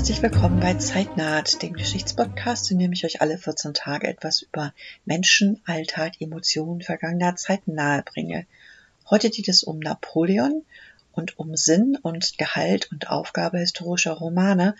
herzlich 0.00 0.22
willkommen 0.22 0.60
bei 0.60 0.72
Zeitnaht, 0.72 1.60
dem 1.60 1.74
Geschichtspodcast, 1.74 2.70
in 2.70 2.78
dem 2.78 2.90
ich 2.90 3.04
euch 3.04 3.20
alle 3.20 3.36
14 3.36 3.74
Tage 3.74 4.08
etwas 4.08 4.40
über 4.40 4.72
Menschen, 5.04 5.60
Alltag, 5.66 6.14
Emotionen 6.20 6.80
vergangener 6.80 7.36
Zeiten 7.36 7.74
nahebringe. 7.74 8.46
Heute 9.10 9.28
geht 9.28 9.48
es 9.48 9.62
um 9.62 9.78
Napoleon 9.78 10.64
und 11.12 11.38
um 11.38 11.54
Sinn 11.54 11.98
und 12.00 12.38
Gehalt 12.38 12.90
und 12.90 13.10
Aufgabe 13.10 13.58
historischer 13.58 14.12
Romane. 14.12 14.74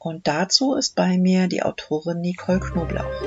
Und 0.00 0.26
dazu 0.26 0.74
ist 0.74 0.96
bei 0.96 1.18
mir 1.18 1.46
die 1.46 1.62
Autorin 1.62 2.20
Nicole 2.20 2.58
Knoblauch. 2.58 3.22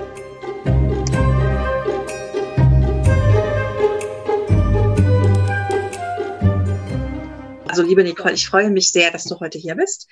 Also 7.69 7.83
liebe 7.83 8.03
Nicole, 8.03 8.33
ich 8.33 8.49
freue 8.49 8.69
mich 8.69 8.91
sehr, 8.91 9.11
dass 9.11 9.23
du 9.25 9.39
heute 9.39 9.59
hier 9.59 9.75
bist. 9.75 10.09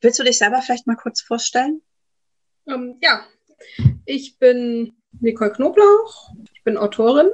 Willst 0.00 0.18
du 0.18 0.24
dich 0.24 0.38
selber 0.38 0.62
vielleicht 0.62 0.86
mal 0.86 0.96
kurz 0.96 1.20
vorstellen? 1.20 1.82
Ähm, 2.66 2.96
ja, 3.02 3.26
ich 4.06 4.38
bin 4.38 4.94
Nicole 5.20 5.52
Knoblauch, 5.52 6.32
ich 6.54 6.64
bin 6.64 6.76
Autorin 6.76 7.28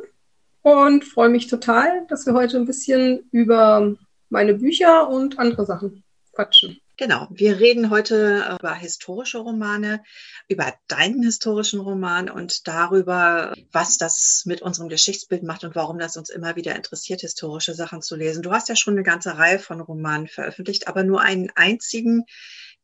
und 0.62 1.04
freue 1.04 1.28
mich 1.28 1.46
total, 1.46 2.06
dass 2.08 2.26
wir 2.26 2.34
heute 2.34 2.56
ein 2.56 2.66
bisschen 2.66 3.28
über 3.30 3.94
meine 4.30 4.54
Bücher 4.54 5.08
und 5.08 5.38
andere 5.38 5.64
Sachen 5.64 6.02
quatschen. 6.32 6.80
Genau, 6.98 7.28
wir 7.30 7.60
reden 7.60 7.90
heute 7.90 8.56
über 8.58 8.74
historische 8.74 9.36
Romane, 9.36 10.02
über 10.48 10.72
deinen 10.88 11.22
historischen 11.22 11.78
Roman 11.78 12.30
und 12.30 12.66
darüber, 12.66 13.52
was 13.70 13.98
das 13.98 14.44
mit 14.46 14.62
unserem 14.62 14.88
Geschichtsbild 14.88 15.42
macht 15.42 15.64
und 15.64 15.74
warum 15.74 15.98
das 15.98 16.16
uns 16.16 16.30
immer 16.30 16.56
wieder 16.56 16.74
interessiert, 16.74 17.20
historische 17.20 17.74
Sachen 17.74 18.00
zu 18.00 18.16
lesen. 18.16 18.42
Du 18.42 18.50
hast 18.50 18.70
ja 18.70 18.76
schon 18.76 18.94
eine 18.94 19.02
ganze 19.02 19.36
Reihe 19.36 19.58
von 19.58 19.82
Romanen 19.82 20.26
veröffentlicht, 20.26 20.88
aber 20.88 21.04
nur 21.04 21.20
einen 21.20 21.50
einzigen, 21.54 22.24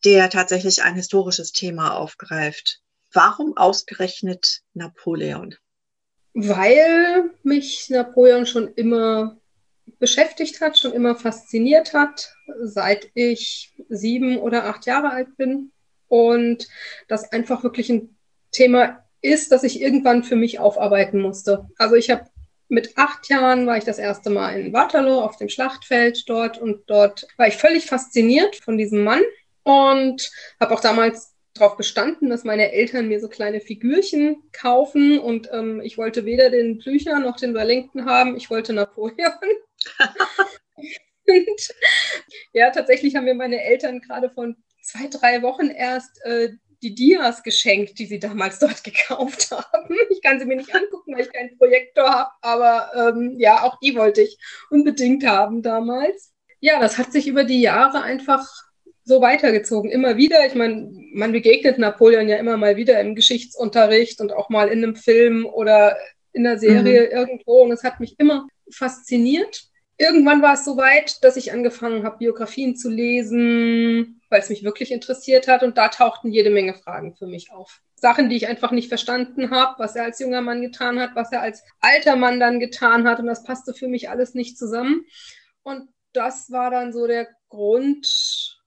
der 0.04 0.30
tatsächlich 0.30 0.82
ein 0.82 0.94
historisches 0.94 1.52
Thema 1.52 1.96
aufgreift. 1.96 2.80
Warum 3.12 3.56
ausgerechnet 3.56 4.62
Napoleon? 4.74 5.54
Weil 6.34 7.30
mich 7.42 7.90
Napoleon 7.90 8.46
schon 8.46 8.72
immer 8.74 9.36
beschäftigt 9.98 10.60
hat, 10.60 10.78
schon 10.78 10.92
immer 10.92 11.14
fasziniert 11.14 11.92
hat, 11.92 12.34
seit 12.62 13.10
ich 13.14 13.72
sieben 13.88 14.38
oder 14.38 14.64
acht 14.64 14.86
Jahre 14.86 15.10
alt 15.10 15.36
bin. 15.36 15.72
Und 16.08 16.68
das 17.08 17.30
einfach 17.32 17.62
wirklich 17.62 17.90
ein 17.90 18.16
Thema 18.50 19.04
ist, 19.20 19.52
das 19.52 19.62
ich 19.62 19.80
irgendwann 19.80 20.24
für 20.24 20.36
mich 20.36 20.58
aufarbeiten 20.58 21.20
musste. 21.20 21.68
Also 21.78 21.94
ich 21.94 22.10
habe 22.10 22.26
mit 22.68 22.96
acht 22.96 23.28
Jahren 23.28 23.66
war 23.66 23.76
ich 23.76 23.84
das 23.84 23.98
erste 23.98 24.30
Mal 24.30 24.58
in 24.58 24.72
Waterloo 24.72 25.20
auf 25.20 25.36
dem 25.36 25.48
Schlachtfeld 25.48 26.24
dort 26.26 26.58
und 26.58 26.82
dort 26.86 27.26
war 27.36 27.46
ich 27.46 27.56
völlig 27.56 27.86
fasziniert 27.86 28.56
von 28.56 28.78
diesem 28.78 29.04
Mann 29.04 29.22
und 29.62 30.30
habe 30.60 30.74
auch 30.74 30.80
damals 30.80 31.34
darauf 31.54 31.76
bestanden, 31.76 32.30
dass 32.30 32.44
meine 32.44 32.72
Eltern 32.72 33.08
mir 33.08 33.20
so 33.20 33.28
kleine 33.28 33.60
Figürchen 33.60 34.42
kaufen 34.52 35.18
und 35.18 35.50
ähm, 35.52 35.80
ich 35.82 35.98
wollte 35.98 36.24
weder 36.24 36.50
den 36.50 36.78
Blücher 36.78 37.18
noch 37.18 37.36
den 37.36 37.54
Wellington 37.54 38.06
haben, 38.06 38.36
ich 38.36 38.48
wollte 38.50 38.72
Napoleon. 38.72 39.32
Und 41.24 41.74
ja, 42.52 42.70
tatsächlich 42.70 43.14
haben 43.14 43.24
mir 43.24 43.34
meine 43.34 43.62
Eltern 43.62 44.00
gerade 44.00 44.30
von 44.30 44.56
zwei, 44.82 45.06
drei 45.06 45.42
Wochen 45.42 45.68
erst 45.68 46.20
äh, 46.24 46.50
die 46.82 46.94
Dias 46.94 47.42
geschenkt, 47.42 47.98
die 47.98 48.06
sie 48.06 48.18
damals 48.18 48.58
dort 48.58 48.82
gekauft 48.84 49.50
haben. 49.50 49.96
Ich 50.10 50.20
kann 50.22 50.40
sie 50.40 50.46
mir 50.46 50.56
nicht 50.56 50.74
angucken, 50.74 51.14
weil 51.14 51.22
ich 51.22 51.32
keinen 51.32 51.56
Projektor 51.56 52.10
habe, 52.10 52.30
aber 52.40 52.90
ähm, 52.94 53.36
ja, 53.38 53.62
auch 53.62 53.78
die 53.80 53.94
wollte 53.94 54.22
ich 54.22 54.38
unbedingt 54.70 55.24
haben 55.24 55.62
damals. 55.62 56.32
Ja, 56.60 56.80
das 56.80 56.98
hat 56.98 57.12
sich 57.12 57.26
über 57.26 57.44
die 57.44 57.60
Jahre 57.60 58.02
einfach 58.02 58.48
so 59.04 59.20
weitergezogen, 59.20 59.90
immer 59.90 60.16
wieder. 60.16 60.46
Ich 60.46 60.54
meine, 60.54 60.90
man 61.12 61.32
begegnet 61.32 61.78
Napoleon 61.78 62.28
ja 62.28 62.36
immer 62.36 62.56
mal 62.56 62.76
wieder 62.76 63.00
im 63.00 63.14
Geschichtsunterricht 63.14 64.20
und 64.20 64.32
auch 64.32 64.48
mal 64.48 64.68
in 64.68 64.82
einem 64.82 64.96
Film 64.96 65.46
oder 65.46 65.96
in 66.32 66.46
einer 66.46 66.58
Serie 66.58 67.06
mhm. 67.06 67.16
irgendwo 67.16 67.62
und 67.62 67.72
es 67.72 67.84
hat 67.84 68.00
mich 68.00 68.18
immer 68.18 68.46
fasziniert 68.70 69.72
irgendwann 70.02 70.42
war 70.42 70.54
es 70.54 70.64
so 70.64 70.76
weit, 70.76 71.22
dass 71.22 71.36
ich 71.36 71.52
angefangen 71.52 72.04
habe, 72.04 72.18
Biografien 72.18 72.76
zu 72.76 72.90
lesen, 72.90 74.20
weil 74.28 74.40
es 74.40 74.48
mich 74.48 74.64
wirklich 74.64 74.90
interessiert 74.90 75.46
hat. 75.48 75.62
Und 75.62 75.78
da 75.78 75.88
tauchten 75.88 76.32
jede 76.32 76.50
Menge 76.50 76.74
Fragen 76.74 77.14
für 77.14 77.26
mich 77.26 77.52
auf. 77.52 77.80
Sachen, 77.94 78.28
die 78.28 78.36
ich 78.36 78.48
einfach 78.48 78.72
nicht 78.72 78.88
verstanden 78.88 79.50
habe, 79.50 79.74
was 79.78 79.94
er 79.94 80.04
als 80.04 80.18
junger 80.18 80.40
Mann 80.40 80.60
getan 80.60 80.98
hat, 80.98 81.10
was 81.14 81.30
er 81.30 81.40
als 81.40 81.62
alter 81.80 82.16
Mann 82.16 82.40
dann 82.40 82.58
getan 82.58 83.06
hat. 83.06 83.20
Und 83.20 83.26
das 83.26 83.44
passte 83.44 83.74
für 83.74 83.86
mich 83.86 84.10
alles 84.10 84.34
nicht 84.34 84.58
zusammen. 84.58 85.04
Und 85.62 85.88
das 86.12 86.50
war 86.50 86.70
dann 86.70 86.92
so 86.92 87.06
der 87.06 87.28
Grund, 87.48 88.60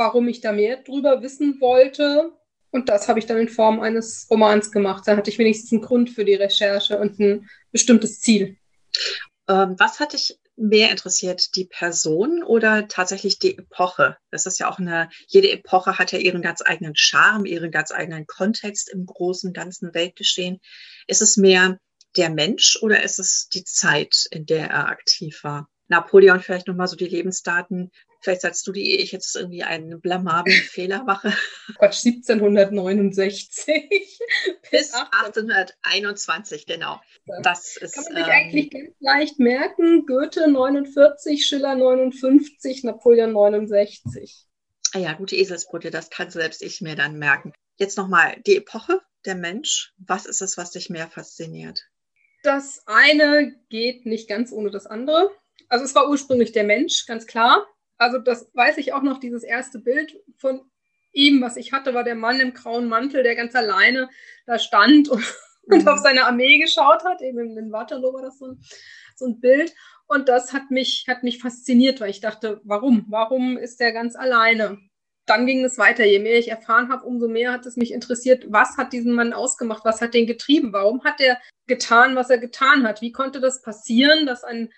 warum 0.00 0.26
ich 0.28 0.40
da 0.40 0.50
mehr 0.50 0.78
drüber 0.78 1.22
wissen 1.22 1.60
wollte. 1.60 2.32
Und 2.70 2.88
das 2.88 3.06
habe 3.06 3.18
ich 3.18 3.26
dann 3.26 3.36
in 3.36 3.48
Form 3.48 3.80
eines 3.80 4.26
Romans 4.30 4.72
gemacht. 4.72 5.04
Da 5.06 5.16
hatte 5.16 5.30
ich 5.30 5.38
wenigstens 5.38 5.72
einen 5.72 5.82
Grund 5.82 6.10
für 6.10 6.24
die 6.24 6.34
Recherche 6.34 6.98
und 6.98 7.20
ein 7.20 7.48
bestimmtes 7.70 8.20
Ziel. 8.20 8.56
Ähm, 9.46 9.76
was 9.78 10.00
hat 10.00 10.14
dich 10.14 10.38
mehr 10.56 10.90
interessiert, 10.90 11.54
die 11.54 11.66
Person 11.66 12.42
oder 12.42 12.88
tatsächlich 12.88 13.38
die 13.38 13.58
Epoche? 13.58 14.16
Das 14.30 14.46
ist 14.46 14.58
ja 14.58 14.70
auch 14.70 14.78
eine, 14.78 15.10
jede 15.28 15.50
Epoche 15.50 15.98
hat 15.98 16.12
ja 16.12 16.18
ihren 16.18 16.40
ganz 16.40 16.62
eigenen 16.64 16.96
Charme, 16.96 17.44
ihren 17.44 17.70
ganz 17.70 17.92
eigenen 17.92 18.26
Kontext 18.26 18.90
im 18.90 19.04
großen, 19.04 19.52
ganzen 19.52 19.92
Weltgeschehen. 19.92 20.60
Ist 21.08 21.20
es 21.20 21.36
mehr 21.36 21.78
der 22.16 22.30
Mensch 22.30 22.78
oder 22.80 23.02
ist 23.02 23.18
es 23.18 23.48
die 23.52 23.64
Zeit, 23.64 24.26
in 24.30 24.46
der 24.46 24.70
er 24.70 24.88
aktiv 24.88 25.40
war? 25.42 25.68
Napoleon 25.88 26.40
vielleicht 26.40 26.68
nochmal 26.68 26.88
so 26.88 26.96
die 26.96 27.08
Lebensdaten. 27.08 27.90
Vielleicht 28.20 28.42
sagst 28.42 28.66
du 28.66 28.72
die, 28.72 29.00
ich 29.00 29.12
jetzt 29.12 29.34
irgendwie 29.34 29.62
einen 29.62 30.00
blamablen 30.00 30.62
Fehler 30.70 31.04
mache. 31.04 31.32
Quatsch, 31.78 32.04
1769 32.04 33.88
bis 34.70 34.92
1821, 34.92 36.66
genau. 36.66 37.00
Das 37.42 37.76
ist, 37.76 37.94
Kann 37.94 38.04
man 38.04 38.14
sich 38.14 38.24
ähm, 38.24 38.30
eigentlich 38.30 38.70
ganz 38.70 38.90
leicht 39.00 39.38
merken. 39.38 40.04
Goethe 40.06 40.50
49, 40.50 41.46
Schiller 41.46 41.74
59, 41.74 42.84
Napoleon 42.84 43.32
69. 43.32 44.46
Ah 44.92 44.98
ja, 44.98 45.12
gute 45.14 45.36
Eselsbrücke, 45.36 45.90
das 45.90 46.10
kann 46.10 46.30
selbst 46.30 46.62
ich 46.62 46.80
mir 46.80 46.96
dann 46.96 47.18
merken. 47.18 47.52
Jetzt 47.76 47.96
nochmal 47.96 48.36
die 48.46 48.56
Epoche, 48.56 49.00
der 49.24 49.36
Mensch. 49.36 49.94
Was 49.98 50.26
ist 50.26 50.42
es, 50.42 50.58
was 50.58 50.72
dich 50.72 50.90
mehr 50.90 51.08
fasziniert? 51.08 51.86
Das 52.42 52.82
eine 52.86 53.54
geht 53.68 54.04
nicht 54.04 54.28
ganz 54.28 54.52
ohne 54.52 54.70
das 54.70 54.86
andere. 54.86 55.30
Also 55.68 55.84
es 55.84 55.94
war 55.94 56.08
ursprünglich 56.08 56.52
der 56.52 56.64
Mensch, 56.64 57.06
ganz 57.06 57.26
klar. 57.26 57.66
Also 58.00 58.18
das 58.18 58.50
weiß 58.54 58.78
ich 58.78 58.94
auch 58.94 59.02
noch, 59.02 59.20
dieses 59.20 59.44
erste 59.44 59.78
Bild 59.78 60.18
von 60.38 60.62
ihm, 61.12 61.42
was 61.42 61.58
ich 61.58 61.72
hatte, 61.72 61.92
war 61.92 62.02
der 62.02 62.14
Mann 62.14 62.40
im 62.40 62.54
grauen 62.54 62.88
Mantel, 62.88 63.22
der 63.22 63.36
ganz 63.36 63.54
alleine 63.54 64.08
da 64.46 64.58
stand 64.58 65.10
und, 65.10 65.20
mhm. 65.66 65.80
und 65.80 65.88
auf 65.88 65.98
seine 65.98 66.24
Armee 66.24 66.58
geschaut 66.58 67.04
hat. 67.04 67.20
Eben 67.20 67.58
in 67.58 67.72
Waterloo 67.72 68.14
war 68.14 68.22
das 68.22 68.38
so 68.38 68.46
ein, 68.46 68.64
so 69.16 69.26
ein 69.26 69.38
Bild. 69.38 69.74
Und 70.06 70.30
das 70.30 70.54
hat 70.54 70.70
mich, 70.70 71.04
hat 71.08 71.22
mich 71.24 71.40
fasziniert, 71.42 72.00
weil 72.00 72.08
ich 72.08 72.22
dachte, 72.22 72.62
warum? 72.64 73.04
Warum 73.10 73.58
ist 73.58 73.80
der 73.80 73.92
ganz 73.92 74.16
alleine? 74.16 74.78
Dann 75.26 75.46
ging 75.46 75.62
es 75.62 75.76
weiter. 75.76 76.06
Je 76.06 76.20
mehr 76.20 76.38
ich 76.38 76.48
erfahren 76.48 76.88
habe, 76.88 77.04
umso 77.04 77.28
mehr 77.28 77.52
hat 77.52 77.66
es 77.66 77.76
mich 77.76 77.92
interessiert, 77.92 78.46
was 78.48 78.78
hat 78.78 78.94
diesen 78.94 79.12
Mann 79.12 79.34
ausgemacht? 79.34 79.84
Was 79.84 80.00
hat 80.00 80.14
den 80.14 80.26
getrieben? 80.26 80.72
Warum 80.72 81.04
hat 81.04 81.20
er 81.20 81.38
getan, 81.66 82.16
was 82.16 82.30
er 82.30 82.38
getan 82.38 82.88
hat? 82.88 83.02
Wie 83.02 83.12
konnte 83.12 83.40
das 83.40 83.60
passieren, 83.60 84.24
dass 84.24 84.42
ein 84.42 84.72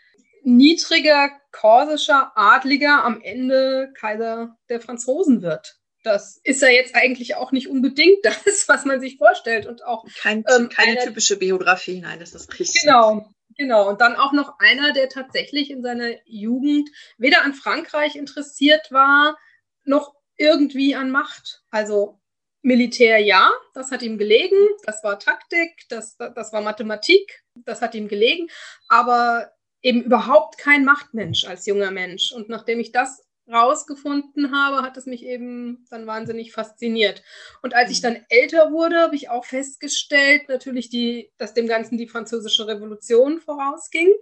niedriger 0.45 1.31
korsischer 1.51 2.33
Adliger 2.35 3.05
am 3.05 3.21
Ende 3.21 3.93
Kaiser 3.95 4.57
der 4.69 4.81
Franzosen 4.81 5.43
wird. 5.43 5.79
Das 6.05 6.41
ist 6.43 6.63
ja 6.63 6.69
jetzt 6.69 6.97
eigentlich 6.97 7.37
auch 7.37 7.53
nicht 7.53 7.69
unbedingt 7.69 8.19
das, 8.25 8.69
was 8.69 8.85
man 8.85 9.01
sich 9.01 9.19
vorstellt 9.19 9.67
und 9.67 9.85
auch 9.85 10.05
Kein, 10.21 10.45
ähm, 10.55 10.69
keine 10.69 10.93
einer, 10.93 11.01
typische 11.03 11.39
Biografie, 11.39 12.00
nein, 12.00 12.19
das 12.19 12.35
ist 12.35 12.59
richtig. 12.59 12.83
Genau, 12.83 13.31
genau. 13.56 13.89
Und 13.89 14.00
dann 14.00 14.17
auch 14.17 14.33
noch 14.33 14.59
einer, 14.59 14.93
der 14.93 15.09
tatsächlich 15.09 15.71
in 15.71 15.83
seiner 15.83 16.11
Jugend 16.25 16.91
weder 17.19 17.43
an 17.43 17.55
Frankreich 17.55 18.17
interessiert 18.17 18.91
war, 18.91 19.38
noch 19.85 20.15
irgendwie 20.37 20.95
an 20.95 21.11
Macht. 21.11 21.62
Also 21.71 22.19
Militär 22.62 23.19
ja, 23.19 23.50
das 23.75 23.91
hat 23.91 24.03
ihm 24.03 24.19
gelegen, 24.19 24.56
das 24.85 25.03
war 25.03 25.19
Taktik, 25.19 25.85
das, 25.88 26.17
das 26.17 26.53
war 26.53 26.61
Mathematik, 26.61 27.43
das 27.56 27.83
hat 27.83 27.97
ihm 27.97 28.06
gelegen, 28.06 28.49
aber 28.88 29.53
eben 29.82 30.02
überhaupt 30.02 30.58
kein 30.58 30.84
Machtmensch 30.84 31.44
als 31.44 31.67
junger 31.67 31.90
Mensch. 31.90 32.32
Und 32.32 32.49
nachdem 32.49 32.81
ich 32.81 32.93
das 32.93 33.25
rausgefunden 33.50 34.55
habe, 34.56 34.82
hat 34.82 34.96
es 34.96 35.06
mich 35.06 35.25
eben 35.25 35.84
dann 35.90 36.06
wahnsinnig 36.06 36.52
fasziniert. 36.52 37.23
Und 37.62 37.75
als 37.75 37.90
ich 37.90 37.99
mhm. 37.99 38.02
dann 38.02 38.26
älter 38.29 38.73
wurde, 38.73 38.96
habe 38.96 39.17
ich 39.17 39.29
auch 39.29 39.44
festgestellt, 39.44 40.49
natürlich, 40.49 40.90
die, 40.90 41.31
dass 41.38 41.55
dem 41.55 41.67
Ganzen 41.67 41.99
die 41.99 42.08
französische 42.08 42.67
Revolution 42.67 43.40
vorausging. 43.40 44.12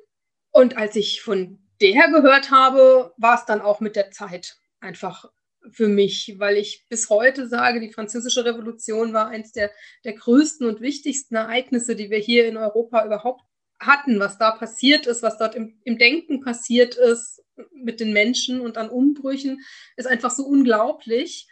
Und 0.51 0.77
als 0.77 0.97
ich 0.97 1.23
von 1.23 1.59
der 1.81 2.09
gehört 2.09 2.51
habe, 2.51 3.13
war 3.17 3.39
es 3.39 3.45
dann 3.45 3.61
auch 3.61 3.81
mit 3.81 3.97
der 3.97 4.11
Zeit 4.11 4.57
einfach 4.81 5.31
für 5.71 5.89
mich, 5.89 6.37
weil 6.39 6.57
ich 6.57 6.87
bis 6.89 7.11
heute 7.11 7.47
sage, 7.47 7.81
die 7.81 7.93
französische 7.93 8.45
Revolution 8.45 9.13
war 9.13 9.29
eines 9.29 9.53
der, 9.53 9.71
der 10.05 10.15
größten 10.15 10.67
und 10.67 10.81
wichtigsten 10.81 11.35
Ereignisse, 11.35 11.97
die 11.97 12.11
wir 12.11 12.19
hier 12.19 12.49
in 12.49 12.57
Europa 12.57 13.05
überhaupt 13.05 13.43
hatten, 13.81 14.21
was 14.21 14.39
da 14.39 14.53
passiert 14.53 15.07
ist, 15.07 15.23
was 15.23 15.39
dort 15.39 15.55
im, 15.55 15.81
im 15.85 15.99
Denken 15.99 16.43
passiert 16.43 16.95
ist 16.95 17.43
mit 17.73 18.01
den 18.01 18.13
Menschen 18.13 18.61
und 18.61 18.79
an 18.79 18.91
Umbrüchen, 18.91 19.61
ist 19.97 20.07
einfach 20.07 20.31
so 20.31 20.45
unglaublich. 20.45 21.49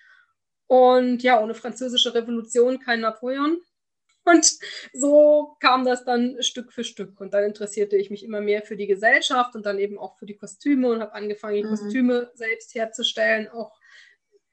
Und 0.66 1.22
ja, 1.22 1.42
ohne 1.42 1.54
französische 1.54 2.14
Revolution 2.14 2.78
kein 2.80 3.00
Napoleon. 3.00 3.58
Und 4.24 4.58
so 4.92 5.56
kam 5.60 5.86
das 5.86 6.04
dann 6.04 6.42
Stück 6.42 6.72
für 6.72 6.84
Stück. 6.84 7.18
Und 7.18 7.32
dann 7.32 7.44
interessierte 7.44 7.96
ich 7.96 8.10
mich 8.10 8.22
immer 8.22 8.42
mehr 8.42 8.60
für 8.62 8.76
die 8.76 8.86
Gesellschaft 8.86 9.54
und 9.54 9.64
dann 9.64 9.78
eben 9.78 9.98
auch 9.98 10.18
für 10.18 10.26
die 10.26 10.36
Kostüme 10.36 10.90
und 10.90 11.00
habe 11.00 11.14
angefangen, 11.14 11.56
die 11.56 11.64
mhm. 11.64 11.70
Kostüme 11.70 12.30
selbst 12.34 12.74
herzustellen, 12.74 13.48
auch 13.48 13.72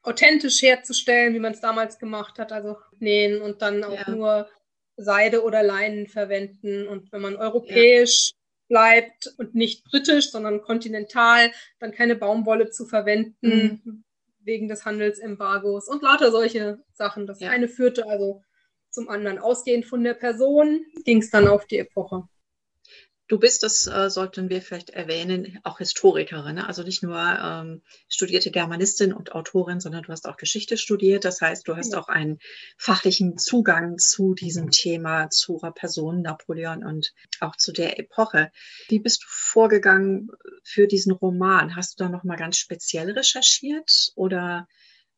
authentisch 0.02 0.62
herzustellen, 0.62 1.34
wie 1.34 1.40
man 1.40 1.52
es 1.52 1.60
damals 1.60 1.98
gemacht 1.98 2.38
hat, 2.38 2.52
also 2.52 2.78
nähen 2.98 3.42
und 3.42 3.60
dann 3.60 3.84
auch 3.84 4.06
ja. 4.06 4.10
nur 4.10 4.48
Seide 4.96 5.42
oder 5.42 5.62
Leinen 5.62 6.06
verwenden. 6.06 6.86
Und 6.86 7.12
wenn 7.12 7.20
man 7.20 7.36
europäisch 7.36 8.32
ja. 8.32 8.36
bleibt 8.68 9.34
und 9.38 9.54
nicht 9.54 9.84
britisch, 9.84 10.30
sondern 10.30 10.62
kontinental, 10.62 11.50
dann 11.78 11.92
keine 11.92 12.16
Baumwolle 12.16 12.70
zu 12.70 12.86
verwenden 12.86 13.80
mhm. 13.84 14.04
wegen 14.40 14.68
des 14.68 14.84
Handelsembargos 14.84 15.88
und 15.88 16.02
lauter 16.02 16.30
solche 16.30 16.78
Sachen. 16.92 17.26
Das 17.26 17.40
ja. 17.40 17.50
eine 17.50 17.68
führte 17.68 18.06
also 18.06 18.42
zum 18.90 19.08
anderen. 19.08 19.38
Ausgehend 19.38 19.86
von 19.86 20.02
der 20.02 20.14
Person 20.14 20.84
ging 21.04 21.18
es 21.18 21.30
dann 21.30 21.48
auf 21.48 21.66
die 21.66 21.78
Epoche. 21.78 22.24
Du 23.28 23.40
bist, 23.40 23.64
das 23.64 23.88
äh, 23.88 24.08
sollten 24.08 24.50
wir 24.50 24.62
vielleicht 24.62 24.90
erwähnen, 24.90 25.58
auch 25.64 25.78
Historikerin. 25.78 26.54
Ne? 26.56 26.66
Also 26.66 26.84
nicht 26.84 27.02
nur 27.02 27.18
ähm, 27.18 27.82
studierte 28.08 28.52
Germanistin 28.52 29.12
und 29.12 29.32
Autorin, 29.32 29.80
sondern 29.80 30.04
du 30.04 30.12
hast 30.12 30.28
auch 30.28 30.36
Geschichte 30.36 30.76
studiert. 30.76 31.24
Das 31.24 31.40
heißt, 31.40 31.66
du 31.66 31.76
hast 31.76 31.92
ja. 31.92 31.98
auch 31.98 32.08
einen 32.08 32.38
fachlichen 32.78 33.36
Zugang 33.36 33.98
zu 33.98 34.34
diesem 34.34 34.70
Thema, 34.70 35.28
zu 35.30 35.58
Person 35.74 36.22
Napoleon 36.22 36.84
und 36.84 37.14
auch 37.40 37.56
zu 37.56 37.72
der 37.72 37.98
Epoche. 37.98 38.52
Wie 38.88 39.00
bist 39.00 39.24
du 39.24 39.26
vorgegangen 39.28 40.30
für 40.62 40.86
diesen 40.86 41.12
Roman? 41.12 41.74
Hast 41.74 41.98
du 41.98 42.04
da 42.04 42.08
nochmal 42.08 42.36
ganz 42.36 42.58
speziell 42.58 43.10
recherchiert 43.10 44.12
oder 44.14 44.68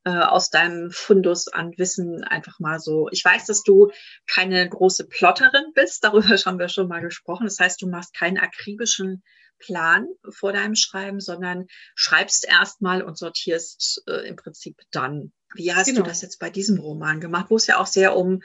äh, 0.08 0.24
aus 0.24 0.48
deinem 0.48 0.90
Fundus 0.90 1.48
an 1.48 1.76
Wissen 1.76 2.24
einfach 2.24 2.58
mal 2.60 2.80
so. 2.80 3.08
Ich 3.10 3.22
weiß, 3.22 3.44
dass 3.44 3.62
du 3.62 3.90
keine 4.26 4.66
große 4.66 5.06
Plotterin 5.06 5.72
bist, 5.74 6.02
darüber 6.02 6.28
haben 6.46 6.58
wir 6.58 6.68
schon 6.68 6.88
mal 6.88 7.02
gesprochen. 7.02 7.44
Das 7.44 7.58
heißt, 7.58 7.82
du 7.82 7.88
machst 7.88 8.14
keinen 8.14 8.38
akribischen 8.38 9.22
Plan 9.58 10.06
vor 10.30 10.52
deinem 10.52 10.76
Schreiben, 10.76 11.20
sondern 11.20 11.66
schreibst 11.94 12.48
erstmal 12.48 13.02
und 13.02 13.18
sortierst 13.18 14.02
äh, 14.06 14.26
im 14.26 14.36
Prinzip 14.36 14.80
dann. 14.92 15.32
Wie 15.54 15.74
hast 15.74 15.86
genau. 15.88 16.02
du 16.02 16.08
das 16.08 16.22
jetzt 16.22 16.38
bei 16.38 16.48
diesem 16.48 16.78
Roman 16.78 17.20
gemacht, 17.20 17.46
wo 17.50 17.56
es 17.56 17.66
ja 17.66 17.78
auch 17.78 17.86
sehr 17.86 18.16
um 18.16 18.40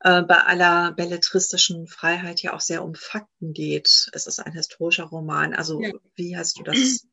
äh, 0.00 0.22
bei 0.22 0.38
aller 0.38 0.92
belletristischen 0.92 1.86
Freiheit 1.86 2.42
ja 2.42 2.52
auch 2.52 2.60
sehr 2.60 2.84
um 2.84 2.94
Fakten 2.94 3.52
geht. 3.52 4.10
Es 4.12 4.26
ist 4.26 4.40
ein 4.40 4.52
historischer 4.52 5.04
Roman. 5.04 5.54
Also 5.54 5.80
ja. 5.80 5.92
wie 6.16 6.36
hast 6.36 6.58
du 6.58 6.64
das, 6.64 7.06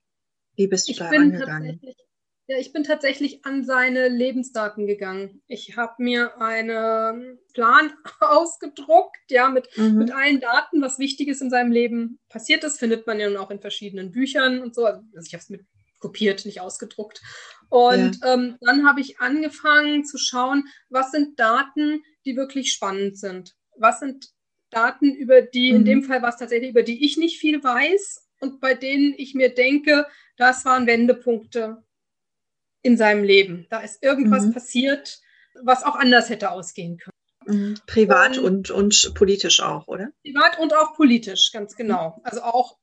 wie 0.55 0.67
bist 0.67 0.87
du 0.87 0.93
ich 0.93 0.97
da 0.97 1.09
rangegangen? 1.09 1.79
Ja, 2.49 2.57
ich 2.57 2.73
bin 2.73 2.83
tatsächlich 2.83 3.45
an 3.45 3.63
seine 3.63 4.07
Lebensdaten 4.07 4.87
gegangen. 4.87 5.43
Ich 5.45 5.77
habe 5.77 6.01
mir 6.01 6.41
einen 6.41 7.37
Plan 7.53 7.93
ausgedruckt, 8.21 9.19
ja, 9.29 9.49
mit, 9.49 9.69
mhm. 9.77 9.99
mit 9.99 10.11
allen 10.11 10.39
Daten, 10.39 10.81
was 10.81 10.97
Wichtiges 10.97 11.41
in 11.41 11.51
seinem 11.51 11.71
Leben 11.71 12.17
passiert 12.27 12.63
ist, 12.63 12.79
findet 12.79 13.05
man 13.05 13.19
ja 13.19 13.29
nun 13.29 13.37
auch 13.37 13.51
in 13.51 13.61
verschiedenen 13.61 14.09
Büchern 14.09 14.61
und 14.61 14.73
so. 14.73 14.87
Also 14.87 15.27
ich 15.27 15.33
habe 15.33 15.43
es 15.43 15.49
mit 15.51 15.61
kopiert, 15.99 16.43
nicht 16.47 16.59
ausgedruckt. 16.59 17.21
Und 17.69 18.17
ja. 18.23 18.33
ähm, 18.33 18.57
dann 18.61 18.87
habe 18.87 19.01
ich 19.01 19.19
angefangen 19.19 20.03
zu 20.03 20.17
schauen, 20.17 20.63
was 20.89 21.11
sind 21.11 21.39
Daten, 21.39 22.01
die 22.25 22.35
wirklich 22.35 22.71
spannend 22.71 23.19
sind. 23.19 23.53
Was 23.77 23.99
sind 23.99 24.31
Daten, 24.71 25.13
über 25.13 25.43
die, 25.43 25.69
mhm. 25.69 25.75
in 25.77 25.85
dem 25.85 26.03
Fall 26.03 26.23
was 26.23 26.37
tatsächlich, 26.37 26.71
über 26.71 26.81
die 26.81 27.05
ich 27.05 27.15
nicht 27.15 27.37
viel 27.37 27.63
weiß 27.63 28.27
und 28.39 28.59
bei 28.59 28.73
denen 28.73 29.13
ich 29.17 29.35
mir 29.35 29.53
denke, 29.53 30.07
das 30.35 30.65
waren 30.65 30.87
Wendepunkte 30.87 31.83
in 32.81 32.97
seinem 32.97 33.23
Leben. 33.23 33.67
Da 33.69 33.79
ist 33.79 34.03
irgendwas 34.03 34.45
mhm. 34.45 34.53
passiert, 34.53 35.19
was 35.61 35.83
auch 35.83 35.95
anders 35.95 36.29
hätte 36.29 36.51
ausgehen 36.51 36.97
können. 36.97 37.13
Mhm. 37.45 37.79
Privat 37.87 38.37
und, 38.37 38.69
und, 38.71 39.05
und 39.05 39.13
politisch 39.15 39.61
auch, 39.61 39.87
oder? 39.87 40.09
Privat 40.23 40.59
und 40.59 40.75
auch 40.75 40.95
politisch, 40.95 41.51
ganz 41.51 41.75
genau. 41.75 42.19
Also 42.23 42.41
auch 42.41 42.77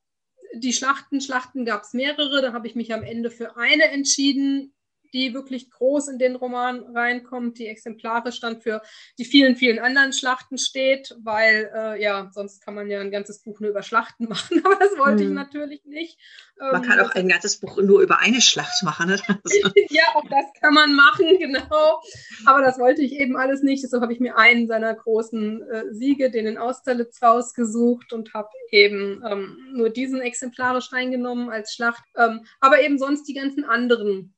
die 0.55 0.73
Schlachten, 0.73 1.21
Schlachten 1.21 1.65
gab 1.65 1.83
es 1.83 1.93
mehrere. 1.93 2.43
Da 2.43 2.53
habe 2.53 2.67
ich 2.67 2.75
mich 2.75 2.93
am 2.93 3.03
Ende 3.03 3.31
für 3.31 3.57
eine 3.57 3.85
entschieden, 3.85 4.75
die 5.13 5.35
wirklich 5.35 5.71
groß 5.71 6.09
in 6.09 6.19
den 6.19 6.37
Roman 6.37 6.81
reinkommt, 6.95 7.59
die 7.59 7.67
exemplarisch 7.67 8.41
dann 8.41 8.61
für 8.61 8.83
die 9.19 9.25
vielen, 9.25 9.57
vielen 9.57 9.79
anderen 9.79 10.13
Schlachten 10.13 10.59
steht, 10.59 11.15
weil 11.23 11.71
äh, 11.75 12.03
ja, 12.03 12.31
sonst 12.33 12.65
kann 12.65 12.75
man 12.75 12.89
ja 12.89 13.01
ein 13.01 13.11
ganzes 13.11 13.43
Buch 13.43 13.61
nur 13.61 13.71
über 13.71 13.83
Schlachten 13.83 14.25
machen, 14.29 14.63
aber 14.65 14.77
das 14.77 14.97
wollte 14.99 15.23
hm. 15.23 15.31
ich 15.31 15.35
natürlich 15.35 15.85
nicht. 15.85 16.19
Man 16.59 16.83
ähm, 16.83 16.89
kann 16.89 17.01
auch 17.01 17.11
ein 17.11 17.29
ganzes 17.29 17.59
Buch 17.59 17.77
nur 17.83 18.01
über 18.01 18.21
eine 18.21 18.41
Schlacht 18.41 18.83
machen. 18.83 19.11
Ne? 19.11 19.21
ja, 19.91 20.05
auch 20.15 20.25
das 20.29 20.47
kann 20.61 20.73
man 20.73 20.95
machen, 20.95 21.27
genau. 21.39 22.01
Aber 22.47 22.63
das 22.63 22.79
wollte 22.79 23.03
ich 23.03 23.13
eben 23.13 23.37
alles 23.37 23.63
nicht. 23.63 23.85
Deshalb 23.85 24.03
habe 24.03 24.13
ich 24.13 24.21
mir 24.21 24.37
einen 24.39 24.67
seiner 24.67 24.95
großen 24.95 25.63
äh, 25.63 25.85
Siege, 25.93 26.31
den 26.31 26.47
in 26.47 26.59
Austerlitz, 26.59 27.23
rausgesucht 27.23 28.13
und 28.13 28.33
habe 28.33 28.49
eben 28.71 29.23
ähm, 29.29 29.59
nur 29.73 29.91
diesen 29.91 30.21
exemplarisch 30.21 30.93
reingenommen 30.93 31.51
als 31.51 31.75
Schlacht. 31.75 32.03
Ähm, 32.17 32.47
aber 32.61 32.81
eben 32.81 32.99
sonst 32.99 33.25
die 33.25 33.35
ganzen 33.35 33.65
anderen 33.65 34.35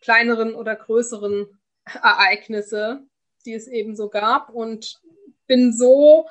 kleineren 0.00 0.54
oder 0.54 0.76
größeren 0.76 1.46
Ereignisse, 1.84 3.06
die 3.44 3.54
es 3.54 3.66
eben 3.66 3.96
so 3.96 4.08
gab 4.08 4.50
und 4.50 5.00
bin 5.46 5.72
so 5.72 6.28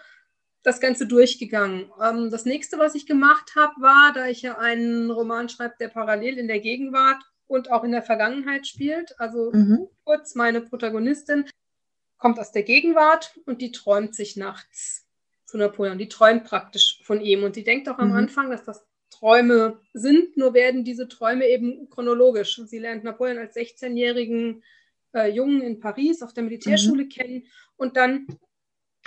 das 0.63 0.79
Ganze 0.79 1.07
durchgegangen. 1.07 1.91
Ähm, 2.01 2.29
das 2.29 2.45
nächste, 2.45 2.77
was 2.77 2.95
ich 2.95 3.05
gemacht 3.05 3.53
habe, 3.55 3.73
war, 3.81 4.13
da 4.13 4.27
ich 4.27 4.41
ja 4.41 4.57
einen 4.57 5.09
Roman 5.09 5.49
schreibe, 5.49 5.75
der 5.79 5.87
parallel 5.87 6.37
in 6.37 6.47
der 6.47 6.59
Gegenwart 6.59 7.23
und 7.47 7.71
auch 7.71 7.83
in 7.83 7.91
der 7.91 8.03
Vergangenheit 8.03 8.67
spielt. 8.67 9.19
Also 9.19 9.51
mhm. 9.51 9.87
kurz, 10.03 10.35
meine 10.35 10.61
Protagonistin 10.61 11.45
kommt 12.17 12.39
aus 12.39 12.51
der 12.51 12.63
Gegenwart 12.63 13.39
und 13.45 13.61
die 13.61 13.71
träumt 13.71 14.15
sich 14.15 14.35
nachts 14.35 15.07
zu 15.45 15.57
Napoleon. 15.57 15.97
Die 15.97 16.09
träumt 16.09 16.43
praktisch 16.43 17.01
von 17.03 17.21
ihm 17.21 17.43
und 17.43 17.55
die 17.55 17.63
denkt 17.63 17.89
auch 17.89 17.97
am 17.97 18.09
mhm. 18.09 18.17
Anfang, 18.17 18.51
dass 18.51 18.63
das 18.63 18.85
Träume 19.09 19.79
sind, 19.93 20.37
nur 20.37 20.53
werden 20.53 20.83
diese 20.83 21.07
Träume 21.07 21.47
eben 21.47 21.89
chronologisch. 21.89 22.61
Sie 22.65 22.79
lernt 22.79 23.03
Napoleon 23.03 23.37
als 23.37 23.55
16-jährigen 23.55 24.63
äh, 25.13 25.31
Jungen 25.31 25.61
in 25.61 25.79
Paris 25.79 26.21
auf 26.21 26.33
der 26.33 26.43
Militärschule 26.43 27.05
mhm. 27.05 27.09
kennen 27.09 27.47
und 27.77 27.97
dann 27.97 28.27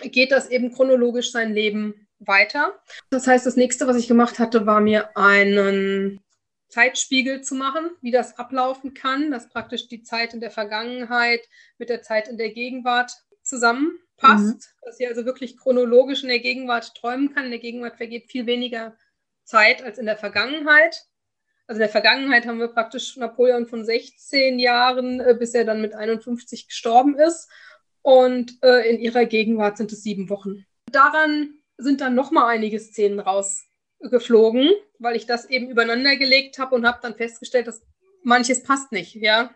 geht 0.02 0.32
das 0.32 0.49
eben 0.49 0.72
chronologisch 0.72 1.31
sein 1.31 1.52
Leben 1.52 2.09
weiter. 2.18 2.80
Das 3.11 3.26
heißt, 3.26 3.47
das 3.47 3.56
nächste, 3.56 3.87
was 3.87 3.97
ich 3.97 4.09
gemacht 4.09 4.38
hatte, 4.38 4.66
war 4.66 4.80
mir 4.80 5.16
einen 5.16 6.21
Zeitspiegel 6.68 7.42
zu 7.42 7.54
machen, 7.54 7.90
wie 8.00 8.11
das 8.11 8.38
ablaufen 8.38 8.94
kann, 8.94 9.30
dass 9.30 9.50
praktisch 9.50 9.88
die 9.88 10.02
Zeit 10.02 10.32
in 10.32 10.40
der 10.40 10.50
Vergangenheit 10.50 11.40
mit 11.78 11.90
der 11.90 12.02
Zeit 12.02 12.28
in 12.28 12.38
der 12.38 12.50
Gegenwart 12.50 13.12
zusammenpasst, 13.42 14.56
mhm. 14.56 14.87
dass 14.87 14.97
sie 14.97 15.06
also 15.06 15.26
wirklich 15.26 15.59
chronologisch 15.59 16.23
in 16.23 16.30
der 16.30 16.38
Gegenwart 16.38 16.94
träumen 16.94 17.35
kann. 17.35 17.44
In 17.44 17.50
der 17.50 17.61
Gegenwart 17.61 17.97
vergeht 17.97 18.30
viel 18.30 18.47
weniger 18.47 18.97
Zeit 19.44 19.82
als 19.82 19.99
in 19.99 20.06
der 20.06 20.16
Vergangenheit. 20.16 21.04
Also 21.66 21.78
in 21.78 21.87
der 21.87 21.88
Vergangenheit 21.88 22.46
haben 22.46 22.58
wir 22.58 22.68
praktisch 22.68 23.16
Napoleon 23.16 23.66
von 23.66 23.84
16 23.84 24.58
Jahren, 24.58 25.20
äh, 25.20 25.34
bis 25.38 25.54
er 25.54 25.64
dann 25.64 25.80
mit 25.80 25.94
51 25.94 26.68
gestorben 26.68 27.16
ist. 27.18 27.49
Und 28.02 28.58
äh, 28.62 28.88
in 28.90 29.00
ihrer 29.00 29.26
Gegenwart 29.26 29.76
sind 29.76 29.92
es 29.92 30.02
sieben 30.02 30.28
Wochen. 30.28 30.66
Daran 30.90 31.54
sind 31.78 32.00
dann 32.00 32.14
nochmal 32.14 32.49
einige 32.49 32.80
Szenen 32.80 33.20
rausgeflogen, 33.20 34.70
weil 34.99 35.16
ich 35.16 35.26
das 35.26 35.49
eben 35.49 35.70
übereinander 35.70 36.16
gelegt 36.16 36.58
habe 36.58 36.75
und 36.75 36.87
habe 36.87 36.99
dann 37.00 37.14
festgestellt, 37.14 37.68
dass 37.68 37.82
manches 38.22 38.62
passt 38.62 38.92
nicht. 38.92 39.14
Ja, 39.14 39.54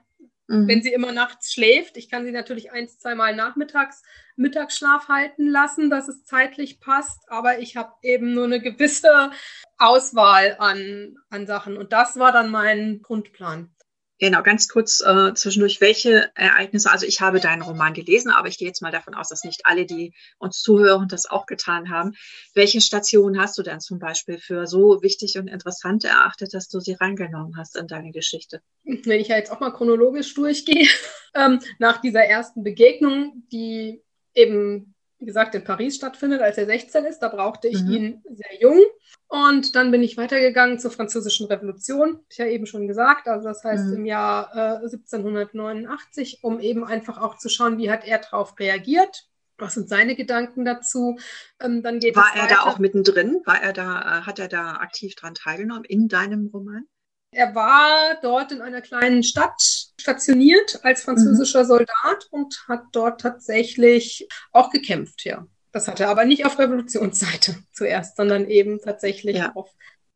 Mhm. 0.49 0.69
Wenn 0.69 0.83
sie 0.83 0.93
immer 0.93 1.13
nachts 1.13 1.53
schläft, 1.53 1.97
ich 1.97 2.11
kann 2.11 2.25
sie 2.25 2.33
natürlich 2.33 2.73
ein, 2.73 2.89
zweimal 2.89 3.35
nachmittags 3.35 4.03
Mittagsschlaf 4.37 5.09
halten 5.09 5.49
lassen, 5.49 5.91
dass 5.91 6.09
es 6.09 6.25
zeitlich 6.25 6.81
passt, 6.81 7.29
aber 7.29 7.59
ich 7.59 7.77
habe 7.77 7.93
eben 8.03 8.35
nur 8.35 8.45
eine 8.45 8.61
gewisse 8.61 9.31
Auswahl 9.79 10.57
an, 10.59 11.17
an 11.31 11.47
Sachen. 11.47 11.77
Und 11.77 11.93
das 11.93 12.19
war 12.19 12.33
dann 12.33 12.51
mein 12.51 13.03
Grundplan. 13.03 13.71
Genau, 14.19 14.43
ganz 14.43 14.69
kurz 14.69 15.03
äh, 15.03 15.35
zwischendurch, 15.35 15.83
welche 15.83 16.31
Ereignisse, 16.35 16.91
also 16.91 17.05
ich 17.05 17.21
habe 17.21 17.39
deinen 17.39 17.61
Roman 17.61 17.93
gelesen, 17.93 18.31
aber 18.31 18.49
ich 18.49 18.57
gehe 18.57 18.67
jetzt 18.67 18.81
mal 18.81 18.91
davon 18.91 19.15
aus, 19.15 19.29
dass 19.29 19.45
nicht 19.45 19.67
alle, 19.67 19.85
die 19.85 20.15
uns 20.39 20.61
zuhören, 20.63 21.07
das 21.07 21.27
auch 21.27 21.45
getan 21.45 21.91
haben. 21.91 22.15
Welche 22.55 22.81
Stationen 22.81 23.39
hast 23.39 23.59
du 23.59 23.63
denn 23.63 23.81
zum 23.81 23.99
Beispiel 23.99 24.39
für 24.39 24.67
so 24.67 25.03
wichtig 25.03 25.37
und 25.37 25.49
interessant 25.49 26.05
erachtet, 26.05 26.55
dass 26.55 26.69
du 26.69 26.81
sie 26.81 26.95
reingenommen 26.95 27.59
hast 27.59 27.77
in 27.77 27.89
deine 27.89 28.11
Geschichte? 28.11 28.63
Wenn 28.85 29.21
ich 29.21 29.29
ja 29.29 29.37
jetzt 29.37 29.53
auch 29.53 29.61
mal 29.61 29.73
chronologisch 29.73 30.33
durchgehe, 30.33 30.89
ähm, 31.35 31.61
nach 31.79 32.01
dieser 32.01 32.25
ersten 32.25 32.63
Begegnung, 32.63 33.45
die 33.53 34.03
eben 34.35 34.96
wie 35.19 35.27
gesagt, 35.27 35.55
in 35.55 35.65
Paris 35.65 35.97
stattfindet, 35.97 36.41
als 36.43 36.59
er 36.59 36.67
16 36.67 37.05
ist. 37.05 37.21
Da 37.21 37.29
brauchte 37.29 37.69
ich 37.69 37.83
mhm. 37.83 37.93
ihn 37.93 38.23
sehr 38.29 38.61
jung. 38.61 38.83
Und 39.29 39.75
dann 39.75 39.91
bin 39.91 40.03
ich 40.03 40.17
weitergegangen 40.17 40.79
zur 40.79 40.91
Französischen 40.91 41.47
Revolution, 41.47 42.21
ich 42.29 42.39
ja 42.39 42.47
eben 42.47 42.67
schon 42.67 42.87
gesagt, 42.87 43.27
also 43.27 43.49
das 43.49 43.65
heißt 43.65 43.87
mhm. 43.87 43.97
im 43.97 44.07
Jahr 44.07 44.55
äh, 44.55 44.77
1789, 44.85 46.41
um 46.43 46.61
eben 46.61 46.85
einfach 46.85 47.21
auch 47.21 47.37
zu 47.37 47.49
schauen, 47.49 47.79
wie 47.79 47.91
hat 47.91 48.07
er 48.07 48.19
darauf 48.19 48.59
reagiert. 48.59 49.29
Was 49.59 49.75
sind 49.75 49.89
seine 49.89 50.15
Gedanken 50.15 50.65
dazu? 50.65 51.19
Ähm, 51.61 51.83
dann 51.83 51.99
geht 51.99 52.15
War 52.15 52.37
er 52.37 52.47
da 52.47 52.61
auch 52.65 52.79
mittendrin? 52.79 53.41
War 53.47 53.61
er 53.63 53.73
da, 53.73 54.01
äh, 54.01 54.23
hat 54.23 54.39
er 54.39 54.49
da 54.49 54.75
aktiv 54.75 55.15
dran 55.15 55.35
teilgenommen 55.35 55.85
in 55.85 56.09
deinem 56.09 56.47
Roman? 56.53 56.87
Er 57.37 57.55
war 57.55 58.17
dort 58.23 58.51
in 58.51 58.63
einer 58.63 58.81
kleinen 58.81 59.23
Stadt 59.23 59.61
stationiert 60.01 60.81
als 60.85 61.03
französischer 61.03 61.65
mhm. 61.65 61.67
Soldat 61.67 62.29
und 62.31 62.65
hat 62.67 62.85
dort 62.93 63.21
tatsächlich 63.21 64.27
auch 64.53 64.71
gekämpft, 64.71 65.27
ja. 65.27 65.47
Das 65.71 65.87
hat 65.87 66.01
er 66.01 66.09
aber 66.09 66.25
nicht 66.25 66.47
auf 66.47 66.59
Revolutionsseite 66.59 67.57
zuerst, 67.73 68.17
sondern 68.17 68.49
eben 68.49 68.81
tatsächlich 68.81 69.37
ja. 69.37 69.53
auf 69.55 69.71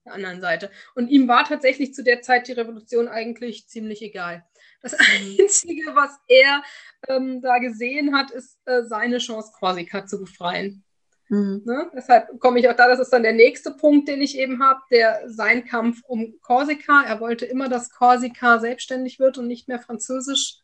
der 0.06 0.14
anderen 0.14 0.40
Seite. 0.40 0.70
Und 0.94 1.08
ihm 1.08 1.28
war 1.28 1.44
tatsächlich 1.44 1.92
zu 1.92 2.02
der 2.02 2.22
Zeit 2.22 2.48
die 2.48 2.52
Revolution 2.52 3.06
eigentlich 3.06 3.68
ziemlich 3.68 4.00
egal. 4.00 4.46
Das 4.80 4.92
mhm. 4.92 5.36
Einzige, 5.40 5.94
was 5.94 6.18
er 6.26 6.62
ähm, 7.06 7.42
da 7.42 7.58
gesehen 7.58 8.16
hat, 8.16 8.30
ist 8.30 8.56
äh, 8.64 8.82
seine 8.84 9.18
Chance, 9.18 9.52
Korsika 9.58 10.06
zu 10.06 10.20
befreien. 10.20 10.84
Mhm. 11.30 11.62
Ne? 11.64 11.90
Deshalb 11.94 12.40
komme 12.40 12.58
ich 12.58 12.68
auch 12.68 12.74
da, 12.74 12.88
das 12.88 12.98
ist 12.98 13.12
dann 13.12 13.22
der 13.22 13.32
nächste 13.32 13.70
Punkt, 13.70 14.08
den 14.08 14.20
ich 14.20 14.36
eben 14.36 14.62
habe, 14.62 14.80
der 14.90 15.22
sein 15.26 15.64
Kampf 15.64 16.02
um 16.06 16.34
Korsika. 16.42 17.02
Er 17.06 17.20
wollte 17.20 17.46
immer, 17.46 17.68
dass 17.68 17.90
Korsika 17.90 18.58
selbstständig 18.58 19.20
wird 19.20 19.38
und 19.38 19.46
nicht 19.46 19.68
mehr 19.68 19.78
französisch 19.78 20.58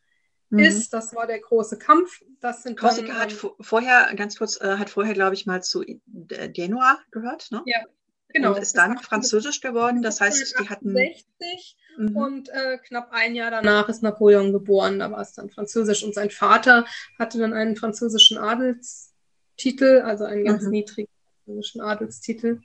mhm. 0.49 0.59
ist. 0.59 0.93
Das 0.93 1.15
war 1.15 1.25
der 1.25 1.39
große 1.39 1.77
Kampf. 1.77 2.21
Das 2.41 2.63
sind 2.63 2.77
Korsika 2.77 3.13
dann, 3.13 3.21
hat 3.21 3.33
vorher, 3.61 4.13
ganz 4.15 4.37
kurz, 4.37 4.59
äh, 4.59 4.77
hat 4.77 4.89
vorher, 4.89 5.13
glaube 5.13 5.35
ich, 5.35 5.45
mal 5.45 5.63
zu 5.63 5.85
Genua 6.05 6.99
gehört, 7.11 7.49
ne? 7.49 7.61
Ja, 7.65 7.79
genau. 8.33 8.53
Und 8.53 8.61
ist 8.61 8.75
dann 8.75 8.97
französisch 8.97 9.61
geworden. 9.61 10.01
Das 10.01 10.19
heißt, 10.19 10.59
die 10.59 10.67
hatten. 10.67 10.93
60 10.93 11.77
mhm. 11.97 12.17
und 12.17 12.49
äh, 12.49 12.77
knapp 12.79 13.11
ein 13.11 13.35
Jahr 13.35 13.51
danach 13.51 13.87
ist 13.87 14.03
Napoleon 14.03 14.51
geboren. 14.51 14.99
Da 14.99 15.09
war 15.11 15.21
es 15.21 15.31
dann 15.31 15.49
französisch. 15.49 16.03
Und 16.03 16.13
sein 16.13 16.29
Vater 16.29 16.85
hatte 17.17 17.37
dann 17.37 17.53
einen 17.53 17.77
französischen 17.77 18.37
Adelstitel, 19.57 20.01
also 20.01 20.25
einen 20.25 20.45
ganz 20.45 20.63
mhm. 20.63 20.71
niedrigen 20.71 21.09
französischen 21.43 21.81
Adelstitel. 21.81 22.61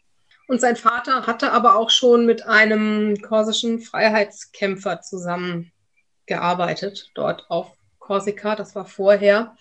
Und 0.49 0.61
sein 0.61 0.77
Vater 0.77 1.27
hatte 1.27 1.53
aber 1.53 1.77
auch 1.77 1.91
schon 1.91 2.27
mit 2.27 2.47
einem 2.47 3.17
korsischen 3.23 3.81
Freiheitskämpfer 3.81 5.01
zusammengearbeitet, 5.01 7.11
dort 7.15 7.47
auf 7.49 7.73
Korsika. 7.99 8.57
Das 8.57 8.75
war 8.75 8.85
vorher. 8.85 9.57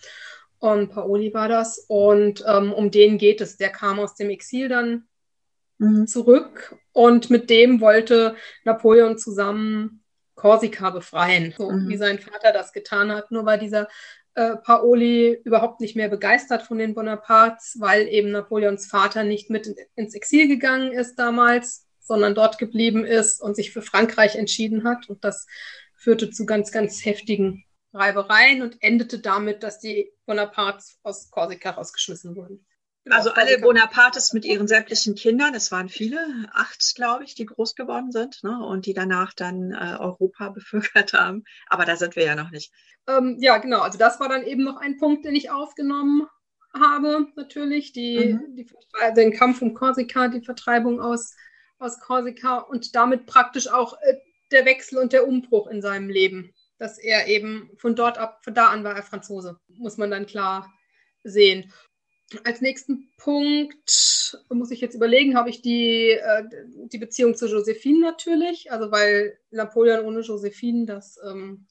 Und 0.60 0.90
Paoli 0.90 1.34
war 1.34 1.48
das. 1.48 1.86
Und 1.88 2.44
ähm, 2.48 2.74
um 2.74 2.92
den 2.92 3.18
geht 3.18 3.42
es. 3.42 3.58
Der 3.58 3.70
kam 3.70 4.00
aus 4.00 4.16
dem 4.16 4.30
Exil 4.30 4.68
dann 4.68 5.08
mhm. 5.78 6.08
zurück 6.08 6.76
und 6.92 7.30
mit 7.30 7.50
dem 7.50 7.80
wollte 7.80 8.36
Napoleon 8.66 9.18
zusammen 9.18 10.04
Korsika 10.36 10.90
befreien, 10.90 11.54
so 11.58 11.72
mhm. 11.72 11.88
wie 11.88 11.98
sein 11.98 12.20
Vater 12.20 12.52
das 12.52 12.74
getan 12.74 13.12
hat. 13.12 13.32
Nur 13.32 13.46
war 13.46 13.58
dieser 13.58 13.88
äh, 14.36 14.56
Paoli 14.58 15.40
überhaupt 15.44 15.82
nicht 15.82 15.96
mehr 15.96 16.10
begeistert 16.10 16.64
von 16.64 16.78
den 16.78 16.94
Bonapartes, 16.94 17.78
weil 17.80 18.08
eben 18.08 18.32
Napoleons 18.32 18.88
Vater 18.88 19.24
nicht 19.24 19.50
mit 19.50 19.74
ins 19.96 20.16
Exil 20.16 20.48
gegangen 20.48 20.92
ist 20.94 21.16
damals, 21.16 21.88
sondern 22.00 22.36
dort 22.36 22.58
geblieben 22.58 23.06
ist 23.06 23.42
und 23.42 23.56
sich 23.56 23.72
für 23.72 23.82
Frankreich 23.82 24.36
entschieden 24.36 24.84
hat. 24.84 25.10
Und 25.10 25.24
das 25.24 25.48
führte 25.96 26.30
zu 26.30 26.46
ganz, 26.46 26.72
ganz 26.72 27.04
heftigen 27.06 27.66
Reibereien 27.94 28.62
und 28.62 28.82
endete 28.82 29.20
damit, 29.20 29.64
dass 29.64 29.80
die 29.80 30.12
Bonapartes 30.26 31.00
aus 31.04 31.30
Korsika 31.30 31.72
rausgeschmissen 31.72 32.36
wurden. 32.36 32.66
Genau, 33.04 33.16
also 33.16 33.32
alle 33.32 33.58
Bonapartes 33.58 34.32
mit 34.32 34.46
ihren 34.46 34.68
sämtlichen 34.68 35.16
Kindern, 35.16 35.56
es 35.56 35.72
waren 35.72 35.90
viele, 35.90 36.20
acht, 36.54 36.94
glaube 36.96 37.24
ich, 37.24 37.34
die 37.34 37.48
groß 37.48 37.76
geworden 37.76 38.12
sind 38.12 38.44
ne, 38.44 38.64
und 38.64 38.86
die 38.86 38.94
danach 38.94 39.34
dann 39.34 39.72
äh, 39.72 39.98
Europa 40.00 40.50
bevölkert 40.56 41.14
haben. 41.14 41.44
Aber 41.68 41.86
da 41.86 41.96
sind 41.96 42.16
wir 42.16 42.26
ja 42.26 42.36
noch 42.36 42.52
nicht. 42.52 42.72
Ähm, 43.08 43.38
ja, 43.40 43.58
genau. 43.58 43.80
Also 43.82 43.98
das 43.98 44.20
war 44.20 44.30
dann 44.30 44.44
eben 44.44 44.64
noch 44.64 44.78
ein 44.78 44.98
Punkt, 44.98 45.26
den 45.26 45.36
ich 45.36 45.50
aufgenommen 45.50 46.28
habe, 46.74 47.28
natürlich. 47.36 47.92
Die, 47.92 48.34
mhm. 48.34 48.56
die, 48.56 48.68
den 49.16 49.34
Kampf 49.34 49.62
um 49.62 49.74
Korsika, 49.74 50.28
die 50.28 50.46
Vertreibung 50.46 51.02
aus, 51.02 51.36
aus 51.80 52.00
Korsika 52.00 52.60
und 52.60 52.96
damit 52.96 53.26
praktisch 53.26 53.68
auch 53.68 53.98
äh, 54.02 54.18
der 54.52 54.66
Wechsel 54.66 55.00
und 55.00 55.12
der 55.12 55.28
Umbruch 55.28 55.68
in 55.68 55.82
seinem 55.82 56.10
Leben. 56.10 56.54
Dass 56.78 56.98
er 56.98 57.28
eben 57.28 57.72
von 57.78 57.96
dort 57.96 58.18
ab, 58.18 58.42
von 58.44 58.54
da 58.54 58.68
an 58.68 58.84
war 58.84 58.96
er 58.96 59.04
Franzose, 59.04 59.60
muss 59.68 59.98
man 59.98 60.12
dann 60.12 60.26
klar 60.26 60.72
sehen. 61.24 61.72
Als 62.44 62.62
nächsten 62.62 63.12
Punkt 63.18 64.40
muss 64.50 64.72
ich 64.72 64.82
jetzt 64.82 64.96
überlegen, 64.96 65.36
habe 65.36 65.50
ich 65.50 65.62
die, 65.62 66.12
äh, 66.12 66.44
die 66.88 66.98
Beziehung 66.98 67.36
zu 67.36 67.48
Josephine 67.48 68.00
natürlich, 68.00 68.72
also 68.72 68.92
weil 68.92 69.38
Napoleon 69.52 70.06
ohne 70.06 70.22
Josephine, 70.22 70.86
das 70.86 71.20
ähm, 71.26 71.68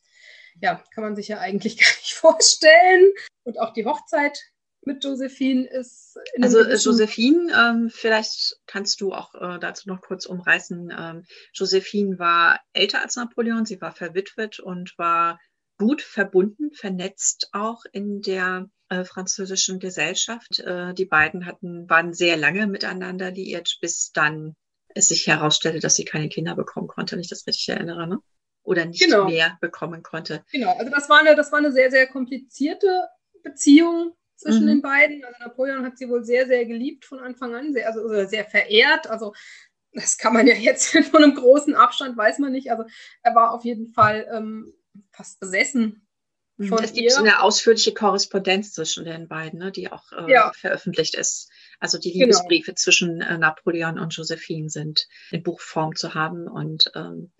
ja, 0.60 0.82
kann 0.94 1.04
man 1.04 1.16
sich 1.16 1.28
ja 1.28 1.38
eigentlich 1.38 1.76
gar 1.80 1.90
nicht 2.00 2.14
vorstellen. 2.14 3.12
Und 3.44 3.58
auch 3.58 3.72
die 3.72 3.84
Hochzeit 3.84 4.38
mit 4.82 5.04
Josephine 5.04 5.68
ist. 5.68 6.18
also 6.40 6.60
äh, 6.60 6.76
Josephine, 6.76 7.52
ähm, 7.52 7.90
vielleicht 7.90 8.56
kannst 8.66 9.00
du 9.00 9.12
auch 9.12 9.34
äh, 9.34 9.58
dazu 9.58 9.88
noch 9.88 10.00
kurz 10.00 10.26
umreißen. 10.26 10.94
Ähm, 10.96 11.24
Josephine 11.52 12.18
war 12.18 12.60
älter 12.72 13.02
als 13.02 13.16
Napoleon, 13.16 13.66
sie 13.66 13.80
war 13.80 13.92
verwitwet 13.92 14.58
und 14.58 14.94
war 14.96 15.38
gut 15.80 16.02
verbunden, 16.02 16.72
vernetzt 16.72 17.48
auch 17.52 17.84
in 17.90 18.20
der 18.20 18.68
äh, 18.90 19.04
französischen 19.04 19.78
Gesellschaft. 19.78 20.60
Äh, 20.60 20.92
die 20.92 21.06
beiden 21.06 21.46
hatten, 21.46 21.88
waren 21.88 22.12
sehr 22.12 22.36
lange 22.36 22.66
miteinander 22.66 23.30
liiert, 23.30 23.78
bis 23.80 24.12
dann 24.12 24.54
es 24.94 25.08
sich 25.08 25.26
herausstellte, 25.26 25.80
dass 25.80 25.94
sie 25.94 26.04
keine 26.04 26.28
Kinder 26.28 26.54
bekommen 26.54 26.86
konnte, 26.86 27.12
wenn 27.12 27.20
ich 27.20 27.30
das 27.30 27.46
richtig 27.46 27.70
erinnere, 27.70 28.06
ne? 28.06 28.18
Oder 28.62 28.84
nicht 28.84 29.02
genau. 29.02 29.24
mehr 29.24 29.56
bekommen 29.62 30.02
konnte. 30.02 30.44
Genau, 30.52 30.76
also 30.76 30.90
das 30.90 31.08
war 31.08 31.20
eine, 31.20 31.34
das 31.34 31.50
war 31.50 31.60
eine 31.60 31.72
sehr, 31.72 31.90
sehr 31.90 32.06
komplizierte 32.08 33.08
Beziehung 33.42 34.12
zwischen 34.36 34.64
mhm. 34.64 34.68
den 34.68 34.82
beiden. 34.82 35.24
Also 35.24 35.38
Napoleon 35.40 35.84
hat 35.86 35.96
sie 35.96 36.10
wohl 36.10 36.24
sehr, 36.24 36.46
sehr 36.46 36.66
geliebt 36.66 37.06
von 37.06 37.20
Anfang 37.20 37.54
an, 37.54 37.72
sehr, 37.72 37.86
also 37.86 38.26
sehr 38.26 38.44
verehrt. 38.44 39.08
Also 39.08 39.32
das 39.92 40.18
kann 40.18 40.34
man 40.34 40.46
ja 40.46 40.54
jetzt 40.54 40.88
von 41.10 41.24
einem 41.24 41.34
großen 41.34 41.74
Abstand, 41.74 42.18
weiß 42.18 42.38
man 42.38 42.52
nicht. 42.52 42.70
Also 42.70 42.84
er 43.22 43.34
war 43.34 43.54
auf 43.54 43.64
jeden 43.64 43.88
Fall 43.94 44.28
ähm, 44.30 44.74
fast 45.12 45.40
besessen. 45.40 46.06
Von 46.68 46.84
es 46.84 46.92
gibt 46.92 47.10
ihr. 47.10 47.18
eine 47.18 47.42
ausführliche 47.42 47.94
Korrespondenz 47.94 48.74
zwischen 48.74 49.06
den 49.06 49.28
beiden, 49.28 49.58
ne, 49.58 49.72
die 49.72 49.90
auch 49.90 50.12
äh, 50.12 50.30
ja. 50.30 50.52
veröffentlicht 50.54 51.14
ist. 51.14 51.50
Also 51.78 51.98
die 51.98 52.12
genau. 52.12 52.26
Liebesbriefe 52.26 52.66
genau. 52.66 52.76
zwischen 52.76 53.20
äh, 53.22 53.38
Napoleon 53.38 53.98
und 53.98 54.14
Josephine 54.14 54.68
sind 54.68 55.06
in 55.30 55.42
Buchform 55.42 55.96
zu 55.96 56.12
haben 56.12 56.46
und 56.48 56.92
ähm, 56.94 57.32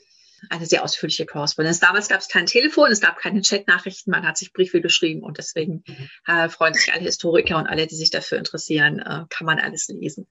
eine 0.48 0.64
sehr 0.64 0.82
ausführliche 0.82 1.26
Korrespondenz. 1.26 1.80
Damals 1.80 2.08
gab 2.08 2.20
es 2.20 2.28
kein 2.28 2.46
Telefon, 2.46 2.90
es 2.90 3.02
gab 3.02 3.18
keine 3.18 3.42
Chatnachrichten, 3.42 4.10
man 4.10 4.26
hat 4.26 4.38
sich 4.38 4.54
Briefe 4.54 4.80
geschrieben 4.80 5.22
und 5.22 5.36
deswegen 5.36 5.84
mhm. 5.86 6.08
äh, 6.26 6.48
freuen 6.48 6.72
sich 6.72 6.90
alle 6.90 7.02
Historiker 7.02 7.58
und 7.58 7.66
alle, 7.66 7.86
die 7.86 7.96
sich 7.96 8.10
dafür 8.10 8.38
interessieren, 8.38 9.00
äh, 9.00 9.26
kann 9.28 9.44
man 9.44 9.58
alles 9.58 9.88
lesen. 9.88 10.26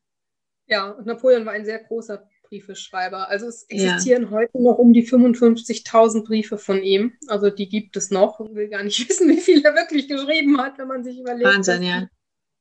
Ja, 0.66 0.90
und 0.90 1.06
Napoleon 1.06 1.46
war 1.46 1.54
ein 1.54 1.66
sehr 1.66 1.80
großer 1.84 2.28
Briefeschreiber. 2.50 3.29
Also 3.29 3.48
es 3.48 3.63
existieren 3.63 4.24
ja. 4.24 4.32
heute 4.32 4.62
noch 4.62 4.77
um 4.77 4.91
die 4.94 5.08
55.000 5.08 6.25
Briefe 6.25 6.58
von 6.58 6.82
ihm. 6.82 7.13
Also 7.27 7.50
die 7.50 7.70
gibt 7.70 7.96
es 7.96 8.12
noch. 8.12 8.39
Ich 8.39 8.56
will 8.56 8.70
gar 8.70 8.84
nicht 8.84 9.00
wissen, 9.10 9.29
wie 9.29 9.39
viel 9.39 9.63
er 9.63 9.75
wirklich 9.75 10.08
geschrieben 10.08 10.60
hat, 10.60 10.77
wenn 10.77 10.88
man 10.88 11.03
sich 11.03 11.20
überlegt. 11.20 11.50
Wahnsinn, 11.50 11.84
ja. 11.84 12.08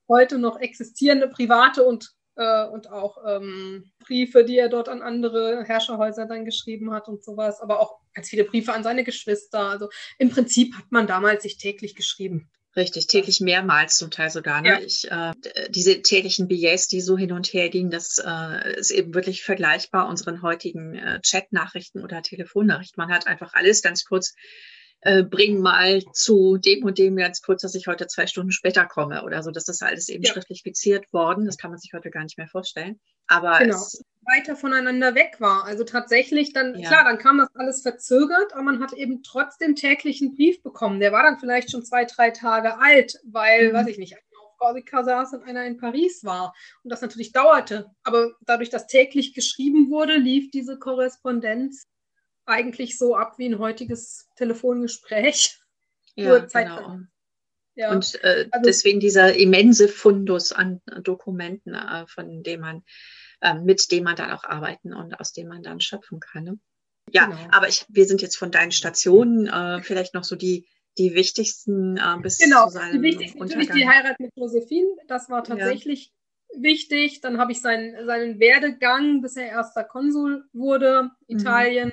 Heute 0.09 0.39
noch 0.39 0.61
existierende 0.61 1.29
private 1.29 1.85
und, 1.85 2.15
äh, 2.37 2.67
und 2.67 2.91
auch 2.91 3.19
ähm, 3.27 3.91
Briefe, 3.99 4.45
die 4.45 4.59
er 4.59 4.69
dort 4.69 4.89
an 4.89 5.03
andere 5.03 5.65
Herrscherhäuser 5.65 6.27
dann 6.27 6.45
geschrieben 6.45 6.93
hat 6.93 7.09
und 7.09 7.25
sowas. 7.25 7.61
Aber 7.61 7.81
auch 7.81 7.99
ganz 8.15 8.29
viele 8.29 8.45
Briefe 8.45 8.73
an 8.73 8.83
seine 8.83 9.05
Geschwister. 9.05 9.61
Also 9.61 9.89
im 10.19 10.31
Prinzip 10.31 10.75
hat 10.75 10.91
man 10.91 11.07
damals 11.07 11.43
sich 11.43 11.59
täglich 11.59 11.95
geschrieben. 11.95 12.51
Richtig, 12.77 13.07
täglich 13.07 13.41
mehrmals 13.41 13.97
zum 13.97 14.11
Teil 14.11 14.31
sogar. 14.31 14.61
Ne? 14.61 14.69
Ja. 14.69 14.81
Ich, 14.81 15.11
äh, 15.11 15.33
diese 15.71 16.03
täglichen 16.03 16.49
Billets, 16.49 16.89
die 16.89 17.01
so 17.01 17.17
hin 17.17 17.33
und 17.33 17.47
her 17.49 17.71
gingen, 17.71 17.91
das 17.91 18.23
äh, 18.25 18.79
ist 18.79 18.91
eben 18.91 19.15
wirklich 19.15 19.43
vergleichbar 19.43 20.09
unseren 20.09 20.43
heutigen 20.43 20.95
äh, 20.95 21.21
Chat-Nachrichten 21.21 22.03
oder 22.03 22.23
Telefonnachrichten. 22.23 23.03
Man 23.03 23.13
hat 23.13 23.27
einfach 23.27 23.55
alles 23.55 23.83
ganz 23.83 24.05
kurz, 24.05 24.35
äh, 25.01 25.23
bring 25.25 25.61
mal 25.61 26.03
zu 26.13 26.59
dem 26.59 26.85
und 26.85 26.99
dem 26.99 27.17
ganz 27.17 27.41
kurz, 27.41 27.63
dass 27.63 27.75
ich 27.75 27.87
heute 27.87 28.07
zwei 28.07 28.27
Stunden 28.27 28.53
später 28.53 28.87
komme 28.87 29.25
oder 29.25 29.43
so. 29.43 29.51
Das 29.51 29.69
ist 29.69 29.83
alles 29.83 30.09
eben 30.09 30.25
ja. 30.25 30.33
schriftlich 30.33 30.63
fixiert 30.63 31.11
worden. 31.13 31.47
Das 31.47 31.57
kann 31.57 31.71
man 31.71 31.81
sich 31.81 31.93
heute 31.95 32.11
gar 32.11 32.23
nicht 32.23 32.39
mehr 32.39 32.49
vorstellen. 32.49 33.01
Aber 33.29 33.59
genau. 33.59 33.77
es, 33.77 34.03
weiter 34.29 34.57
voneinander 34.57 35.15
weg 35.15 35.37
war. 35.41 35.65
Also 35.65 35.85
tatsächlich 35.85 36.53
dann, 36.53 36.79
ja. 36.79 36.89
klar, 36.89 37.05
dann 37.05 37.19
kam 37.19 37.39
das 37.39 37.49
alles 37.55 37.83
verzögert, 37.83 38.53
aber 38.53 38.63
man 38.63 38.81
hat 38.81 38.93
eben 38.93 39.23
trotzdem 39.23 39.75
täglich 39.75 40.21
einen 40.21 40.35
Brief 40.35 40.63
bekommen. 40.63 41.01
Der 41.01 41.13
war 41.13 41.23
dann 41.23 41.39
vielleicht 41.39 41.71
schon 41.71 41.85
zwei, 41.85 42.05
drei 42.05 42.31
Tage 42.31 42.79
alt, 42.79 43.19
weil, 43.25 43.71
mhm. 43.71 43.75
weiß 43.75 43.87
ich 43.89 43.99
nicht, 43.99 44.15
einer 44.15 44.43
auf 44.45 44.57
Korsika 44.59 45.03
saß 45.03 45.35
und 45.35 45.43
einer 45.43 45.65
in 45.65 45.79
Paris 45.79 46.25
war. 46.25 46.55
Und 46.83 46.91
das 46.91 47.01
natürlich 47.01 47.33
dauerte. 47.33 47.91
Aber 48.03 48.33
dadurch, 48.43 48.71
dass 48.71 48.87
täglich 48.87 49.35
geschrieben 49.35 49.91
wurde, 49.91 50.17
lief 50.17 50.51
diese 50.51 50.79
Korrespondenz 50.79 51.87
eigentlich 52.45 52.97
so 52.99 53.17
ab 53.17 53.39
wie 53.39 53.47
ein 53.47 53.59
heutiges 53.59 54.29
Telefongespräch. 54.37 55.59
Ja, 56.17 56.39
genau. 56.39 57.01
Ja. 57.75 57.93
Und 57.93 58.19
äh, 58.25 58.49
also, 58.51 58.65
deswegen 58.65 58.99
dieser 58.99 59.37
immense 59.37 59.87
Fundus 59.87 60.51
an 60.51 60.81
Dokumenten, 61.05 61.75
äh, 61.75 62.07
von 62.09 62.43
dem 62.43 62.61
man 62.61 62.83
mit 63.63 63.91
dem 63.93 64.05
man 64.05 64.17
dann 64.17 64.31
auch 64.33 64.45
arbeiten 64.45 64.93
und 64.95 65.19
aus 65.21 65.33
dem 65.33 65.49
man 65.49 65.63
dann 65.63 65.81
schöpfen 65.81 66.21
kann. 66.21 66.45
Ne? 66.45 66.59
Ja, 67.13 67.27
genau. 67.27 67.39
aber 67.53 67.69
ich, 67.69 67.87
wir 67.89 68.07
sind 68.07 68.23
jetzt 68.23 68.37
von 68.37 68.51
deinen 68.51 68.73
Stationen 68.73 69.47
äh, 69.47 69.83
vielleicht 69.83 70.15
noch 70.15 70.25
so 70.25 70.37
die, 70.37 70.67
die 70.99 71.15
wichtigsten 71.15 71.97
äh, 71.97 72.17
bis 72.21 72.39
genau. 72.39 72.67
zu 72.67 72.73
seinem 72.73 72.95
die 72.95 73.03
wichtigsten 73.03 73.39
natürlich 73.39 73.71
die 73.71 73.89
Heirat 73.89 74.19
mit 74.21 74.33
Josephine. 74.37 74.89
Das 75.07 75.31
war 75.31 75.45
tatsächlich 75.45 76.13
ja. 76.53 76.63
wichtig. 76.63 77.21
Dann 77.21 77.39
habe 77.39 77.53
ich 77.53 77.61
seinen, 77.61 78.07
seinen 78.07 78.41
Werdegang, 78.41 79.23
bis 79.23 79.37
er 79.37 79.47
erster 79.47 79.85
Konsul 79.85 80.45
wurde, 80.53 81.11
mhm. 81.29 81.39
Italien, 81.39 81.93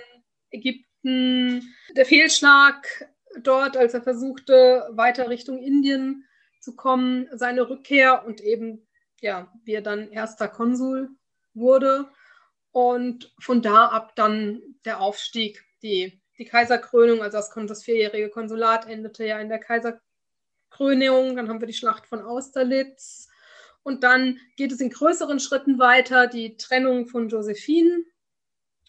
Ägypten, 0.49 1.61
der 1.95 2.05
Fehlschlag 2.05 3.09
dort, 3.43 3.77
als 3.77 3.93
er 3.93 4.01
versuchte, 4.01 4.87
weiter 4.91 5.29
Richtung 5.29 5.59
Indien 5.59 6.25
zu 6.59 6.75
kommen, 6.75 7.27
seine 7.33 7.69
Rückkehr 7.69 8.25
und 8.25 8.41
eben, 8.41 8.87
ja, 9.21 9.51
wie 9.63 9.73
er 9.73 9.81
dann 9.81 10.09
erster 10.09 10.47
Konsul 10.47 11.09
wurde. 11.55 12.09
Und 12.71 13.33
von 13.39 13.61
da 13.61 13.87
ab 13.87 14.15
dann 14.15 14.61
der 14.83 14.99
Aufstieg, 14.99 15.63
die, 15.81 16.21
die 16.37 16.45
Kaiserkrönung, 16.45 17.21
also 17.21 17.37
das, 17.37 17.51
das 17.67 17.83
vierjährige 17.83 18.29
Konsulat 18.29 18.87
endete 18.87 19.25
ja 19.25 19.39
in 19.39 19.49
der 19.49 19.59
Kaiserkrönung. 19.59 21.35
Dann 21.35 21.49
haben 21.49 21.61
wir 21.61 21.67
die 21.67 21.73
Schlacht 21.73 22.05
von 22.05 22.21
Austerlitz. 22.21 23.29
Und 23.83 24.03
dann 24.03 24.39
geht 24.57 24.71
es 24.71 24.81
in 24.81 24.89
größeren 24.89 25.39
Schritten 25.39 25.79
weiter, 25.79 26.27
die 26.27 26.57
Trennung 26.57 27.07
von 27.07 27.29
Josephine 27.29 28.03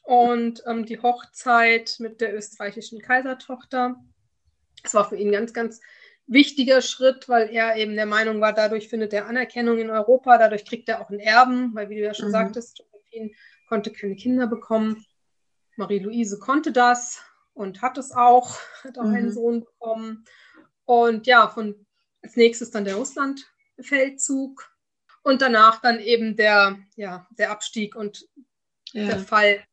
und 0.03 0.63
ähm, 0.67 0.87
die 0.87 1.01
Hochzeit 1.01 1.97
mit 1.99 2.21
der 2.21 2.35
österreichischen 2.35 3.01
Kaisertochter. 3.01 3.97
Das 4.83 4.95
war 4.95 5.09
für 5.09 5.17
ihn 5.17 5.33
ganz, 5.33 5.53
ganz 5.53 5.81
wichtiger 6.27 6.83
Schritt, 6.83 7.29
weil 7.29 7.49
er 7.51 7.77
eben 7.77 7.95
der 7.95 8.07
Meinung 8.07 8.41
war, 8.41 8.53
dadurch 8.53 8.89
findet 8.89 9.13
er 9.13 9.27
Anerkennung 9.27 9.79
in 9.79 9.91
Europa, 9.91 10.39
dadurch 10.39 10.65
kriegt 10.65 10.89
er 10.89 11.01
auch 11.01 11.11
einen 11.11 11.21
Erben, 11.21 11.75
weil, 11.75 11.89
wie 11.89 11.97
du 11.97 12.03
ja 12.03 12.15
schon 12.15 12.29
mhm. 12.29 12.33
sagtest, 12.33 12.79
Josephine 12.79 13.31
konnte 13.69 13.93
keine 13.93 14.17
Kinder 14.17 14.47
bekommen. 14.47 15.05
Marie-Louise 15.77 16.39
konnte 16.39 16.73
das 16.73 17.21
und 17.55 17.83
hat 17.83 17.99
es 17.99 18.13
auch, 18.13 18.57
hat 18.83 18.99
auch 18.99 19.05
mhm. 19.05 19.15
einen 19.15 19.33
Sohn 19.33 19.61
bekommen. 19.65 20.25
Und 20.85 21.27
ja, 21.27 21.49
von 21.49 21.87
als 22.23 22.37
nächstes 22.37 22.71
dann 22.71 22.85
der 22.85 22.97
Russlandfeldzug 22.97 24.71
und 25.23 25.43
danach 25.43 25.81
dann 25.81 26.01
eben 26.01 26.37
der, 26.37 26.79
ja, 26.97 27.27
der 27.31 27.51
Abstieg 27.51 27.95
und 27.95 28.29
ja. 28.93 29.07
der 29.07 29.19
Fall 29.21 29.65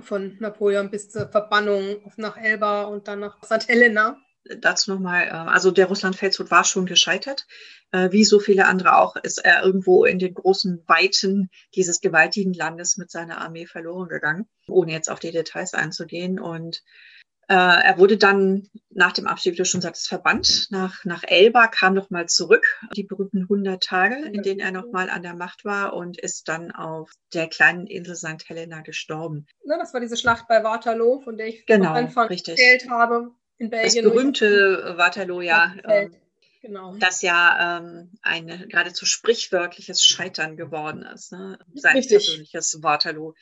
von 0.00 0.36
Napoleon 0.38 0.90
bis 0.90 1.10
zur 1.10 1.28
Verbannung 1.28 2.02
nach 2.16 2.36
Elba 2.36 2.84
und 2.84 3.08
dann 3.08 3.20
nach 3.20 3.42
St. 3.42 3.68
Helena 3.68 4.20
dazu 4.60 4.92
nochmal, 4.92 5.26
äh, 5.26 5.30
also 5.30 5.70
der 5.70 5.86
Russlandfeldzug 5.86 6.50
war 6.50 6.64
schon 6.64 6.86
gescheitert. 6.86 7.46
Äh, 7.90 8.12
wie 8.12 8.24
so 8.24 8.38
viele 8.38 8.66
andere 8.66 8.96
auch, 8.96 9.16
ist 9.16 9.38
er 9.38 9.62
irgendwo 9.62 10.04
in 10.04 10.18
den 10.18 10.34
großen 10.34 10.84
Weiten 10.86 11.50
dieses 11.74 12.00
gewaltigen 12.00 12.52
Landes 12.52 12.96
mit 12.96 13.10
seiner 13.10 13.40
Armee 13.40 13.66
verloren 13.66 14.08
gegangen, 14.08 14.46
ohne 14.68 14.92
jetzt 14.92 15.10
auf 15.10 15.20
die 15.20 15.32
Details 15.32 15.74
einzugehen. 15.74 16.38
Und 16.38 16.82
äh, 17.48 17.54
er 17.54 17.96
wurde 17.96 18.18
dann 18.18 18.68
nach 18.90 19.12
dem 19.12 19.26
Abstieg, 19.26 19.54
wie 19.54 19.56
du 19.56 19.64
schon 19.64 19.80
sagtest, 19.80 20.08
verbannt 20.08 20.66
nach, 20.70 21.04
nach 21.06 21.22
Elba, 21.26 21.68
kam 21.68 21.94
nochmal 21.94 22.26
zurück, 22.26 22.66
die 22.94 23.04
berühmten 23.04 23.42
100 23.42 23.82
Tage, 23.82 24.16
in 24.26 24.42
denen 24.42 24.60
er 24.60 24.70
nochmal 24.70 25.08
an 25.08 25.22
der 25.22 25.34
Macht 25.34 25.64
war 25.64 25.94
und 25.94 26.18
ist 26.18 26.48
dann 26.48 26.72
auf 26.72 27.10
der 27.32 27.48
kleinen 27.48 27.86
Insel 27.86 28.16
St. 28.16 28.46
Helena 28.46 28.82
gestorben. 28.82 29.46
Na, 29.64 29.78
das 29.78 29.94
war 29.94 30.00
diese 30.00 30.18
Schlacht 30.18 30.46
bei 30.46 30.62
Waterloo, 30.62 31.20
von 31.20 31.38
der 31.38 31.46
ich 31.46 31.64
genau, 31.64 31.90
am 31.90 31.96
Anfang 31.96 32.28
richtig. 32.28 32.58
erzählt 32.58 32.90
habe 32.90 33.30
in 33.58 33.70
Belgien. 33.70 34.04
Das 34.04 34.12
berühmte 34.12 34.94
Waterloo, 34.96 35.40
ja. 35.40 35.74
Ähm, 35.84 36.14
genau. 36.62 36.96
Das 36.96 37.22
ja 37.22 37.78
ähm, 37.78 38.12
ein 38.22 38.68
geradezu 38.68 39.06
sprichwörtliches 39.06 40.02
Scheitern 40.02 40.56
geworden 40.56 41.02
ist. 41.02 41.32
Ne? 41.32 41.58
Sein 41.74 41.96
Richtig. 41.96 42.18
persönliches 42.18 42.82
Waterloo 42.82 43.34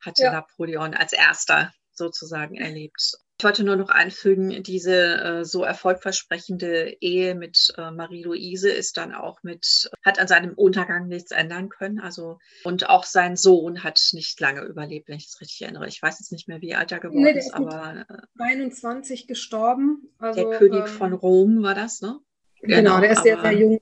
hatte 0.00 0.24
ja. 0.24 0.32
Napoleon 0.32 0.94
als 0.94 1.12
erster 1.12 1.72
sozusagen 1.96 2.56
erlebt. 2.56 3.18
Ich 3.38 3.44
wollte 3.44 3.64
nur 3.64 3.74
noch 3.74 3.88
einfügen, 3.88 4.62
diese 4.62 4.94
äh, 4.94 5.44
so 5.44 5.64
erfolgversprechende 5.64 6.96
Ehe 7.00 7.34
mit 7.34 7.74
äh, 7.76 7.90
Marie-Louise 7.90 8.70
ist 8.70 8.96
dann 8.96 9.12
auch 9.12 9.42
mit, 9.42 9.90
hat 10.04 10.20
an 10.20 10.28
seinem 10.28 10.54
Untergang 10.54 11.08
nichts 11.08 11.32
ändern 11.32 11.68
können. 11.68 11.98
Also, 11.98 12.38
und 12.62 12.88
auch 12.88 13.04
sein 13.04 13.36
Sohn 13.36 13.82
hat 13.82 14.00
nicht 14.12 14.38
lange 14.38 14.62
überlebt, 14.62 15.08
wenn 15.08 15.16
ich 15.16 15.26
das 15.26 15.40
richtig 15.40 15.62
erinnere. 15.62 15.88
Ich 15.88 16.00
weiß 16.00 16.20
jetzt 16.20 16.30
nicht 16.30 16.46
mehr, 16.46 16.60
wie 16.60 16.76
alt 16.76 16.92
er 16.92 17.00
geworden 17.00 17.24
nee, 17.24 17.38
ist, 17.38 17.52
aber. 17.52 18.06
Äh, 18.08 18.42
21 18.42 19.26
gestorben. 19.26 20.14
Also, 20.18 20.48
der 20.48 20.58
König 20.58 20.80
ähm, 20.82 20.86
von 20.86 21.12
Rom 21.12 21.62
war 21.64 21.74
das, 21.74 22.00
ne? 22.00 22.20
Genau, 22.60 22.76
genau 22.76 23.00
der 23.00 23.10
ist 23.10 23.22
sehr, 23.24 23.40
sehr 23.40 23.52
jung 23.52 23.78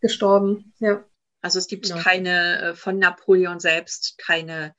gestorben, 0.00 0.72
ja. 0.78 1.04
Also 1.44 1.58
es 1.58 1.66
gibt 1.66 1.88
genau. 1.88 2.00
keine, 2.00 2.62
äh, 2.62 2.74
von 2.74 2.98
Napoleon 2.98 3.60
selbst 3.60 4.16
keine 4.16 4.74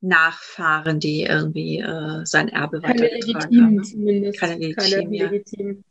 Nachfahren, 0.00 0.98
die 0.98 1.22
irgendwie 1.22 1.78
äh, 1.78 2.24
sein 2.24 2.48
Erbe 2.48 2.80
Keine 2.80 3.08
legitimen 3.08 3.64
haben. 3.64 3.84
zumindest. 3.84 4.40
Keine 4.40 4.56
legitimen, 4.56 5.12
ja. 5.12 5.28
legitim. 5.28 5.84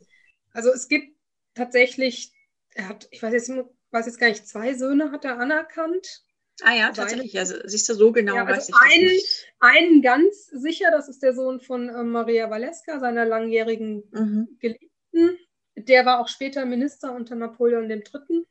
Also 0.52 0.70
es 0.70 0.88
gibt 0.88 1.16
tatsächlich, 1.54 2.32
er 2.74 2.88
hat, 2.88 3.08
ich 3.10 3.22
weiß 3.22 3.32
jetzt, 3.32 3.50
weiß 3.92 4.06
jetzt 4.06 4.18
gar 4.18 4.28
nicht, 4.28 4.46
zwei 4.46 4.74
Söhne 4.74 5.12
hat 5.12 5.24
er 5.24 5.38
anerkannt. 5.38 6.24
Ah 6.62 6.74
ja, 6.74 6.90
tatsächlich. 6.92 7.38
Also 7.38 7.54
siehst 7.64 7.88
du, 7.88 7.94
so 7.94 8.12
genau 8.12 8.36
ja, 8.36 8.44
also 8.44 8.56
weiß 8.56 8.68
ich 8.68 8.74
einen. 8.74 9.20
Einen 9.60 10.02
ganz 10.02 10.46
sicher, 10.46 10.90
das 10.90 11.08
ist 11.08 11.22
der 11.22 11.32
Sohn 11.32 11.60
von 11.60 11.88
äh, 11.88 12.02
Maria 12.02 12.50
Valeska, 12.50 12.98
seiner 12.98 13.24
langjährigen 13.24 14.02
mhm. 14.10 14.48
Geliebten. 14.58 15.38
Der 15.76 16.04
war 16.04 16.20
auch 16.20 16.28
später 16.28 16.66
Minister 16.66 17.14
unter 17.14 17.36
Napoleon 17.36 17.88
III. 17.88 18.44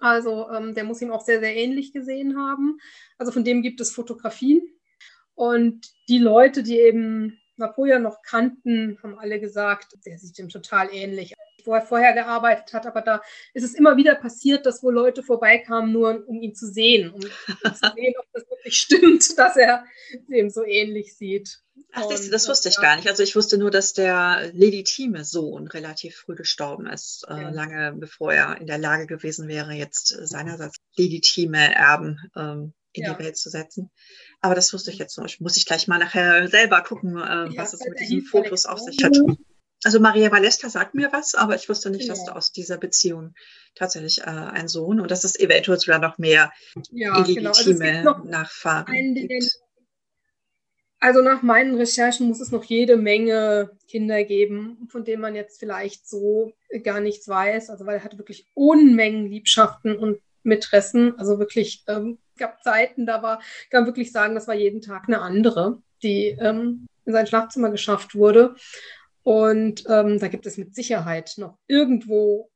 Also 0.00 0.48
ähm, 0.50 0.74
der 0.74 0.84
muss 0.84 1.02
ihm 1.02 1.12
auch 1.12 1.24
sehr, 1.24 1.40
sehr 1.40 1.56
ähnlich 1.56 1.92
gesehen 1.92 2.36
haben. 2.36 2.78
Also 3.18 3.32
von 3.32 3.44
dem 3.44 3.62
gibt 3.62 3.80
es 3.80 3.92
Fotografien. 3.92 4.62
Und 5.34 5.86
die 6.08 6.18
Leute, 6.18 6.62
die 6.62 6.78
eben 6.78 7.38
Napoleon 7.56 8.02
noch 8.02 8.22
kannten, 8.22 8.98
haben 9.02 9.18
alle 9.18 9.40
gesagt, 9.40 9.96
der 10.04 10.18
sieht 10.18 10.38
ihm 10.38 10.48
total 10.48 10.92
ähnlich. 10.92 11.34
Wo 11.64 11.74
er 11.74 11.82
vorher 11.82 12.12
gearbeitet 12.12 12.72
hat, 12.72 12.86
aber 12.86 13.02
da 13.02 13.22
ist 13.54 13.64
es 13.64 13.74
immer 13.74 13.96
wieder 13.96 14.14
passiert, 14.14 14.66
dass 14.66 14.82
wo 14.82 14.90
Leute 14.90 15.22
vorbeikamen, 15.22 15.92
nur 15.92 16.26
um 16.26 16.40
ihn 16.40 16.54
zu 16.54 16.66
sehen, 16.66 17.10
um, 17.10 17.20
um 17.20 17.74
zu 17.74 17.92
sehen, 17.94 18.14
ob 18.18 18.26
das 18.32 18.48
wirklich 18.48 18.76
stimmt, 18.76 19.26
dass 19.38 19.56
er 19.56 19.84
dem 20.28 20.50
so 20.50 20.64
ähnlich 20.64 21.16
sieht. 21.16 21.62
Ach, 21.92 22.08
das, 22.08 22.30
das 22.30 22.48
wusste 22.48 22.70
ich 22.70 22.76
gar 22.76 22.96
nicht. 22.96 23.08
Also 23.08 23.22
ich 23.22 23.36
wusste 23.36 23.58
nur, 23.58 23.70
dass 23.70 23.92
der 23.92 24.50
legitime 24.54 25.24
Sohn 25.24 25.68
relativ 25.68 26.16
früh 26.16 26.34
gestorben 26.34 26.86
ist, 26.86 27.26
äh, 27.28 27.34
ja. 27.34 27.50
lange 27.50 27.92
bevor 27.96 28.32
er 28.32 28.58
in 28.60 28.66
der 28.66 28.78
Lage 28.78 29.06
gewesen 29.06 29.46
wäre, 29.46 29.72
jetzt 29.72 30.08
seinerseits 30.08 30.76
legitime 30.96 31.74
Erben 31.74 32.18
ähm, 32.34 32.72
in 32.92 33.04
ja. 33.04 33.12
die 33.12 33.24
Welt 33.24 33.36
zu 33.36 33.50
setzen. 33.50 33.90
Aber 34.40 34.54
das 34.54 34.72
wusste 34.72 34.90
ich 34.90 34.98
jetzt 34.98 35.18
noch. 35.18 35.26
Ich 35.26 35.40
muss 35.40 35.56
ich 35.56 35.66
gleich 35.66 35.86
mal 35.86 35.98
nachher 35.98 36.48
selber 36.48 36.82
gucken, 36.82 37.16
äh, 37.16 37.56
was 37.56 37.74
es 37.74 37.84
mit 37.86 38.00
diesen 38.00 38.22
Fotos 38.22 38.66
auf 38.66 38.80
sich 38.80 39.02
hat. 39.02 39.16
Also 39.84 39.98
Maria 40.00 40.30
Valesca 40.30 40.68
sagt 40.68 40.94
mir 40.94 41.12
was, 41.12 41.34
aber 41.34 41.56
ich 41.56 41.68
wusste 41.68 41.90
nicht, 41.90 42.06
ja. 42.06 42.14
dass 42.14 42.28
aus 42.28 42.52
dieser 42.52 42.78
Beziehung 42.78 43.34
tatsächlich 43.74 44.20
äh, 44.20 44.30
ein 44.30 44.68
Sohn 44.68 45.00
und 45.00 45.10
dass 45.10 45.24
es 45.24 45.38
eventuell 45.38 45.78
sogar 45.78 45.98
noch 45.98 46.18
mehr 46.18 46.52
ja, 46.90 47.18
illegitime 47.18 47.92
genau. 47.92 48.12
also 48.12 48.28
Nachfahren 48.28 49.14
gibt. 49.14 49.44
Also 51.00 51.20
nach 51.20 51.42
meinen 51.42 51.74
Recherchen 51.74 52.28
muss 52.28 52.40
es 52.40 52.52
noch 52.52 52.62
jede 52.62 52.96
Menge 52.96 53.72
Kinder 53.88 54.22
geben, 54.22 54.86
von 54.88 55.04
denen 55.04 55.20
man 55.20 55.34
jetzt 55.34 55.58
vielleicht 55.58 56.08
so 56.08 56.52
gar 56.84 57.00
nichts 57.00 57.26
weiß. 57.26 57.70
Also 57.70 57.86
weil 57.86 57.96
er 57.96 58.04
hatte 58.04 58.18
wirklich 58.18 58.46
Unmengen 58.54 59.26
Liebschaften 59.26 59.96
und 59.96 60.20
Mätressen. 60.44 61.18
Also 61.18 61.40
wirklich, 61.40 61.82
ähm, 61.88 62.18
gab 62.38 62.62
Zeiten, 62.62 63.04
da 63.04 63.20
war, 63.20 63.40
kann 63.70 63.82
man 63.82 63.86
wirklich 63.86 64.12
sagen, 64.12 64.36
das 64.36 64.46
war 64.46 64.54
jeden 64.54 64.80
Tag 64.80 65.04
eine 65.08 65.20
andere, 65.20 65.82
die 66.04 66.36
ähm, 66.40 66.86
in 67.04 67.12
sein 67.12 67.26
Schlafzimmer 67.26 67.70
geschafft 67.70 68.14
wurde. 68.14 68.54
Und 69.22 69.84
ähm, 69.88 70.18
da 70.18 70.28
gibt 70.28 70.46
es 70.46 70.58
mit 70.58 70.74
Sicherheit 70.74 71.34
noch 71.36 71.58
irgendwo 71.66 72.50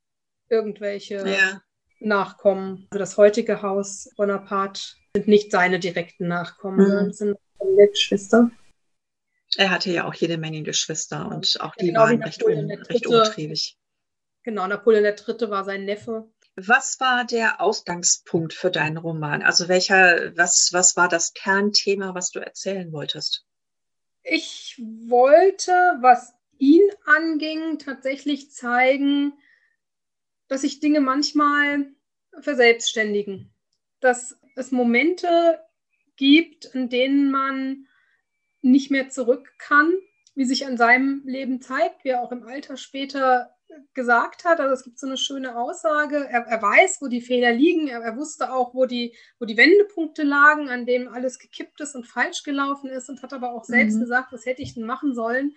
irgendwelche 0.49 1.27
ja. 1.29 1.61
Nachkommen. 2.01 2.87
Also 2.91 2.99
das 2.99 3.17
heutige 3.17 3.63
Haus 3.63 4.09
Bonaparte 4.17 4.81
sind 5.15 5.29
nicht 5.29 5.51
seine 5.51 5.79
direkten 5.79 6.29
Nachkommen, 6.29 6.79
mhm. 6.79 7.13
sondern 7.13 7.39
sind 7.59 7.93
Geschwister. 7.93 8.51
Er 9.57 9.71
hatte 9.71 9.91
ja 9.91 10.05
auch 10.05 10.15
jede 10.15 10.39
Menge 10.39 10.63
Geschwister 10.63 11.29
und 11.29 11.61
auch 11.61 11.75
die 11.77 11.87
genau, 11.87 12.01
waren 12.01 12.23
recht, 12.23 12.43
un, 12.43 12.71
recht 12.71 13.07
umtriebig. 13.07 13.79
Genau, 14.43 14.67
Napoleon 14.67 15.05
III. 15.05 15.51
war 15.51 15.65
sein 15.65 15.85
Neffe. 15.85 16.29
Was 16.57 17.01
war 17.01 17.25
der 17.25 17.61
Ausgangspunkt 17.61 18.55
für 18.55 18.71
deinen 18.71 18.97
Roman? 18.97 19.43
Also 19.43 19.69
welcher, 19.69 20.33
was, 20.37 20.71
was 20.73 20.97
war 20.97 21.09
das 21.09 21.33
Kernthema, 21.35 22.15
was 22.15 22.31
du 22.31 22.41
erzählen 22.41 22.93
wolltest? 22.93 23.45
Ich 24.23 24.81
wollte, 25.09 25.73
was 26.01 26.36
anging, 27.07 27.79
tatsächlich 27.79 28.51
zeigen, 28.51 29.33
dass 30.49 30.63
sich 30.63 30.81
Dinge 30.81 31.01
manchmal 31.01 31.87
verselbstständigen. 32.41 33.53
Dass 34.01 34.39
es 34.55 34.71
Momente 34.71 35.61
gibt, 36.17 36.67
in 36.67 36.89
denen 36.89 37.31
man 37.31 37.87
nicht 38.63 38.91
mehr 38.91 39.09
zurück 39.09 39.55
kann, 39.59 39.93
wie 40.35 40.45
sich 40.45 40.67
an 40.67 40.77
seinem 40.77 41.23
Leben 41.25 41.61
zeigt, 41.61 42.05
wie 42.05 42.11
er 42.11 42.23
auch 42.23 42.33
im 42.33 42.47
Alter 42.47 42.77
später 42.77 43.57
gesagt 43.95 44.45
hat. 44.45 44.61
Also 44.61 44.75
es 44.75 44.85
gibt 44.85 44.99
so 44.99 45.07
eine 45.07 45.17
schöne 45.17 45.57
Aussage. 45.57 46.27
Er, 46.29 46.47
er 46.47 46.63
weiß, 46.63 46.99
wo 47.01 47.09
die 47.09 47.21
Fehler 47.21 47.53
liegen. 47.53 47.89
Er, 47.89 48.01
er, 48.01 48.17
wusste 48.17 48.53
auch, 48.53 48.75
wo 48.75 48.87
die, 48.87 49.15
wo 49.39 49.45
die 49.45 49.57
Wendepunkte 49.57 50.23
lagen, 50.23 50.69
an 50.69 50.87
denen 50.87 51.09
alles 51.09 51.39
gekippt 51.39 51.81
ist 51.81 51.95
und 51.95 52.07
falsch 52.07 52.43
gelaufen 52.43 52.91
ist 52.91 53.09
und 53.09 53.23
hat 53.23 53.33
aber 53.33 53.53
auch 53.53 53.65
selbst 53.65 53.97
mhm. 53.97 54.01
gesagt, 54.01 54.33
was 54.33 54.47
hätte 54.47 54.63
ich 54.63 54.75
denn 54.75 54.85
machen 54.85 55.15
sollen. 55.15 55.57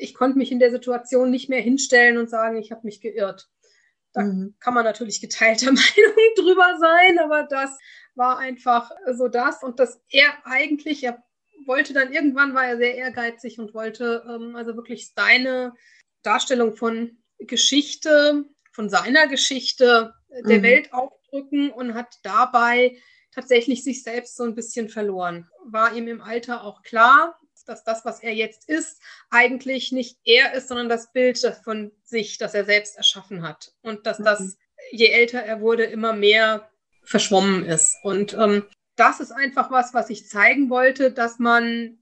Ich 0.00 0.14
konnte 0.14 0.38
mich 0.38 0.50
in 0.50 0.58
der 0.58 0.70
Situation 0.70 1.30
nicht 1.30 1.48
mehr 1.48 1.60
hinstellen 1.60 2.16
und 2.18 2.30
sagen, 2.30 2.56
ich 2.56 2.72
habe 2.72 2.82
mich 2.84 3.00
geirrt. 3.00 3.48
Da 4.12 4.22
mhm. 4.22 4.54
kann 4.60 4.74
man 4.74 4.84
natürlich 4.84 5.20
geteilter 5.20 5.66
Meinung 5.72 6.34
drüber 6.36 6.76
sein, 6.78 7.18
aber 7.18 7.44
das 7.44 7.78
war 8.14 8.38
einfach 8.38 8.90
so 9.12 9.28
das 9.28 9.62
und 9.62 9.78
dass 9.78 10.02
er 10.08 10.28
eigentlich, 10.44 11.04
er 11.04 11.22
wollte 11.66 11.92
dann 11.92 12.12
irgendwann, 12.12 12.54
war 12.54 12.66
er 12.66 12.76
sehr 12.76 12.96
ehrgeizig 12.96 13.58
und 13.58 13.74
wollte 13.74 14.24
ähm, 14.28 14.56
also 14.56 14.74
wirklich 14.76 15.12
seine 15.14 15.74
Darstellung 16.22 16.76
von 16.76 17.18
Geschichte, 17.38 18.44
von 18.72 18.88
seiner 18.88 19.28
Geschichte 19.28 20.14
der 20.46 20.58
mhm. 20.58 20.62
Welt 20.62 20.92
aufdrücken 20.92 21.70
und 21.70 21.94
hat 21.94 22.16
dabei 22.22 22.96
tatsächlich 23.32 23.84
sich 23.84 24.02
selbst 24.02 24.36
so 24.36 24.44
ein 24.44 24.54
bisschen 24.54 24.88
verloren. 24.88 25.48
War 25.64 25.94
ihm 25.94 26.08
im 26.08 26.20
Alter 26.20 26.64
auch 26.64 26.82
klar, 26.82 27.39
dass 27.70 27.84
das, 27.84 28.04
was 28.04 28.22
er 28.22 28.34
jetzt 28.34 28.68
ist, 28.68 29.00
eigentlich 29.30 29.92
nicht 29.92 30.18
er 30.24 30.52
ist, 30.54 30.68
sondern 30.68 30.88
das 30.88 31.12
Bild 31.12 31.38
von 31.64 31.92
sich, 32.02 32.38
das 32.38 32.54
er 32.54 32.64
selbst 32.64 32.96
erschaffen 32.96 33.42
hat. 33.42 33.72
Und 33.82 34.06
dass 34.06 34.18
das, 34.18 34.40
mhm. 34.40 34.54
je 34.92 35.06
älter 35.06 35.40
er 35.40 35.60
wurde, 35.60 35.84
immer 35.84 36.12
mehr 36.12 36.70
verschwommen 37.04 37.64
ist. 37.64 37.96
Und 38.02 38.34
ähm, 38.34 38.66
das 38.96 39.20
ist 39.20 39.32
einfach 39.32 39.70
was, 39.70 39.94
was 39.94 40.10
ich 40.10 40.28
zeigen 40.28 40.68
wollte, 40.68 41.10
dass 41.12 41.38
man 41.38 42.00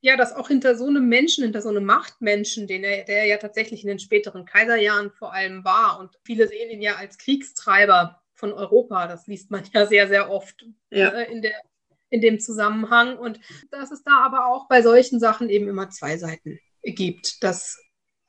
ja, 0.00 0.16
dass 0.16 0.34
auch 0.34 0.46
hinter 0.46 0.76
so 0.76 0.86
einem 0.86 1.08
Menschen, 1.08 1.42
hinter 1.42 1.62
so 1.62 1.68
einem 1.68 1.84
Machtmenschen, 1.84 2.68
den 2.68 2.84
er, 2.84 3.04
der 3.04 3.24
ja 3.24 3.38
tatsächlich 3.38 3.82
in 3.82 3.88
den 3.88 3.98
späteren 3.98 4.44
Kaiserjahren 4.44 5.10
vor 5.10 5.32
allem 5.32 5.64
war, 5.64 5.98
und 5.98 6.16
viele 6.24 6.46
sehen 6.46 6.70
ihn 6.70 6.80
ja 6.80 6.94
als 6.94 7.18
Kriegstreiber 7.18 8.22
von 8.32 8.52
Europa, 8.52 9.08
das 9.08 9.26
liest 9.26 9.50
man 9.50 9.64
ja 9.72 9.86
sehr, 9.86 10.06
sehr 10.06 10.30
oft 10.30 10.64
ja. 10.90 11.08
äh, 11.08 11.32
in, 11.32 11.42
der, 11.42 11.60
in 12.10 12.20
dem 12.20 12.40
Zusammenhang. 12.40 13.18
Und 13.18 13.40
dass 13.70 13.90
es 13.90 14.02
da 14.02 14.24
aber 14.24 14.46
auch 14.46 14.68
bei 14.68 14.82
solchen 14.82 15.20
Sachen 15.20 15.48
eben 15.48 15.68
immer 15.68 15.90
zwei 15.90 16.16
Seiten 16.16 16.58
gibt, 16.82 17.42
dass 17.42 17.78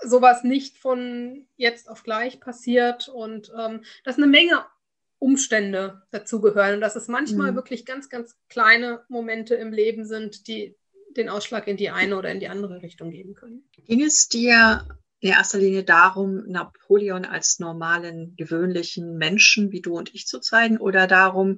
sowas 0.03 0.43
nicht 0.43 0.77
von 0.77 1.47
jetzt 1.55 1.89
auf 1.89 2.03
gleich 2.03 2.39
passiert 2.39 3.09
und 3.09 3.51
ähm, 3.57 3.83
dass 4.03 4.17
eine 4.17 4.27
Menge 4.27 4.65
Umstände 5.19 6.03
dazugehören 6.11 6.75
und 6.75 6.81
dass 6.81 6.95
es 6.95 7.07
manchmal 7.07 7.51
mhm. 7.51 7.55
wirklich 7.55 7.85
ganz, 7.85 8.09
ganz 8.09 8.35
kleine 8.49 9.03
Momente 9.09 9.55
im 9.55 9.71
Leben 9.71 10.05
sind, 10.05 10.47
die 10.47 10.75
den 11.15 11.29
Ausschlag 11.29 11.67
in 11.67 11.77
die 11.77 11.89
eine 11.89 12.17
oder 12.17 12.31
in 12.31 12.39
die 12.39 12.47
andere 12.47 12.83
Richtung 12.83 13.09
geben 13.09 13.33
können. 13.33 13.67
Ging 13.71 14.03
es 14.03 14.27
dir 14.27 14.87
in 15.19 15.31
erster 15.31 15.57
Linie 15.57 15.83
darum, 15.83 16.43
Napoleon 16.47 17.25
als 17.25 17.57
normalen, 17.57 18.35
gewöhnlichen 18.35 19.17
Menschen 19.17 19.71
wie 19.71 19.81
du 19.81 19.97
und 19.97 20.13
ich 20.13 20.27
zu 20.27 20.39
zeigen 20.39 20.77
oder 20.77 21.07
darum, 21.07 21.57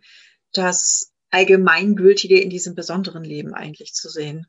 das 0.54 1.14
Allgemeingültige 1.32 2.40
in 2.40 2.50
diesem 2.50 2.76
besonderen 2.76 3.24
Leben 3.24 3.54
eigentlich 3.54 3.94
zu 3.94 4.10
sehen? 4.10 4.48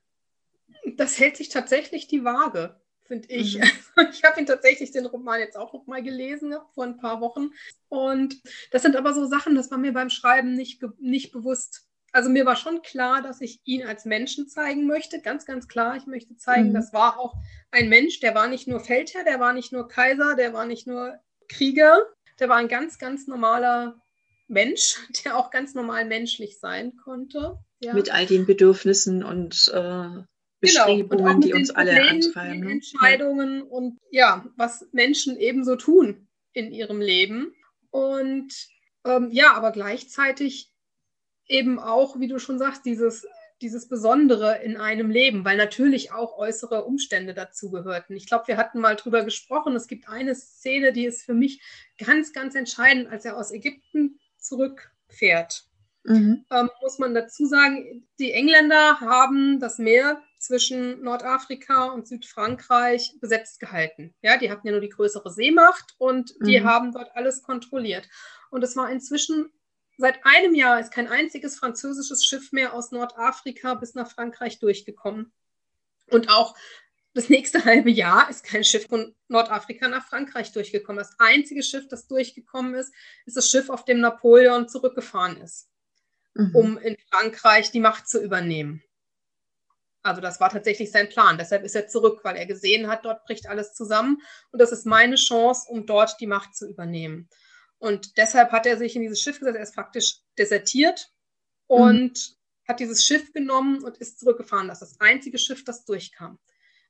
Das 0.96 1.18
hält 1.18 1.36
sich 1.36 1.48
tatsächlich 1.48 2.06
die 2.06 2.24
Waage, 2.24 2.80
finde 3.02 3.28
ich. 3.28 3.58
Mhm. 3.58 3.64
Ich 4.12 4.24
habe 4.24 4.40
ihn 4.40 4.46
tatsächlich 4.46 4.92
den 4.92 5.04
Roman 5.04 5.40
jetzt 5.40 5.58
auch 5.58 5.74
noch 5.74 5.86
mal 5.86 6.02
gelesen 6.02 6.54
vor 6.74 6.84
ein 6.84 6.96
paar 6.96 7.20
Wochen. 7.20 7.50
Und 7.88 8.40
das 8.70 8.80
sind 8.80 8.96
aber 8.96 9.12
so 9.12 9.26
Sachen, 9.26 9.54
das 9.54 9.70
war 9.70 9.76
mir 9.76 9.92
beim 9.92 10.08
Schreiben 10.08 10.54
nicht, 10.54 10.82
nicht 10.98 11.30
bewusst 11.30 11.90
also 12.12 12.28
mir 12.28 12.44
war 12.44 12.56
schon 12.56 12.82
klar, 12.82 13.22
dass 13.22 13.40
ich 13.40 13.60
ihn 13.64 13.86
als 13.86 14.04
Menschen 14.04 14.48
zeigen 14.48 14.86
möchte. 14.86 15.20
Ganz, 15.20 15.46
ganz 15.46 15.68
klar. 15.68 15.96
Ich 15.96 16.06
möchte 16.06 16.36
zeigen, 16.36 16.70
mhm. 16.70 16.74
das 16.74 16.92
war 16.92 17.18
auch 17.18 17.34
ein 17.70 17.88
Mensch, 17.88 18.20
der 18.20 18.34
war 18.34 18.48
nicht 18.48 18.66
nur 18.66 18.80
Feldherr, 18.80 19.24
der 19.24 19.40
war 19.40 19.52
nicht 19.52 19.72
nur 19.72 19.88
Kaiser, 19.88 20.34
der 20.34 20.52
war 20.52 20.66
nicht 20.66 20.86
nur 20.86 21.18
Krieger, 21.48 21.98
der 22.38 22.48
war 22.48 22.56
ein 22.56 22.68
ganz, 22.68 22.98
ganz 22.98 23.26
normaler 23.26 24.00
Mensch, 24.50 24.96
der 25.24 25.36
auch 25.36 25.50
ganz 25.50 25.74
normal 25.74 26.04
menschlich 26.04 26.58
sein 26.58 26.96
konnte. 26.96 27.58
Ja. 27.80 27.94
Mit 27.94 28.12
all 28.12 28.26
den 28.26 28.44
Bedürfnissen 28.44 29.24
und 29.24 29.70
äh, 29.72 30.22
Beschreibungen, 30.60 31.08
genau. 31.08 31.30
und 31.30 31.44
die 31.44 31.54
uns 31.54 31.70
alle 31.70 32.08
antreiben. 32.08 32.60
Ne? 32.60 32.72
Entscheidungen 32.72 33.58
ja. 33.58 33.64
und 33.64 33.98
ja, 34.10 34.46
was 34.56 34.86
Menschen 34.92 35.38
ebenso 35.38 35.76
tun 35.76 36.28
in 36.52 36.70
ihrem 36.70 37.00
Leben. 37.00 37.54
Und 37.90 38.52
ähm, 39.06 39.30
ja, 39.32 39.54
aber 39.54 39.72
gleichzeitig 39.72 40.70
eben 41.46 41.78
auch, 41.78 42.20
wie 42.20 42.28
du 42.28 42.38
schon 42.38 42.58
sagst, 42.58 42.84
dieses, 42.84 43.26
dieses 43.62 43.88
Besondere 43.88 44.62
in 44.62 44.76
einem 44.76 45.10
Leben, 45.10 45.44
weil 45.44 45.56
natürlich 45.56 46.12
auch 46.12 46.36
äußere 46.36 46.84
Umstände 46.84 47.32
dazu 47.32 47.70
gehörten. 47.70 48.14
Ich 48.14 48.26
glaube, 48.26 48.48
wir 48.48 48.58
hatten 48.58 48.80
mal 48.80 48.96
drüber 48.96 49.24
gesprochen. 49.24 49.74
Es 49.74 49.88
gibt 49.88 50.08
eine 50.08 50.34
Szene, 50.34 50.92
die 50.92 51.06
ist 51.06 51.22
für 51.22 51.34
mich 51.34 51.62
ganz, 51.96 52.34
ganz 52.34 52.54
entscheidend, 52.54 53.08
als 53.08 53.24
er 53.24 53.38
aus 53.38 53.50
Ägypten 53.50 54.19
zurückfährt. 54.40 55.64
Mhm. 56.04 56.44
Ähm, 56.50 56.70
muss 56.80 56.98
man 56.98 57.14
dazu 57.14 57.44
sagen, 57.46 58.08
die 58.18 58.32
Engländer 58.32 59.00
haben 59.00 59.60
das 59.60 59.78
Meer 59.78 60.22
zwischen 60.38 61.02
Nordafrika 61.02 61.86
und 61.86 62.08
Südfrankreich 62.08 63.16
besetzt 63.20 63.60
gehalten. 63.60 64.14
Ja, 64.22 64.38
die 64.38 64.50
hatten 64.50 64.66
ja 64.66 64.72
nur 64.72 64.80
die 64.80 64.88
größere 64.88 65.30
Seemacht 65.30 65.94
und 65.98 66.34
die 66.40 66.60
mhm. 66.60 66.64
haben 66.64 66.92
dort 66.92 67.14
alles 67.14 67.42
kontrolliert. 67.42 68.08
Und 68.50 68.64
es 68.64 68.76
war 68.76 68.90
inzwischen 68.90 69.52
Seit 70.00 70.24
einem 70.24 70.54
Jahr 70.54 70.80
ist 70.80 70.92
kein 70.92 71.08
einziges 71.08 71.58
französisches 71.58 72.24
Schiff 72.24 72.52
mehr 72.52 72.72
aus 72.72 72.90
Nordafrika 72.90 73.74
bis 73.74 73.94
nach 73.94 74.10
Frankreich 74.10 74.58
durchgekommen. 74.58 75.30
Und 76.10 76.30
auch 76.30 76.56
das 77.12 77.28
nächste 77.28 77.64
halbe 77.64 77.90
Jahr 77.90 78.30
ist 78.30 78.44
kein 78.44 78.62
Schiff 78.62 78.86
von 78.86 79.14
Nordafrika 79.28 79.88
nach 79.88 80.06
Frankreich 80.06 80.52
durchgekommen. 80.52 80.98
Das 80.98 81.18
einzige 81.18 81.62
Schiff, 81.62 81.88
das 81.88 82.06
durchgekommen 82.06 82.74
ist, 82.74 82.92
ist 83.26 83.36
das 83.36 83.50
Schiff, 83.50 83.68
auf 83.68 83.84
dem 83.84 84.00
Napoleon 84.00 84.68
zurückgefahren 84.68 85.40
ist, 85.40 85.68
mhm. 86.34 86.54
um 86.54 86.78
in 86.78 86.96
Frankreich 87.10 87.72
die 87.72 87.80
Macht 87.80 88.08
zu 88.08 88.22
übernehmen. 88.22 88.82
Also 90.02 90.20
das 90.20 90.40
war 90.40 90.50
tatsächlich 90.50 90.90
sein 90.90 91.08
Plan. 91.08 91.36
Deshalb 91.36 91.64
ist 91.64 91.74
er 91.74 91.88
zurück, 91.88 92.20
weil 92.22 92.36
er 92.36 92.46
gesehen 92.46 92.86
hat, 92.86 93.04
dort 93.04 93.24
bricht 93.24 93.48
alles 93.48 93.74
zusammen 93.74 94.22
und 94.50 94.60
das 94.60 94.72
ist 94.72 94.86
meine 94.86 95.16
Chance, 95.16 95.66
um 95.68 95.86
dort 95.86 96.18
die 96.20 96.26
Macht 96.26 96.56
zu 96.56 96.68
übernehmen. 96.68 97.28
Und 97.78 98.16
deshalb 98.18 98.52
hat 98.52 98.66
er 98.66 98.78
sich 98.78 98.94
in 98.94 99.02
dieses 99.02 99.20
Schiff 99.20 99.38
gesetzt. 99.38 99.56
Er 99.56 99.62
ist 99.62 99.74
faktisch 99.74 100.18
desertiert 100.38 101.10
und 101.66 102.12
mhm. 102.12 102.68
hat 102.68 102.80
dieses 102.80 103.04
Schiff 103.04 103.32
genommen 103.32 103.82
und 103.82 103.98
ist 103.98 104.20
zurückgefahren. 104.20 104.68
Das 104.68 104.80
ist 104.80 104.92
das 104.92 105.00
einzige 105.00 105.38
Schiff, 105.38 105.64
das 105.64 105.84
durchkam. 105.84 106.38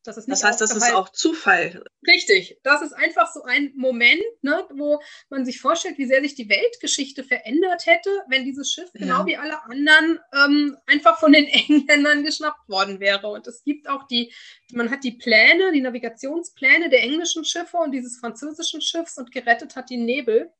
Das, 0.02 0.16
ist 0.16 0.28
das 0.30 0.42
heißt, 0.42 0.60
das 0.60 0.74
ist 0.74 0.94
auch 0.94 1.10
Zufall. 1.10 1.84
Richtig. 2.06 2.58
Das 2.62 2.80
ist 2.80 2.92
einfach 2.92 3.30
so 3.32 3.42
ein 3.42 3.72
Moment, 3.76 4.22
ne, 4.40 4.66
wo 4.74 5.00
man 5.28 5.44
sich 5.44 5.60
vorstellt, 5.60 5.98
wie 5.98 6.06
sehr 6.06 6.22
sich 6.22 6.34
die 6.34 6.48
Weltgeschichte 6.48 7.22
verändert 7.22 7.84
hätte, 7.84 8.10
wenn 8.28 8.44
dieses 8.44 8.72
Schiff, 8.72 8.88
ja. 8.94 9.00
genau 9.00 9.26
wie 9.26 9.36
alle 9.36 9.62
anderen, 9.64 10.18
ähm, 10.32 10.76
einfach 10.86 11.20
von 11.20 11.32
den 11.32 11.46
Engländern 11.68 12.24
geschnappt 12.24 12.68
worden 12.68 12.98
wäre. 12.98 13.28
Und 13.28 13.46
es 13.46 13.62
gibt 13.62 13.88
auch 13.88 14.06
die, 14.06 14.32
man 14.72 14.90
hat 14.90 15.04
die 15.04 15.12
Pläne, 15.12 15.72
die 15.72 15.82
Navigationspläne 15.82 16.88
der 16.88 17.02
englischen 17.02 17.44
Schiffe 17.44 17.76
und 17.76 17.92
dieses 17.92 18.18
französischen 18.18 18.80
Schiffs 18.80 19.18
und 19.18 19.32
gerettet 19.32 19.76
hat 19.76 19.90
die 19.90 19.98
Nebel 19.98 20.50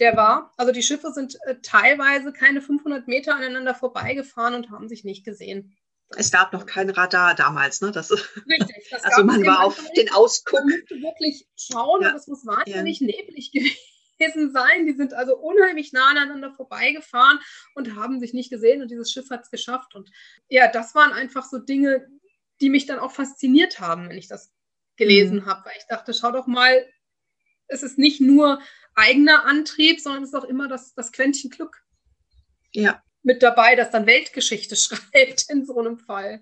der 0.00 0.16
war. 0.16 0.52
Also 0.56 0.72
die 0.72 0.82
Schiffe 0.82 1.12
sind 1.12 1.36
äh, 1.46 1.56
teilweise 1.62 2.32
keine 2.32 2.60
500 2.60 3.06
Meter 3.06 3.34
aneinander 3.36 3.74
vorbeigefahren 3.74 4.54
und 4.54 4.70
haben 4.70 4.88
sich 4.88 5.04
nicht 5.04 5.24
gesehen. 5.24 5.76
Es 6.10 6.30
gab 6.30 6.52
noch 6.52 6.66
kein 6.66 6.90
Radar 6.90 7.34
damals, 7.34 7.80
ne? 7.80 7.90
Das, 7.90 8.10
Richtig. 8.48 8.88
Das 8.90 9.04
also 9.04 9.24
man 9.24 9.44
war 9.44 9.64
auf 9.64 9.80
den 9.96 10.10
Ausguck. 10.12 10.60
Man 10.60 10.78
musste 10.78 10.94
wirklich 10.96 11.48
schauen, 11.56 12.02
ja. 12.02 12.08
aber 12.08 12.18
es 12.18 12.26
muss 12.26 12.46
wahnsinnig 12.46 13.00
ja. 13.00 13.06
neblig 13.06 13.52
gewesen 14.18 14.52
sein. 14.52 14.86
Die 14.86 14.92
sind 14.92 15.14
also 15.14 15.36
unheimlich 15.36 15.92
nah 15.92 16.10
aneinander 16.10 16.52
vorbeigefahren 16.52 17.40
und 17.74 17.96
haben 17.96 18.20
sich 18.20 18.32
nicht 18.32 18.50
gesehen 18.50 18.82
und 18.82 18.90
dieses 18.90 19.10
Schiff 19.10 19.30
hat 19.30 19.42
es 19.42 19.50
geschafft. 19.50 19.94
Und 19.94 20.10
ja, 20.48 20.68
das 20.68 20.94
waren 20.94 21.12
einfach 21.12 21.44
so 21.44 21.58
Dinge, 21.58 22.06
die 22.60 22.70
mich 22.70 22.86
dann 22.86 22.98
auch 23.00 23.12
fasziniert 23.12 23.80
haben, 23.80 24.08
wenn 24.08 24.18
ich 24.18 24.28
das 24.28 24.52
gelesen 24.96 25.38
mhm. 25.38 25.46
habe, 25.46 25.64
weil 25.64 25.76
ich 25.76 25.86
dachte, 25.88 26.14
schau 26.14 26.30
doch 26.30 26.46
mal, 26.46 26.86
es 27.66 27.82
ist 27.82 27.98
nicht 27.98 28.20
nur 28.20 28.60
eigener 28.94 29.44
Antrieb, 29.44 30.00
sondern 30.00 30.22
es 30.22 30.28
ist 30.28 30.36
auch 30.36 30.44
immer 30.44 30.68
das, 30.68 30.94
das 30.94 31.10
Quäntchen 31.10 31.50
Glück 31.50 31.84
ja. 32.74 33.00
Mit 33.24 33.42
dabei, 33.42 33.74
das 33.74 33.90
dann 33.90 34.06
Weltgeschichte 34.06 34.76
schreibt 34.76 35.46
in 35.48 35.66
so 35.66 35.78
einem 35.78 35.98
Fall. 35.98 36.40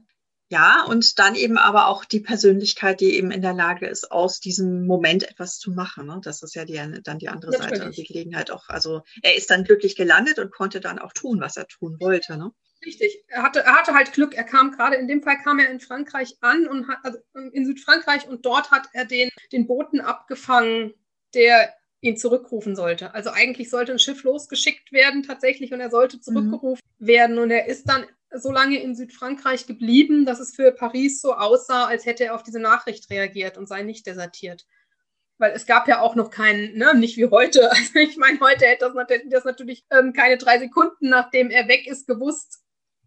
Ja, 0.51 0.85
und 0.87 1.18
dann 1.18 1.35
eben 1.35 1.57
aber 1.57 1.87
auch 1.87 2.05
die 2.05 2.21
Persönlichkeit, 2.21 3.01
die 3.01 3.16
eben 3.16 3.31
in 3.31 3.40
der 3.40 3.55
Lage 3.55 3.87
ist, 3.87 4.12
aus 4.12 4.38
diesem 4.38 4.87
Moment 4.87 5.23
etwas 5.23 5.59
zu 5.59 5.71
machen. 5.71 6.09
Ne? 6.09 6.21
Das 6.23 6.42
ist 6.42 6.55
ja 6.55 6.66
die, 6.66 6.75
dann 7.03 7.18
die 7.18 7.31
andere 7.31 7.53
Natürlich. 7.53 7.71
Seite 7.71 7.87
und 7.87 7.97
die 7.97 8.05
Gelegenheit 8.05 8.51
auch. 8.51 8.68
Also 8.68 9.01
er 9.23 9.35
ist 9.35 9.49
dann 9.49 9.64
glücklich 9.64 9.97
gelandet 9.97 10.38
und 10.38 10.53
konnte 10.53 10.81
dann 10.81 10.99
auch 10.99 11.14
tun, 11.14 11.40
was 11.40 11.57
er 11.57 11.66
tun 11.68 11.97
wollte. 12.01 12.37
Ne? 12.37 12.51
Richtig. 12.85 13.25
Er 13.29 13.45
hatte, 13.45 13.61
er 13.61 13.77
hatte 13.77 13.95
halt 13.95 14.12
Glück. 14.12 14.35
Er 14.35 14.45
kam 14.45 14.73
gerade 14.73 14.97
in 14.97 15.09
dem 15.09 15.23
Fall 15.23 15.38
kam 15.42 15.59
er 15.59 15.71
in 15.71 15.81
Frankreich 15.81 16.37
an 16.42 16.66
und 16.66 16.87
hat, 16.87 16.99
also 17.03 17.18
in 17.53 17.64
Südfrankreich 17.64 18.29
und 18.29 18.45
dort 18.45 18.71
hat 18.71 18.88
er 18.92 19.07
den, 19.07 19.31
den 19.53 19.66
Boten 19.66 20.03
abgefangen, 20.03 20.92
der 21.33 21.73
ihn 22.02 22.16
zurückrufen 22.16 22.76
sollte. 22.76 23.14
Also 23.14 23.30
eigentlich 23.30 23.70
sollte 23.70 23.92
ein 23.92 23.98
Schiff 23.98 24.24
losgeschickt 24.24 24.92
werden 24.92 25.22
tatsächlich 25.22 25.72
und 25.72 25.80
er 25.80 25.90
sollte 25.90 26.18
mhm. 26.18 26.22
zurückgerufen 26.22 26.82
mhm. 26.98 27.06
werden 27.06 27.38
und 27.38 27.50
er 27.50 27.66
ist 27.66 27.88
dann 27.88 28.04
so 28.34 28.50
lange 28.50 28.82
in 28.82 28.94
Südfrankreich 28.94 29.66
geblieben, 29.66 30.26
dass 30.26 30.40
es 30.40 30.54
für 30.54 30.72
Paris 30.72 31.20
so 31.20 31.34
aussah, 31.34 31.86
als 31.86 32.04
hätte 32.04 32.24
er 32.24 32.34
auf 32.34 32.42
diese 32.42 32.58
Nachricht 32.58 33.08
reagiert 33.10 33.56
und 33.56 33.68
sei 33.68 33.82
nicht 33.82 34.06
desertiert. 34.06 34.66
Weil 35.38 35.52
es 35.52 35.66
gab 35.66 35.86
ja 35.86 36.00
auch 36.00 36.14
noch 36.14 36.30
keinen, 36.30 36.76
ne, 36.76 36.94
nicht 36.94 37.16
wie 37.16 37.26
heute. 37.26 37.70
Also 37.70 37.98
ich 37.98 38.16
meine, 38.16 38.40
heute 38.40 38.66
hätte 38.66 38.90
das, 38.94 39.20
das 39.28 39.44
natürlich 39.44 39.84
ähm, 39.90 40.12
keine 40.12 40.38
drei 40.38 40.58
Sekunden, 40.58 41.08
nachdem 41.08 41.50
er 41.50 41.68
weg 41.68 41.86
ist, 41.86 42.06
gewusst, 42.06 42.62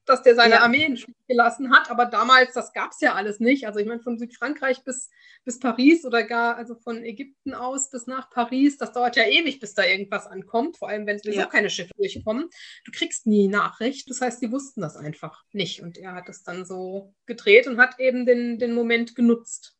dass 0.05 0.23
der 0.23 0.35
seine 0.35 0.55
ja. 0.55 0.61
Armee 0.61 0.85
in 0.85 0.97
Stich 0.97 1.15
gelassen 1.27 1.71
hat. 1.71 1.89
Aber 1.89 2.05
damals, 2.05 2.53
das 2.53 2.73
gab 2.73 2.91
es 2.91 3.01
ja 3.01 3.13
alles 3.13 3.39
nicht. 3.39 3.67
Also 3.67 3.79
ich 3.79 3.87
meine, 3.87 4.01
von 4.01 4.17
Südfrankreich 4.17 4.83
bis, 4.83 5.09
bis 5.43 5.59
Paris 5.59 6.05
oder 6.05 6.23
gar 6.23 6.57
also 6.57 6.75
von 6.75 7.03
Ägypten 7.03 7.53
aus 7.53 7.89
bis 7.89 8.07
nach 8.07 8.29
Paris, 8.29 8.77
das 8.77 8.91
dauert 8.91 9.15
ja 9.15 9.23
ewig, 9.23 9.59
bis 9.59 9.73
da 9.73 9.83
irgendwas 9.83 10.27
ankommt. 10.27 10.77
Vor 10.77 10.89
allem, 10.89 11.05
wenn 11.05 11.19
sowieso 11.19 11.41
ja. 11.41 11.45
keine 11.47 11.69
Schiffe 11.69 11.93
durchkommen. 11.97 12.49
Du 12.85 12.91
kriegst 12.91 13.25
nie 13.25 13.47
Nachricht. 13.47 14.09
Das 14.09 14.21
heißt, 14.21 14.41
die 14.41 14.51
wussten 14.51 14.81
das 14.81 14.95
einfach 14.95 15.43
nicht. 15.51 15.81
Und 15.81 15.97
er 15.97 16.13
hat 16.13 16.29
es 16.29 16.43
dann 16.43 16.65
so 16.65 17.13
gedreht 17.25 17.67
und 17.67 17.77
hat 17.77 17.99
eben 17.99 18.25
den, 18.25 18.59
den 18.59 18.73
Moment 18.73 19.15
genutzt 19.15 19.75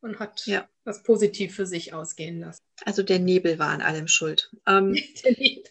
und 0.00 0.18
hat 0.18 0.46
ja. 0.46 0.68
das 0.84 1.02
positiv 1.02 1.54
für 1.54 1.66
sich 1.66 1.92
ausgehen 1.92 2.40
lassen. 2.40 2.62
Also 2.84 3.02
der 3.02 3.18
Nebel 3.18 3.58
war 3.58 3.68
an 3.68 3.82
allem 3.82 4.08
schuld. 4.08 4.50
Ähm, 4.66 4.94
der 5.24 5.32
Nebel. 5.32 5.70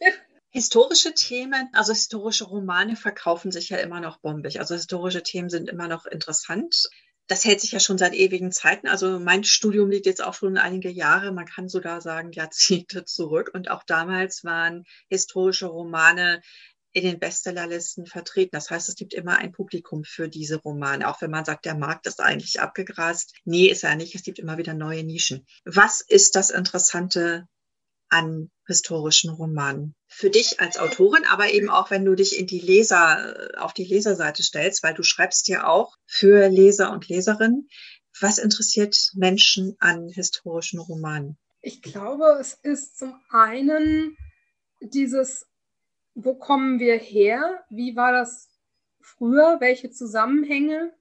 Historische 0.56 1.14
Themen, 1.14 1.68
also 1.74 1.92
historische 1.92 2.46
Romane 2.46 2.96
verkaufen 2.96 3.52
sich 3.52 3.68
ja 3.68 3.78
immer 3.80 4.00
noch 4.00 4.20
bombig. 4.20 4.62
Also 4.62 4.74
historische 4.74 5.22
Themen 5.22 5.50
sind 5.50 5.68
immer 5.68 5.90
noch 5.90 6.06
interessant. 6.06 6.88
Das 7.28 7.44
hält 7.44 7.60
sich 7.60 7.74
ja 7.74 7.82
schon 7.82 7.98
seit 7.98 8.14
ewigen 8.14 8.54
Zeiten. 8.54 8.88
Also 8.88 9.20
mein 9.20 9.44
Studium 9.44 9.90
liegt 9.90 10.06
jetzt 10.06 10.24
auch 10.24 10.34
schon 10.34 10.58
einige 10.58 10.90
Jahre. 10.90 11.34
Man 11.34 11.46
kann 11.46 11.68
sogar 11.68 12.00
sagen 12.00 12.32
Jahrzehnte 12.32 13.04
zurück. 13.04 13.52
Und 13.54 13.70
auch 13.70 13.84
damals 13.84 14.46
waren 14.46 14.86
historische 15.10 15.66
Romane 15.66 16.40
in 16.94 17.04
den 17.04 17.20
Bestsellerlisten 17.20 18.06
vertreten. 18.06 18.52
Das 18.54 18.70
heißt, 18.70 18.88
es 18.88 18.96
gibt 18.96 19.14
immer 19.14 19.36
ein 19.36 19.52
Publikum 19.52 20.06
für 20.06 20.30
diese 20.30 20.56
Romane, 20.56 21.10
auch 21.10 21.20
wenn 21.20 21.32
man 21.32 21.44
sagt, 21.44 21.66
der 21.66 21.76
Markt 21.76 22.08
ist 22.08 22.22
eigentlich 22.22 22.62
abgegrast. 22.62 23.34
Nee, 23.44 23.66
ist 23.66 23.84
er 23.84 23.98
nicht. 23.98 24.16
Es 24.16 24.24
gibt 24.24 24.40
immer 24.40 24.58
wieder 24.58 24.74
neue 24.74 25.04
Nischen. 25.04 25.46
Was 25.66 26.00
ist 26.00 26.38
das 26.38 26.50
Interessante 26.50 27.46
an 28.16 28.50
historischen 28.66 29.30
Romanen. 29.30 29.94
Für 30.08 30.30
dich 30.30 30.62
als 30.62 30.78
Autorin, 30.78 31.26
aber 31.30 31.52
eben 31.52 31.70
auch, 31.70 31.92
wenn 31.92 32.06
du 32.06 32.16
dich 32.16 32.40
in 32.40 32.48
die 32.48 32.60
Leser, 32.60 33.36
auf 33.58 33.74
die 33.74 33.84
Leserseite 33.84 34.42
stellst, 34.42 34.84
weil 34.84 34.94
du 34.94 35.04
schreibst 35.04 35.50
ja 35.50 35.68
auch 35.68 35.96
für 36.06 36.48
Leser 36.48 36.92
und 36.92 37.10
Leserinnen. 37.10 37.68
Was 38.22 38.38
interessiert 38.38 39.12
Menschen 39.14 39.76
an 39.80 40.08
historischen 40.08 40.80
Romanen? 40.80 41.38
Ich 41.62 41.82
glaube, 41.82 42.38
es 42.40 42.54
ist 42.54 42.98
zum 42.98 43.20
einen 43.30 44.16
dieses, 44.80 45.46
wo 46.14 46.36
kommen 46.36 46.80
wir 46.80 46.98
her? 46.98 47.66
Wie 47.70 47.98
war 47.98 48.14
das 48.14 48.50
früher? 49.02 49.58
Welche 49.60 49.92
Zusammenhänge 49.92 50.94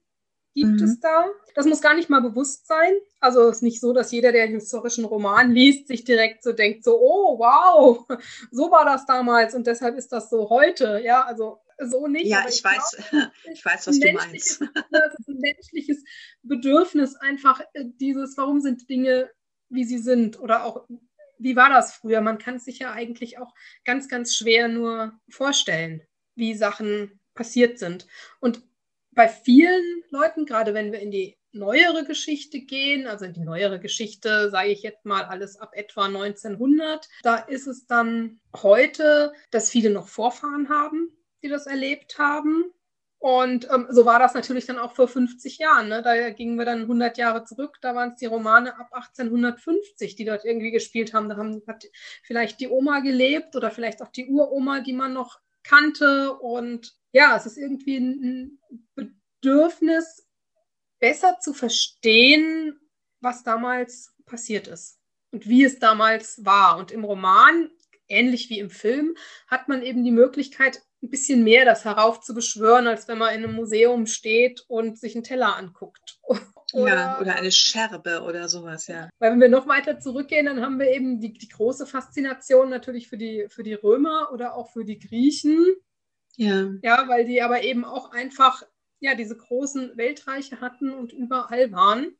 gibt 0.55 0.79
mhm. 0.79 0.83
es 0.83 0.99
da. 0.99 1.25
Das 1.53 1.65
muss 1.65 1.81
gar 1.81 1.93
nicht 1.93 2.09
mal 2.09 2.21
bewusst 2.21 2.65
sein. 2.65 2.93
Also 3.19 3.49
es 3.49 3.57
ist 3.57 3.61
nicht 3.61 3.81
so, 3.81 3.93
dass 3.93 4.11
jeder, 4.11 4.31
der 4.31 4.43
einen 4.43 4.55
historischen 4.55 5.05
Roman 5.05 5.51
liest, 5.51 5.87
sich 5.87 6.03
direkt 6.05 6.43
so 6.43 6.53
denkt, 6.53 6.83
so, 6.83 6.97
oh, 6.99 7.37
wow, 7.37 8.05
so 8.51 8.71
war 8.71 8.85
das 8.85 9.05
damals 9.05 9.53
und 9.53 9.67
deshalb 9.67 9.97
ist 9.97 10.11
das 10.11 10.29
so 10.29 10.49
heute. 10.49 11.01
Ja, 11.03 11.25
also 11.25 11.59
so 11.77 12.07
nicht. 12.07 12.27
Ja, 12.27 12.45
ich, 12.47 12.55
ich 12.55 12.63
weiß, 12.63 12.97
glaube, 13.09 13.31
ich 13.53 13.65
weiß, 13.65 13.87
was 13.87 13.99
du 13.99 14.11
meinst. 14.13 14.61
Das 14.91 15.19
ist 15.19 15.27
ein 15.27 15.37
menschliches 15.39 16.03
Bedürfnis, 16.41 17.15
einfach 17.15 17.59
äh, 17.73 17.85
dieses, 17.99 18.37
warum 18.37 18.61
sind 18.61 18.89
Dinge, 18.89 19.29
wie 19.69 19.83
sie 19.83 19.99
sind 19.99 20.39
oder 20.39 20.63
auch 20.63 20.87
wie 21.37 21.57
war 21.57 21.69
das 21.69 21.93
früher? 21.93 22.21
Man 22.21 22.37
kann 22.37 22.55
es 22.55 22.63
sich 22.63 22.79
ja 22.79 22.93
eigentlich 22.93 23.39
auch 23.39 23.53
ganz, 23.83 24.07
ganz 24.07 24.33
schwer 24.33 24.69
nur 24.69 25.19
vorstellen, 25.29 26.01
wie 26.35 26.55
Sachen 26.55 27.19
passiert 27.33 27.77
sind. 27.77 28.07
Und 28.39 28.63
bei 29.15 29.29
vielen 29.29 30.03
Leuten, 30.09 30.45
gerade 30.45 30.73
wenn 30.73 30.91
wir 30.91 30.99
in 30.99 31.11
die 31.11 31.37
neuere 31.55 32.03
Geschichte 32.03 32.59
gehen, 32.59 33.07
also 33.07 33.25
in 33.25 33.33
die 33.33 33.43
neuere 33.43 33.79
Geschichte, 33.79 34.49
sage 34.51 34.69
ich 34.69 34.83
jetzt 34.83 35.05
mal 35.05 35.23
alles 35.23 35.57
ab 35.57 35.71
etwa 35.73 36.05
1900, 36.05 37.07
da 37.23 37.37
ist 37.37 37.65
es 37.65 37.87
dann 37.87 38.39
heute, 38.55 39.33
dass 39.51 39.69
viele 39.69 39.89
noch 39.89 40.09
Vorfahren 40.09 40.69
haben, 40.69 41.09
die 41.41 41.49
das 41.49 41.65
erlebt 41.65 42.19
haben. 42.19 42.65
Und 43.17 43.67
ähm, 43.73 43.87
so 43.89 44.05
war 44.05 44.19
das 44.19 44.35
natürlich 44.35 44.67
dann 44.67 44.77
auch 44.77 44.93
vor 44.93 45.07
50 45.07 45.57
Jahren. 45.57 45.87
Ne? 45.87 46.03
Da 46.03 46.29
gingen 46.29 46.59
wir 46.59 46.65
dann 46.65 46.81
100 46.81 47.17
Jahre 47.17 47.43
zurück. 47.43 47.77
Da 47.81 47.95
waren 47.95 48.11
es 48.11 48.19
die 48.19 48.27
Romane 48.27 48.77
ab 48.77 48.89
1850, 48.91 50.15
die 50.15 50.25
dort 50.25 50.45
irgendwie 50.45 50.69
gespielt 50.69 51.13
haben. 51.13 51.29
Da 51.29 51.37
haben, 51.37 51.63
hat 51.65 51.85
vielleicht 52.21 52.59
die 52.59 52.67
Oma 52.67 52.99
gelebt 52.99 53.55
oder 53.55 53.71
vielleicht 53.71 54.03
auch 54.03 54.09
die 54.09 54.27
Uroma, 54.27 54.81
die 54.81 54.93
man 54.93 55.13
noch 55.13 55.39
kannte. 55.67 56.33
Und 56.33 56.95
ja, 57.11 57.35
es 57.35 57.45
ist 57.45 57.57
irgendwie 57.57 57.97
ein 57.97 58.59
Bedürfnis, 58.95 60.27
besser 60.99 61.39
zu 61.39 61.53
verstehen, 61.53 62.79
was 63.19 63.43
damals 63.43 64.13
passiert 64.25 64.67
ist 64.67 64.99
und 65.31 65.47
wie 65.47 65.63
es 65.63 65.79
damals 65.79 66.45
war. 66.45 66.77
Und 66.77 66.91
im 66.91 67.03
Roman, 67.03 67.69
ähnlich 68.07 68.49
wie 68.49 68.59
im 68.59 68.69
Film, 68.69 69.15
hat 69.47 69.67
man 69.67 69.81
eben 69.81 70.03
die 70.03 70.11
Möglichkeit, 70.11 70.81
ein 71.05 71.09
bisschen 71.09 71.43
mehr 71.43 71.65
das 71.65 71.85
heraufzubeschwören, 71.85 72.87
als 72.87 73.07
wenn 73.07 73.17
man 73.17 73.33
in 73.33 73.43
einem 73.43 73.55
Museum 73.55 74.07
steht 74.07 74.65
und 74.67 74.99
sich 74.99 75.15
einen 75.15 75.23
Teller 75.23 75.55
anguckt. 75.55 76.19
Oder, 76.73 76.93
ja, 76.93 77.19
oder 77.21 77.35
eine 77.35 77.51
Scherbe 77.51 78.23
oder 78.23 78.49
sowas, 78.49 78.87
ja. 78.87 79.07
Weil 79.19 79.31
wenn 79.31 79.39
wir 79.39 79.49
noch 79.49 79.67
weiter 79.67 79.99
zurückgehen, 79.99 80.47
dann 80.47 80.61
haben 80.61 80.77
wir 80.77 80.91
eben 80.91 81.21
die, 81.21 81.31
die 81.31 81.47
große 81.47 81.85
Faszination 81.85 82.69
natürlich 82.69 83.07
für 83.07 83.17
die, 83.17 83.45
für 83.47 83.63
die 83.63 83.75
Römer 83.75 84.29
oder 84.33 84.55
auch 84.55 84.71
für 84.71 84.83
die 84.83 84.99
Griechen. 84.99 85.75
Ja. 86.35 86.71
Ja, 86.81 87.07
weil 87.07 87.25
die 87.25 87.41
aber 87.41 87.63
eben 87.63 87.85
auch 87.85 88.11
einfach 88.11 88.63
ja, 88.99 89.15
diese 89.15 89.37
großen 89.37 89.95
Weltreiche 89.95 90.59
hatten 90.59 90.91
und 90.91 91.13
überall 91.13 91.71
waren. 91.71 92.17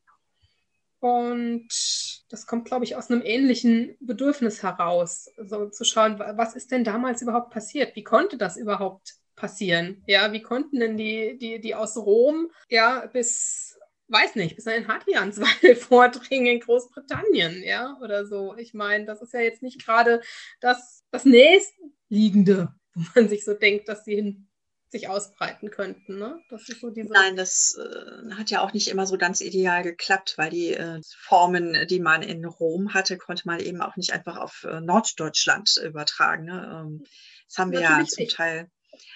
Und 0.99 2.14
das 2.29 2.47
kommt, 2.47 2.65
glaube 2.65 2.85
ich, 2.85 2.95
aus 2.95 3.09
einem 3.09 3.21
ähnlichen 3.23 3.95
Bedürfnis 3.99 4.63
heraus, 4.63 5.31
so 5.37 5.69
zu 5.69 5.83
schauen, 5.83 6.19
was 6.19 6.55
ist 6.55 6.71
denn 6.71 6.83
damals 6.83 7.21
überhaupt 7.21 7.51
passiert? 7.51 7.95
Wie 7.95 8.03
konnte 8.03 8.37
das 8.37 8.57
überhaupt 8.57 9.15
passieren? 9.35 10.03
Ja, 10.07 10.31
wie 10.33 10.41
konnten 10.41 10.79
denn 10.79 10.97
die, 10.97 11.37
die, 11.37 11.59
die 11.59 11.75
aus 11.75 11.97
Rom 11.97 12.49
ja 12.69 13.05
bis, 13.07 13.77
weiß 14.07 14.35
nicht, 14.35 14.55
bis 14.55 14.67
an 14.67 14.73
den 14.73 14.87
Hadrianswall 14.87 15.75
vordringen 15.75 16.47
in 16.47 16.59
Großbritannien, 16.59 17.63
ja, 17.63 17.97
oder 18.01 18.25
so. 18.25 18.55
Ich 18.57 18.73
meine, 18.73 19.05
das 19.05 19.21
ist 19.21 19.33
ja 19.33 19.41
jetzt 19.41 19.61
nicht 19.61 19.85
gerade 19.85 20.21
das, 20.61 21.03
das 21.11 21.25
nächstliegende, 21.25 22.73
wo 22.95 23.03
man 23.15 23.29
sich 23.29 23.45
so 23.45 23.53
denkt, 23.53 23.87
dass 23.87 24.05
sie 24.05 24.15
hin 24.15 24.47
sich 24.95 25.09
ausbreiten 25.09 25.69
könnten. 25.69 26.17
Ne? 26.17 26.39
Das 26.49 26.65
so 26.65 26.91
Nein, 26.93 27.35
das 27.35 27.77
äh, 27.77 28.31
hat 28.33 28.49
ja 28.49 28.61
auch 28.61 28.73
nicht 28.73 28.87
immer 28.87 29.05
so 29.05 29.17
ganz 29.17 29.41
ideal 29.41 29.83
geklappt, 29.83 30.35
weil 30.37 30.49
die 30.49 30.73
äh, 30.73 31.01
Formen, 31.19 31.87
die 31.87 31.99
man 31.99 32.21
in 32.21 32.45
Rom 32.45 32.93
hatte, 32.93 33.17
konnte 33.17 33.43
man 33.45 33.59
eben 33.59 33.81
auch 33.81 33.95
nicht 33.97 34.13
einfach 34.13 34.37
auf 34.37 34.65
äh, 34.69 34.79
Norddeutschland 34.79 35.77
übertragen. 35.83 36.45
Ne? 36.45 36.83
Ähm, 36.85 37.03
das 37.47 37.57
haben 37.57 37.71
wir 37.71 37.81
Natürlich 37.81 38.09
ja 38.09 38.15
zum 38.15 38.23
nicht. 38.23 38.35
Teil 38.35 38.69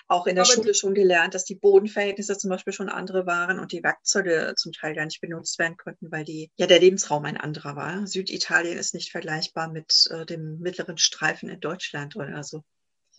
auch 0.08 0.28
in 0.28 0.36
der 0.36 0.44
Aber 0.44 0.54
Schule 0.54 0.74
schon 0.74 0.94
gelernt, 0.94 1.36
dass 1.36 1.46
die 1.46 1.56
Bodenverhältnisse 1.56 2.38
zum 2.38 2.50
Beispiel 2.50 2.74
schon 2.74 2.90
andere 2.90 3.26
waren 3.26 3.60
und 3.60 3.72
die 3.72 3.84
Werkzeuge 3.84 4.54
zum 4.58 4.74
Teil 4.74 4.94
gar 4.94 5.06
nicht 5.06 5.22
benutzt 5.22 5.60
werden 5.60 5.78
konnten, 5.78 6.12
weil 6.12 6.26
die, 6.26 6.52
ja, 6.58 6.68
der 6.68 6.80
Lebensraum 6.80 7.24
ein 7.26 7.38
anderer 7.38 7.76
war. 7.76 8.06
Süditalien 8.08 8.78
ist 8.78 8.94
nicht 8.94 9.12
vergleichbar 9.12 9.70
mit 9.70 10.08
äh, 10.10 10.26
dem 10.26 10.60
mittleren 10.60 10.98
Streifen 10.98 11.48
in 11.48 11.60
Deutschland 11.60 12.16
oder 12.16 12.44
so. 12.44 12.64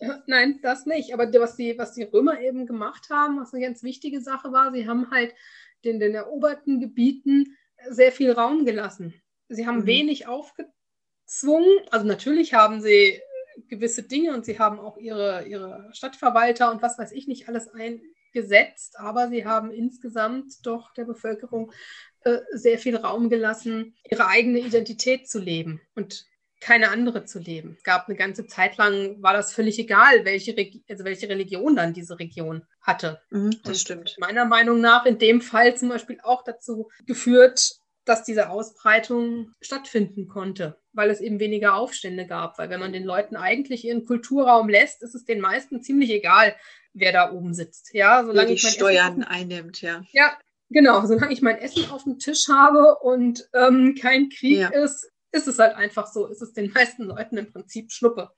Nein, 0.27 0.59
das 0.61 0.85
nicht. 0.85 1.13
Aber 1.13 1.31
was 1.39 1.55
die, 1.55 1.77
was 1.77 1.93
die 1.93 2.03
Römer 2.03 2.41
eben 2.41 2.65
gemacht 2.65 3.09
haben, 3.09 3.39
was 3.39 3.53
eine 3.53 3.63
ganz 3.63 3.83
wichtige 3.83 4.21
Sache 4.21 4.51
war, 4.51 4.73
sie 4.73 4.87
haben 4.87 5.11
halt 5.11 5.33
den, 5.83 5.99
den 5.99 6.15
eroberten 6.15 6.79
Gebieten 6.79 7.57
sehr 7.89 8.11
viel 8.11 8.31
Raum 8.31 8.65
gelassen. 8.65 9.13
Sie 9.49 9.67
haben 9.67 9.79
mhm. 9.79 9.85
wenig 9.87 10.27
aufgezwungen. 10.27 11.79
Also 11.89 12.05
natürlich 12.05 12.53
haben 12.53 12.81
sie 12.81 13.19
gewisse 13.67 14.03
Dinge 14.03 14.33
und 14.33 14.45
sie 14.45 14.59
haben 14.59 14.79
auch 14.79 14.97
ihre, 14.97 15.45
ihre 15.45 15.89
Stadtverwalter 15.93 16.71
und 16.71 16.81
was 16.81 16.97
weiß 16.97 17.11
ich 17.11 17.27
nicht 17.27 17.47
alles 17.47 17.69
eingesetzt, 17.69 18.97
aber 18.97 19.29
sie 19.29 19.45
haben 19.45 19.71
insgesamt 19.71 20.65
doch 20.65 20.93
der 20.93 21.05
Bevölkerung 21.05 21.71
äh, 22.21 22.39
sehr 22.53 22.79
viel 22.79 22.95
Raum 22.95 23.29
gelassen, 23.29 23.95
ihre 24.09 24.27
eigene 24.27 24.59
Identität 24.59 25.27
zu 25.27 25.39
leben. 25.39 25.81
Und 25.95 26.25
keine 26.61 26.91
andere 26.91 27.25
zu 27.25 27.39
leben. 27.39 27.75
Es 27.77 27.83
gab 27.83 28.07
eine 28.07 28.15
ganze 28.15 28.45
Zeit 28.45 28.77
lang, 28.77 29.21
war 29.21 29.33
das 29.33 29.51
völlig 29.51 29.79
egal, 29.79 30.23
welche, 30.23 30.55
Regi 30.55 30.83
also 30.87 31.03
welche 31.03 31.27
Religion 31.27 31.75
dann 31.75 31.93
diese 31.93 32.19
Region 32.19 32.63
hatte. 32.79 33.19
Mhm, 33.31 33.51
das 33.63 33.69
Und 33.69 33.79
stimmt. 33.79 34.15
Meiner 34.19 34.45
Meinung 34.45 34.79
nach 34.79 35.05
in 35.05 35.17
dem 35.17 35.41
Fall 35.41 35.75
zum 35.75 35.89
Beispiel 35.89 36.19
auch 36.23 36.43
dazu 36.43 36.89
geführt, 37.05 37.81
dass 38.05 38.23
diese 38.23 38.49
Ausbreitung 38.49 39.53
stattfinden 39.59 40.27
konnte, 40.27 40.77
weil 40.93 41.09
es 41.09 41.19
eben 41.19 41.39
weniger 41.39 41.75
Aufstände 41.75 42.25
gab. 42.25 42.57
Weil 42.57 42.69
wenn 42.69 42.79
man 42.79 42.93
den 42.93 43.03
Leuten 43.03 43.35
eigentlich 43.35 43.85
ihren 43.85 44.05
Kulturraum 44.05 44.69
lässt, 44.69 45.01
ist 45.01 45.15
es 45.15 45.25
den 45.25 45.41
meisten 45.41 45.81
ziemlich 45.81 46.11
egal, 46.11 46.55
wer 46.93 47.11
da 47.11 47.31
oben 47.31 47.53
sitzt. 47.53 47.93
Ja, 47.93 48.23
solange 48.23 48.49
die 48.49 48.53
ich 48.55 48.63
mein 48.63 48.73
Steuern 48.73 49.11
Essen 49.13 49.23
einnimmt, 49.23 49.81
ja. 49.81 50.03
Ja, 50.11 50.37
genau. 50.69 51.05
Solange 51.05 51.33
ich 51.33 51.41
mein 51.41 51.57
Essen 51.57 51.89
auf 51.91 52.03
dem 52.03 52.19
Tisch 52.19 52.47
habe 52.49 52.97
und 53.01 53.47
ähm, 53.53 53.95
kein 53.99 54.29
Krieg 54.29 54.59
ja. 54.59 54.69
ist, 54.69 55.10
ist 55.31 55.47
es 55.47 55.59
halt 55.59 55.75
einfach 55.75 56.07
so, 56.07 56.27
ist 56.27 56.41
es 56.41 56.53
den 56.53 56.71
meisten 56.73 57.03
Leuten 57.03 57.37
im 57.37 57.51
Prinzip 57.51 57.91
Schnuppe, 57.91 58.31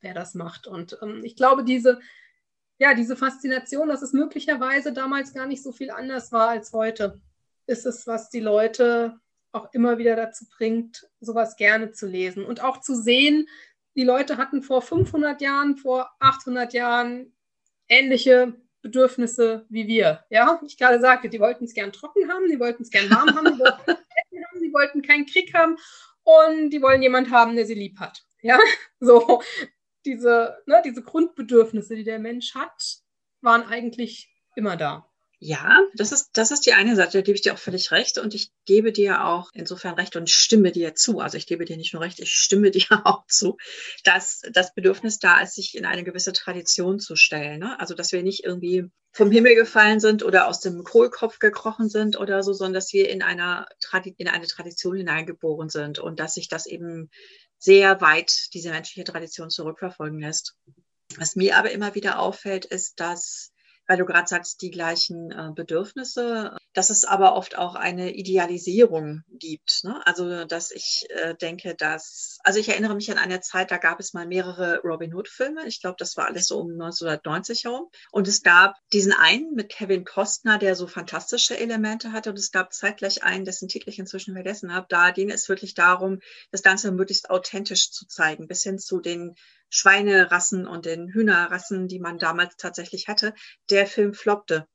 wer 0.00 0.14
das 0.14 0.34
macht. 0.34 0.66
Und 0.66 0.98
ähm, 1.02 1.22
ich 1.24 1.36
glaube, 1.36 1.64
diese, 1.64 2.00
ja, 2.78 2.94
diese 2.94 3.16
Faszination, 3.16 3.88
dass 3.88 4.02
es 4.02 4.12
möglicherweise 4.12 4.92
damals 4.92 5.32
gar 5.32 5.46
nicht 5.46 5.62
so 5.62 5.72
viel 5.72 5.90
anders 5.90 6.32
war 6.32 6.48
als 6.48 6.72
heute, 6.72 7.20
ist 7.66 7.86
es, 7.86 8.06
was 8.06 8.30
die 8.30 8.40
Leute 8.40 9.18
auch 9.52 9.72
immer 9.72 9.98
wieder 9.98 10.16
dazu 10.16 10.46
bringt, 10.56 11.08
sowas 11.20 11.56
gerne 11.56 11.92
zu 11.92 12.06
lesen 12.06 12.44
und 12.44 12.62
auch 12.62 12.80
zu 12.80 12.94
sehen, 12.94 13.48
die 13.96 14.04
Leute 14.04 14.36
hatten 14.36 14.62
vor 14.62 14.82
500 14.82 15.40
Jahren, 15.40 15.76
vor 15.76 16.10
800 16.20 16.74
Jahren 16.74 17.34
ähnliche 17.88 18.54
Bedürfnisse 18.82 19.64
wie 19.68 19.88
wir. 19.88 20.24
Ja, 20.28 20.60
ich 20.64 20.76
gerade 20.76 21.00
sagte, 21.00 21.28
die 21.28 21.40
wollten 21.40 21.64
es 21.64 21.74
gern 21.74 21.92
trocken 21.92 22.30
haben, 22.30 22.48
die 22.48 22.60
wollten 22.60 22.82
es 22.82 22.90
gern 22.90 23.10
warm 23.10 23.34
haben, 23.34 23.54
die 23.54 23.58
wollten 23.58 24.02
wollten 24.76 25.02
keinen 25.02 25.26
Krieg 25.26 25.54
haben 25.54 25.76
und 26.22 26.70
die 26.70 26.82
wollen 26.82 27.02
jemanden 27.02 27.30
haben, 27.30 27.56
der 27.56 27.66
sie 27.66 27.74
lieb 27.74 27.98
hat. 27.98 28.22
Ja, 28.42 28.58
so 29.00 29.42
diese, 30.04 30.58
ne, 30.66 30.82
diese 30.84 31.02
Grundbedürfnisse, 31.02 31.96
die 31.96 32.04
der 32.04 32.18
Mensch 32.18 32.54
hat, 32.54 32.98
waren 33.40 33.64
eigentlich 33.64 34.28
immer 34.54 34.76
da. 34.76 35.08
Ja, 35.38 35.82
das 35.94 36.12
ist, 36.12 36.30
das 36.32 36.50
ist 36.50 36.64
die 36.64 36.72
eine 36.72 36.96
Seite, 36.96 37.18
da 37.18 37.20
gebe 37.20 37.36
ich 37.36 37.42
dir 37.42 37.52
auch 37.52 37.58
völlig 37.58 37.90
recht. 37.90 38.16
Und 38.18 38.34
ich 38.34 38.52
gebe 38.64 38.90
dir 38.90 39.26
auch 39.26 39.50
insofern 39.52 39.94
recht 39.94 40.16
und 40.16 40.30
stimme 40.30 40.72
dir 40.72 40.94
zu. 40.94 41.20
Also 41.20 41.36
ich 41.36 41.46
gebe 41.46 41.66
dir 41.66 41.76
nicht 41.76 41.92
nur 41.92 42.02
recht, 42.02 42.20
ich 42.20 42.32
stimme 42.32 42.70
dir 42.72 42.86
auch 43.04 43.26
zu, 43.26 43.58
dass 44.04 44.40
das 44.50 44.74
Bedürfnis 44.74 45.18
da 45.18 45.40
ist, 45.40 45.54
sich 45.54 45.76
in 45.76 45.84
eine 45.84 46.04
gewisse 46.04 46.32
Tradition 46.32 47.00
zu 47.00 47.16
stellen. 47.16 47.60
Ne? 47.60 47.78
Also 47.78 47.94
dass 47.94 48.12
wir 48.12 48.22
nicht 48.22 48.44
irgendwie 48.44 48.90
vom 49.16 49.30
Himmel 49.30 49.54
gefallen 49.54 49.98
sind 49.98 50.22
oder 50.22 50.46
aus 50.46 50.60
dem 50.60 50.84
Kohlkopf 50.84 51.38
gekrochen 51.38 51.88
sind 51.88 52.20
oder 52.20 52.42
so, 52.42 52.52
sondern 52.52 52.74
dass 52.74 52.92
wir 52.92 53.08
in, 53.08 53.22
einer 53.22 53.66
in 54.18 54.28
eine 54.28 54.46
Tradition 54.46 54.94
hineingeboren 54.94 55.70
sind 55.70 55.98
und 55.98 56.20
dass 56.20 56.34
sich 56.34 56.48
das 56.48 56.66
eben 56.66 57.10
sehr 57.58 58.02
weit, 58.02 58.52
diese 58.52 58.68
menschliche 58.68 59.10
Tradition 59.10 59.48
zurückverfolgen 59.48 60.20
lässt. 60.20 60.54
Was 61.16 61.34
mir 61.34 61.56
aber 61.56 61.70
immer 61.70 61.94
wieder 61.94 62.18
auffällt, 62.18 62.66
ist, 62.66 63.00
dass 63.00 63.52
weil 63.86 63.98
du 63.98 64.04
gerade 64.04 64.26
sagst, 64.26 64.62
die 64.62 64.70
gleichen 64.70 65.30
äh, 65.30 65.52
Bedürfnisse, 65.54 66.56
dass 66.72 66.90
es 66.90 67.04
aber 67.04 67.36
oft 67.36 67.56
auch 67.56 67.74
eine 67.74 68.14
Idealisierung 68.14 69.22
gibt. 69.30 69.80
Ne? 69.84 70.00
Also, 70.06 70.44
dass 70.44 70.70
ich 70.70 71.06
äh, 71.10 71.34
denke, 71.34 71.74
dass, 71.74 72.38
also 72.44 72.58
ich 72.58 72.68
erinnere 72.68 72.94
mich 72.94 73.10
an 73.10 73.18
eine 73.18 73.40
Zeit, 73.40 73.70
da 73.70 73.78
gab 73.78 74.00
es 74.00 74.12
mal 74.12 74.26
mehrere 74.26 74.80
Robin 74.82 75.14
Hood-Filme. 75.14 75.66
Ich 75.66 75.80
glaube, 75.80 75.96
das 75.98 76.16
war 76.16 76.26
alles 76.26 76.46
so 76.46 76.58
um 76.58 76.72
1990 76.72 77.64
herum. 77.64 77.88
Und 78.10 78.28
es 78.28 78.42
gab 78.42 78.74
diesen 78.92 79.12
einen 79.12 79.54
mit 79.54 79.70
Kevin 79.70 80.04
Costner, 80.04 80.58
der 80.58 80.74
so 80.74 80.86
fantastische 80.86 81.58
Elemente 81.58 82.12
hatte. 82.12 82.30
Und 82.30 82.38
es 82.38 82.50
gab 82.50 82.74
zeitgleich 82.74 83.22
einen, 83.22 83.44
dessen 83.44 83.68
Titel 83.68 83.88
ich 83.88 83.98
inzwischen 83.98 84.34
vergessen 84.34 84.74
habe. 84.74 84.86
Da 84.88 85.12
ging 85.12 85.30
es 85.30 85.48
wirklich 85.48 85.74
darum, 85.74 86.20
das 86.50 86.62
Ganze 86.62 86.92
möglichst 86.92 87.30
authentisch 87.30 87.90
zu 87.90 88.06
zeigen, 88.06 88.48
bis 88.48 88.62
hin 88.62 88.78
zu 88.78 89.00
den 89.00 89.34
Schweinerassen 89.68 90.66
und 90.66 90.86
den 90.86 91.08
Hühnerrassen, 91.08 91.88
die 91.88 91.98
man 91.98 92.18
damals 92.18 92.56
tatsächlich 92.56 93.08
hatte, 93.08 93.34
der 93.70 93.86
Film 93.86 94.14
floppte, 94.14 94.66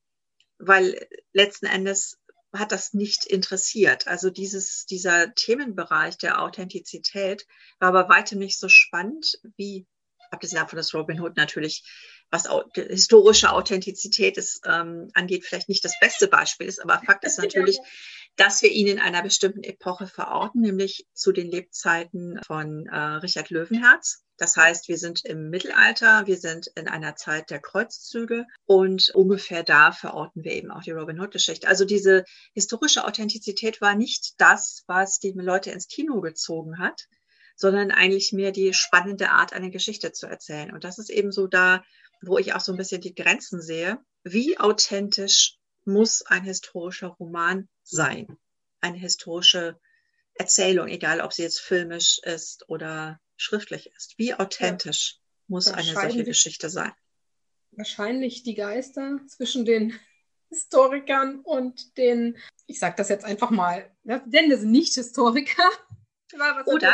weil 0.58 1.08
letzten 1.34 1.66
Endes 1.66 2.18
hat 2.54 2.72
das 2.72 2.94
nicht 2.94 3.26
interessiert. 3.26 4.08
Also 4.08 4.30
dieses, 4.30 4.86
dieser 4.86 5.34
Themenbereich 5.34 6.18
der 6.18 6.42
Authentizität 6.42 7.46
war 7.80 7.90
aber 7.90 8.10
weitem 8.10 8.40
nicht 8.40 8.60
so 8.60 8.68
spannend 8.68 9.40
wie, 9.56 9.88
abgesehen 10.32 10.62
davon, 10.62 10.78
dass 10.78 10.94
Robin 10.94 11.22
Hood 11.22 11.38
natürlich, 11.38 11.84
was 12.30 12.48
historische 12.74 13.52
Authentizität 13.52 14.38
ist, 14.38 14.62
ähm, 14.66 15.10
angeht, 15.14 15.46
vielleicht 15.46 15.70
nicht 15.70 15.84
das 15.84 15.98
beste 16.00 16.28
Beispiel 16.28 16.68
ist, 16.68 16.82
aber 16.82 17.02
Fakt 17.06 17.24
ist 17.26 17.38
natürlich, 17.40 17.80
dass 18.36 18.62
wir 18.62 18.72
ihn 18.72 18.88
in 18.88 19.00
einer 19.00 19.22
bestimmten 19.22 19.64
Epoche 19.64 20.08
verorten, 20.08 20.62
nämlich 20.62 21.06
zu 21.14 21.32
den 21.32 21.52
Lebzeiten 21.52 22.40
von 22.46 22.88
äh, 22.88 22.98
Richard 22.98 23.50
Löwenherz. 23.50 24.24
Das 24.38 24.58
heißt, 24.58 24.88
wir 24.88 24.98
sind 24.98 25.24
im 25.24 25.52
Mittelalter, 25.52 26.26
wir 26.26 26.38
sind 26.38 26.68
in 26.76 26.88
einer 26.88 27.16
Zeit 27.16 27.52
der 27.52 27.60
Kreuzzüge 27.60 28.48
und 28.66 29.12
ungefähr 29.14 29.62
da 29.62 29.92
verorten 29.92 30.44
wir 30.44 30.54
eben 30.54 30.72
auch 30.72 30.82
die 30.82 30.92
Robin 30.92 31.20
Hood-Geschichte. 31.20 31.68
Also 31.68 31.86
diese 31.86 32.26
historische 32.54 33.06
Authentizität 33.06 33.82
war 33.82 33.94
nicht 33.94 34.34
das, 34.40 34.84
was 34.88 35.20
die 35.20 35.34
Leute 35.36 35.70
ins 35.70 35.88
Kino 35.88 36.22
gezogen 36.22 36.80
hat, 36.80 37.06
sondern 37.56 37.92
eigentlich 37.92 38.32
mehr 38.32 38.52
die 38.52 38.74
spannende 38.74 39.30
Art, 39.30 39.54
eine 39.54 39.70
Geschichte 39.70 40.12
zu 40.12 40.26
erzählen. 40.26 40.74
Und 40.74 40.84
das 40.84 40.98
ist 40.98 41.12
eben 41.12 41.32
so 41.32 41.46
da, 41.46 41.84
wo 42.24 42.40
ich 42.40 42.56
auch 42.56 42.62
so 42.62 42.72
ein 42.72 42.78
bisschen 42.78 43.02
die 43.02 43.14
Grenzen 43.14 43.62
sehe. 43.62 44.00
Wie 44.24 44.58
authentisch 44.58 45.60
muss 45.86 46.22
ein 46.24 46.44
historischer 46.44 47.08
Roman 47.08 47.68
sein? 47.84 48.38
Eine 48.82 48.98
historische 48.98 49.80
Erzählung, 50.36 50.88
egal 50.88 51.22
ob 51.22 51.34
sie 51.34 51.44
jetzt 51.44 51.60
filmisch 51.60 52.20
ist 52.24 52.68
oder 52.70 53.20
schriftlich 53.38 53.92
ist. 53.96 54.18
Wie 54.18 54.34
authentisch 54.34 55.16
ja. 55.16 55.20
muss 55.48 55.68
eine 55.68 55.94
solche 55.94 56.24
Geschichte 56.24 56.70
sein? 56.70 56.92
Wahrscheinlich 57.72 58.44
die 58.44 58.56
Geister 58.56 59.20
zwischen 59.28 59.66
den 59.66 59.94
Historikern 60.50 61.40
und 61.40 61.98
den, 61.98 62.38
ich 62.68 62.80
sage 62.80 62.96
das 62.98 63.08
jetzt 63.08 63.24
einfach 63.24 63.52
mal, 63.52 63.90
denn 64.04 64.50
das 64.50 64.62
sind 64.62 64.72
nicht 64.72 64.94
Historiker. 64.94 65.64
Oder 66.66 66.94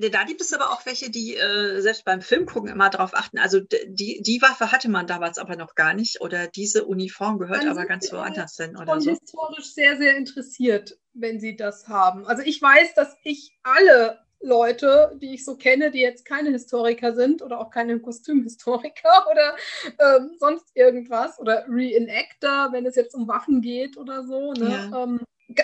äh, 0.00 0.10
da 0.10 0.24
gibt 0.24 0.40
es 0.40 0.52
aber 0.52 0.70
auch 0.70 0.86
welche, 0.86 1.10
die 1.10 1.36
äh, 1.36 1.80
selbst 1.80 2.04
beim 2.04 2.20
Filmgucken 2.20 2.70
immer 2.70 2.90
darauf 2.90 3.14
achten. 3.14 3.38
Also 3.38 3.60
die, 3.60 4.20
die 4.22 4.42
Waffe 4.42 4.72
hatte 4.72 4.88
man 4.88 5.06
damals 5.06 5.38
aber 5.38 5.56
noch 5.56 5.74
gar 5.74 5.94
nicht 5.94 6.20
oder 6.20 6.46
diese 6.46 6.84
Uniform 6.84 7.38
gehört 7.38 7.66
aber 7.66 7.86
ganz 7.86 8.12
woanders 8.12 8.56
hin 8.56 8.76
oder 8.76 9.00
so. 9.00 9.10
historisch 9.10 9.72
sehr, 9.72 9.96
sehr 9.96 10.16
interessiert, 10.16 10.98
wenn 11.12 11.40
sie 11.40 11.56
das 11.56 11.88
haben. 11.88 12.26
Also 12.26 12.42
ich 12.42 12.60
weiß, 12.60 12.94
dass 12.94 13.16
ich 13.24 13.58
alle 13.62 14.18
Leute, 14.40 15.18
die 15.20 15.34
ich 15.34 15.44
so 15.44 15.56
kenne, 15.56 15.90
die 15.90 16.00
jetzt 16.00 16.24
keine 16.24 16.50
Historiker 16.50 17.14
sind 17.14 17.42
oder 17.42 17.58
auch 17.60 17.70
keine 17.70 17.98
Kostümhistoriker 17.98 19.26
oder 19.30 19.56
ähm, 19.98 20.30
sonst 20.38 20.70
irgendwas 20.74 21.38
oder 21.38 21.66
Reenactor, 21.68 22.72
wenn 22.72 22.86
es 22.86 22.94
jetzt 22.94 23.14
um 23.14 23.26
Waffen 23.26 23.60
geht 23.60 23.96
oder 23.96 24.24
so, 24.24 24.52
ne? 24.52 24.90
ja. 24.92 25.02
ähm, 25.02 25.20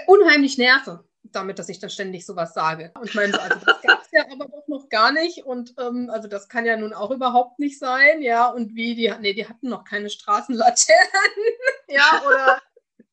unheimlich 0.07 0.59
nerve 0.59 1.05
damit, 1.35 1.59
dass 1.59 1.69
ich 1.69 1.79
dann 1.79 1.91
ständig 1.91 2.27
sowas 2.27 2.55
sage. 2.55 2.93
Und 2.95 3.09
ich 3.09 3.15
meine, 3.15 3.41
also 3.41 3.59
das 3.65 3.83
gab 3.83 4.03
es 4.03 4.11
ja 4.13 4.25
aber 4.31 4.47
doch 4.47 4.69
noch 4.69 4.89
gar 4.89 5.13
nicht 5.13 5.45
und 5.45 5.75
ähm, 5.79 6.11
also 6.11 6.29
das 6.29 6.49
kann 6.49 6.67
ja 6.67 6.77
nun 6.77 6.93
auch 6.93 7.11
überhaupt 7.11 7.59
nicht 7.59 7.79
sein, 7.79 8.23
ja, 8.23 8.49
und 8.49 8.75
wie, 8.75 8.95
die, 8.95 9.13
nee, 9.21 9.35
die 9.35 9.49
hatten 9.49 9.69
noch 9.69 9.85
keine 9.85 10.11
Straßenlaternen, 10.11 11.45
ja, 11.89 12.23
oder 12.27 12.61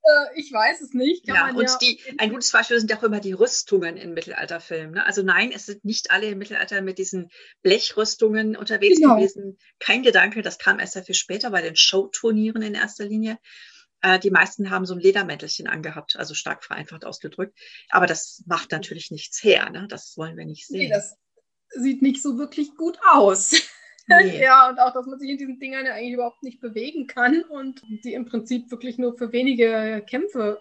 äh, 0.03 0.39
ich 0.39 0.51
weiß 0.51 0.81
es 0.81 0.93
nicht. 0.93 1.27
ja, 1.27 1.49
und 1.49 1.61
ja 1.61 1.77
die, 1.81 1.99
ein 2.17 2.31
gutes 2.31 2.51
Beispiel 2.51 2.79
sind 2.79 2.95
auch 2.95 3.03
immer 3.03 3.19
die 3.19 3.33
Rüstungen 3.33 3.97
in 3.97 4.13
Mittelalterfilmen. 4.13 4.95
Ne? 4.95 5.05
Also 5.05 5.21
nein, 5.21 5.51
es 5.53 5.65
sind 5.65 5.85
nicht 5.85 6.11
alle 6.11 6.27
im 6.27 6.37
Mittelalter 6.37 6.81
mit 6.81 6.97
diesen 6.97 7.29
Blechrüstungen 7.61 8.55
unterwegs 8.55 8.99
genau. 8.99 9.15
gewesen. 9.15 9.57
Kein 9.79 10.03
Gedanke, 10.03 10.41
das 10.41 10.57
kam 10.57 10.79
erst 10.79 10.93
sehr 10.93 11.03
viel 11.03 11.15
später 11.15 11.51
bei 11.51 11.61
den 11.61 11.75
Showturnieren 11.75 12.61
in 12.61 12.73
erster 12.73 13.05
Linie. 13.05 13.37
Äh, 14.01 14.19
die 14.19 14.31
meisten 14.31 14.69
haben 14.69 14.85
so 14.85 14.93
ein 14.93 14.99
Ledermäntelchen 14.99 15.67
angehabt, 15.67 16.15
also 16.15 16.33
stark 16.33 16.63
vereinfacht 16.63 17.05
ausgedrückt. 17.05 17.57
Aber 17.89 18.07
das 18.07 18.43
macht 18.47 18.71
natürlich 18.71 19.11
nichts 19.11 19.43
her. 19.43 19.69
Ne? 19.69 19.87
Das 19.87 20.15
wollen 20.17 20.37
wir 20.37 20.45
nicht 20.45 20.67
sehen. 20.67 20.79
Nee, 20.79 20.89
das 20.89 21.17
sieht 21.69 22.01
nicht 22.01 22.21
so 22.21 22.37
wirklich 22.37 22.75
gut 22.75 22.97
aus. 23.09 23.51
Nee. 24.07 24.41
ja, 24.41 24.69
und 24.69 24.79
auch, 24.79 24.93
dass 24.93 25.05
man 25.05 25.19
sich 25.19 25.29
in 25.29 25.37
diesen 25.37 25.59
Dingern 25.59 25.85
ja 25.85 25.93
eigentlich 25.93 26.13
überhaupt 26.13 26.43
nicht 26.43 26.59
bewegen 26.59 27.07
kann 27.07 27.43
und 27.43 27.81
die 28.03 28.13
im 28.13 28.25
Prinzip 28.25 28.71
wirklich 28.71 28.97
nur 28.97 29.17
für 29.17 29.31
wenige 29.31 30.03
Kämpfe 30.09 30.59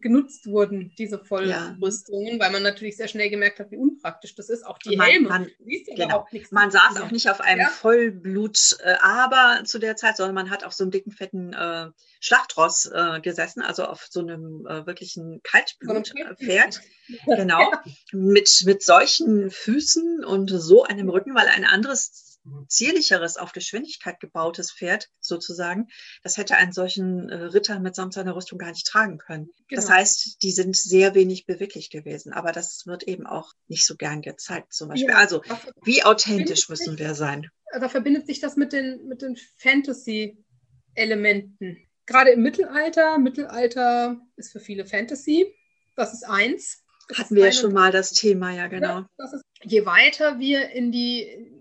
genutzt 0.00 0.46
wurden, 0.46 0.92
diese 0.98 1.18
Vollrüstungen, 1.18 2.34
ja. 2.34 2.40
weil 2.40 2.52
man 2.52 2.62
natürlich 2.62 2.96
sehr 2.96 3.08
schnell 3.08 3.30
gemerkt 3.30 3.58
hat, 3.58 3.70
wie 3.70 3.76
unpraktisch 3.76 4.34
das 4.34 4.48
ist. 4.48 4.66
Auch 4.66 4.78
die 4.78 4.96
man, 4.96 5.06
Helme. 5.06 5.28
Man, 5.28 5.50
genau. 5.96 6.26
man 6.50 6.70
saß 6.70 7.00
auch 7.00 7.10
nicht 7.10 7.30
auf 7.30 7.40
einem 7.40 7.60
ja. 7.60 7.68
Vollblut 7.68 8.76
äh, 8.82 8.94
aber 9.00 9.62
zu 9.64 9.78
der 9.78 9.96
Zeit, 9.96 10.16
sondern 10.16 10.34
man 10.34 10.50
hat 10.50 10.64
auf 10.64 10.72
so 10.72 10.84
einem 10.84 10.90
dicken, 10.90 11.12
fetten 11.12 11.52
äh, 11.52 11.86
Schlachtross 12.20 12.86
äh, 12.86 13.20
gesessen, 13.20 13.62
also 13.62 13.84
auf 13.84 14.06
so 14.10 14.20
einem 14.20 14.66
äh, 14.66 14.86
wirklichen 14.86 15.40
Kaltblutpferd. 15.42 16.80
genau. 17.26 17.72
Mit, 18.12 18.62
mit 18.64 18.82
solchen 18.82 19.50
Füßen 19.50 20.24
und 20.24 20.48
so 20.48 20.84
einem 20.84 21.08
Rücken, 21.08 21.34
weil 21.34 21.48
ein 21.48 21.64
anderes 21.64 22.33
zierlicheres, 22.68 23.36
auf 23.36 23.50
Geschwindigkeit 23.52 24.18
gebautes 24.20 24.72
Pferd 24.72 25.08
sozusagen, 25.20 25.88
das 26.22 26.36
hätte 26.36 26.54
einen 26.56 26.72
solchen 26.72 27.28
äh, 27.28 27.34
Ritter 27.34 27.80
mitsamt 27.80 28.14
seiner 28.14 28.36
Rüstung 28.36 28.58
gar 28.58 28.70
nicht 28.70 28.86
tragen 28.86 29.18
können. 29.18 29.50
Genau. 29.68 29.80
Das 29.80 29.90
heißt, 29.90 30.42
die 30.42 30.52
sind 30.52 30.76
sehr 30.76 31.14
wenig 31.14 31.46
beweglich 31.46 31.90
gewesen, 31.90 32.32
aber 32.32 32.52
das 32.52 32.86
wird 32.86 33.02
eben 33.04 33.26
auch 33.26 33.52
nicht 33.68 33.86
so 33.86 33.96
gern 33.96 34.22
gezeigt 34.22 34.72
zum 34.72 34.88
Beispiel. 34.88 35.10
Ja, 35.10 35.16
also, 35.16 35.42
wie 35.82 36.04
authentisch 36.04 36.68
müssen 36.68 36.98
wir 36.98 37.14
sein? 37.14 37.50
Da 37.72 37.88
verbindet 37.88 38.26
sich 38.26 38.40
das 38.40 38.56
mit 38.56 38.72
den, 38.72 39.06
mit 39.06 39.22
den 39.22 39.36
Fantasy-Elementen. 39.58 41.78
Gerade 42.06 42.30
im 42.30 42.42
Mittelalter, 42.42 43.18
Mittelalter 43.18 44.18
ist 44.36 44.52
für 44.52 44.60
viele 44.60 44.86
Fantasy, 44.86 45.52
das 45.96 46.12
ist 46.12 46.24
eins. 46.24 46.82
Das 47.08 47.18
Hatten 47.18 47.36
wir 47.36 47.46
ja 47.46 47.52
schon 47.52 47.72
mal 47.72 47.92
das 47.92 48.10
Thema, 48.12 48.52
ja 48.52 48.66
genau. 48.66 49.06
Ja, 49.18 49.24
ist, 49.24 49.42
je 49.62 49.86
weiter 49.86 50.38
wir 50.38 50.68
in 50.70 50.92
die 50.92 51.53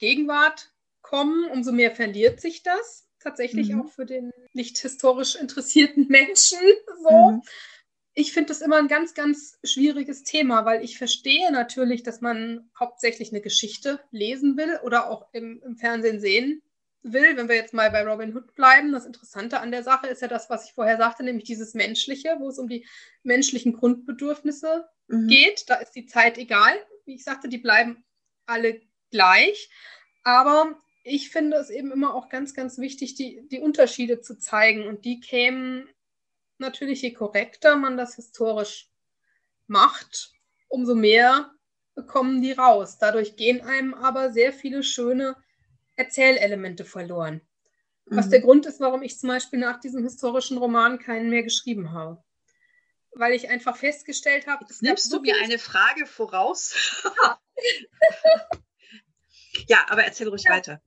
Gegenwart 0.00 0.72
kommen, 1.02 1.44
umso 1.50 1.70
mehr 1.70 1.94
verliert 1.94 2.40
sich 2.40 2.62
das. 2.64 3.06
Tatsächlich 3.20 3.68
mhm. 3.68 3.82
auch 3.82 3.88
für 3.90 4.06
den 4.06 4.32
nicht 4.54 4.78
historisch 4.78 5.36
interessierten 5.36 6.06
Menschen 6.08 6.58
so. 7.02 7.32
Mhm. 7.32 7.42
Ich 8.14 8.32
finde 8.32 8.48
das 8.48 8.60
immer 8.60 8.76
ein 8.76 8.88
ganz, 8.88 9.14
ganz 9.14 9.58
schwieriges 9.62 10.24
Thema, 10.24 10.64
weil 10.64 10.82
ich 10.82 10.98
verstehe 10.98 11.52
natürlich, 11.52 12.02
dass 12.02 12.20
man 12.20 12.68
hauptsächlich 12.78 13.30
eine 13.30 13.40
Geschichte 13.40 14.00
lesen 14.10 14.56
will 14.56 14.80
oder 14.82 15.08
auch 15.08 15.28
im, 15.32 15.62
im 15.62 15.76
Fernsehen 15.76 16.20
sehen 16.20 16.62
will. 17.02 17.36
Wenn 17.36 17.48
wir 17.48 17.54
jetzt 17.54 17.72
mal 17.72 17.90
bei 17.90 18.02
Robin 18.06 18.34
Hood 18.34 18.54
bleiben, 18.54 18.92
das 18.92 19.06
Interessante 19.06 19.60
an 19.60 19.70
der 19.70 19.84
Sache 19.84 20.08
ist 20.08 20.22
ja 20.22 20.28
das, 20.28 20.50
was 20.50 20.64
ich 20.64 20.72
vorher 20.72 20.96
sagte, 20.96 21.22
nämlich 21.22 21.44
dieses 21.44 21.74
Menschliche, 21.74 22.36
wo 22.40 22.48
es 22.48 22.58
um 22.58 22.68
die 22.68 22.86
menschlichen 23.22 23.74
Grundbedürfnisse 23.74 24.88
mhm. 25.08 25.28
geht. 25.28 25.68
Da 25.68 25.76
ist 25.76 25.92
die 25.92 26.06
Zeit 26.06 26.36
egal. 26.36 26.74
Wie 27.04 27.14
ich 27.14 27.24
sagte, 27.24 27.48
die 27.48 27.58
bleiben 27.58 28.04
alle 28.46 28.80
gleich. 29.10 29.70
Aber 30.22 30.78
ich 31.02 31.30
finde 31.30 31.56
es 31.56 31.70
eben 31.70 31.92
immer 31.92 32.14
auch 32.14 32.28
ganz, 32.28 32.54
ganz 32.54 32.78
wichtig, 32.78 33.14
die, 33.14 33.46
die 33.48 33.60
Unterschiede 33.60 34.20
zu 34.20 34.38
zeigen. 34.38 34.86
Und 34.86 35.04
die 35.04 35.20
kämen 35.20 35.88
natürlich, 36.58 37.02
je 37.02 37.12
korrekter 37.12 37.76
man 37.76 37.96
das 37.96 38.16
historisch 38.16 38.88
macht, 39.66 40.32
umso 40.68 40.94
mehr 40.94 41.52
kommen 42.06 42.42
die 42.42 42.52
raus. 42.52 42.98
Dadurch 42.98 43.36
gehen 43.36 43.60
einem 43.62 43.94
aber 43.94 44.32
sehr 44.32 44.52
viele 44.52 44.82
schöne 44.82 45.36
Erzählelemente 45.96 46.84
verloren. 46.84 47.40
Was 48.06 48.26
mhm. 48.26 48.30
der 48.30 48.40
Grund 48.40 48.66
ist, 48.66 48.80
warum 48.80 49.02
ich 49.02 49.18
zum 49.18 49.28
Beispiel 49.28 49.58
nach 49.58 49.80
diesem 49.80 50.02
historischen 50.02 50.58
Roman 50.58 50.98
keinen 50.98 51.30
mehr 51.30 51.42
geschrieben 51.42 51.92
habe. 51.92 52.22
Weil 53.12 53.32
ich 53.32 53.48
einfach 53.48 53.76
festgestellt 53.76 54.46
habe. 54.46 54.64
Jetzt 54.68 54.82
nimmst 54.82 55.12
du 55.12 55.20
mir 55.20 55.34
eine 55.42 55.58
Frage 55.58 56.06
voraus. 56.06 56.74
ja, 57.56 58.48
aber 59.88 60.04
erzähl 60.04 60.28
ruhig 60.28 60.44
ja. 60.44 60.52
weiter. 60.54 60.82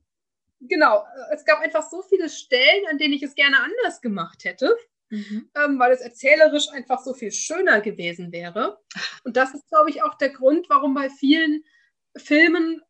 Genau, 0.60 1.04
es 1.32 1.44
gab 1.44 1.60
einfach 1.60 1.88
so 1.88 2.02
viele 2.02 2.28
Stellen, 2.28 2.86
an 2.90 2.98
denen 2.98 3.12
ich 3.12 3.22
es 3.22 3.34
gerne 3.34 3.58
anders 3.60 4.00
gemacht 4.00 4.44
hätte 4.44 4.74
mhm. 5.14 5.50
ähm, 5.54 5.78
weil 5.78 5.92
es 5.92 6.00
erzählerisch 6.00 6.68
einfach 6.70 7.00
so 7.00 7.14
viel 7.14 7.32
schöner 7.32 7.80
gewesen 7.80 8.32
wäre. 8.32 8.78
Und 9.24 9.36
das 9.36 9.54
ist, 9.54 9.68
glaube 9.68 9.90
ich, 9.90 10.02
auch 10.02 10.14
der 10.14 10.30
Grund, 10.30 10.68
warum 10.68 10.94
bei 10.94 11.08
vielen 11.10 11.64
Filmen 12.16 12.82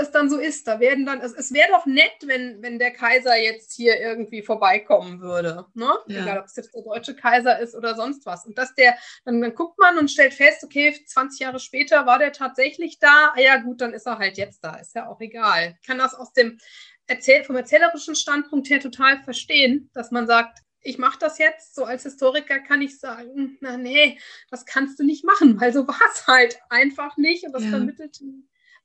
es 0.00 0.10
dann 0.10 0.30
so 0.30 0.38
ist. 0.38 0.66
Da 0.66 0.80
werden 0.80 1.06
dann, 1.06 1.20
es, 1.20 1.32
es 1.32 1.52
wäre 1.52 1.70
doch 1.70 1.86
nett, 1.86 2.12
wenn, 2.24 2.62
wenn 2.62 2.78
der 2.78 2.92
Kaiser 2.92 3.36
jetzt 3.36 3.72
hier 3.74 4.00
irgendwie 4.00 4.42
vorbeikommen 4.42 5.20
würde. 5.20 5.66
Ne? 5.74 5.90
Ja. 6.06 6.22
Egal, 6.22 6.38
ob 6.38 6.46
es 6.46 6.56
jetzt 6.56 6.74
der 6.74 6.82
deutsche 6.82 7.14
Kaiser 7.14 7.58
ist 7.58 7.74
oder 7.74 7.94
sonst 7.94 8.26
was. 8.26 8.46
Und 8.46 8.58
dass 8.58 8.74
der, 8.74 8.96
dann, 9.24 9.40
dann 9.40 9.54
guckt 9.54 9.78
man 9.78 9.98
und 9.98 10.10
stellt 10.10 10.34
fest, 10.34 10.64
okay, 10.64 10.98
20 11.06 11.40
Jahre 11.40 11.60
später 11.60 12.06
war 12.06 12.18
der 12.18 12.32
tatsächlich 12.32 12.98
da. 12.98 13.32
Ah 13.34 13.40
ja, 13.40 13.56
gut, 13.58 13.80
dann 13.80 13.92
ist 13.92 14.06
er 14.06 14.18
halt 14.18 14.38
jetzt 14.38 14.64
da. 14.64 14.76
Ist 14.76 14.94
ja 14.94 15.08
auch 15.08 15.20
egal. 15.20 15.76
Ich 15.80 15.86
kann 15.86 15.98
das 15.98 16.14
aus 16.14 16.32
dem 16.32 16.58
Erzähl 17.06 17.42
vom 17.44 17.56
erzählerischen 17.56 18.14
Standpunkt 18.14 18.70
her 18.70 18.80
total 18.80 19.20
verstehen, 19.22 19.90
dass 19.94 20.10
man 20.10 20.26
sagt, 20.26 20.60
ich 20.82 20.96
mache 20.96 21.18
das 21.18 21.38
jetzt, 21.38 21.74
so 21.74 21.84
als 21.84 22.04
Historiker 22.04 22.58
kann 22.60 22.80
ich 22.80 22.98
sagen, 22.98 23.58
na 23.60 23.76
nee, 23.76 24.18
das 24.50 24.64
kannst 24.64 24.98
du 24.98 25.04
nicht 25.04 25.24
machen, 25.24 25.60
weil 25.60 25.72
so 25.72 25.86
war 25.86 26.00
es 26.14 26.26
halt 26.26 26.60
einfach 26.68 27.16
nicht 27.16 27.44
und 27.44 27.52
das 27.52 27.64
ja. 27.64 27.70
vermittelt 27.70 28.20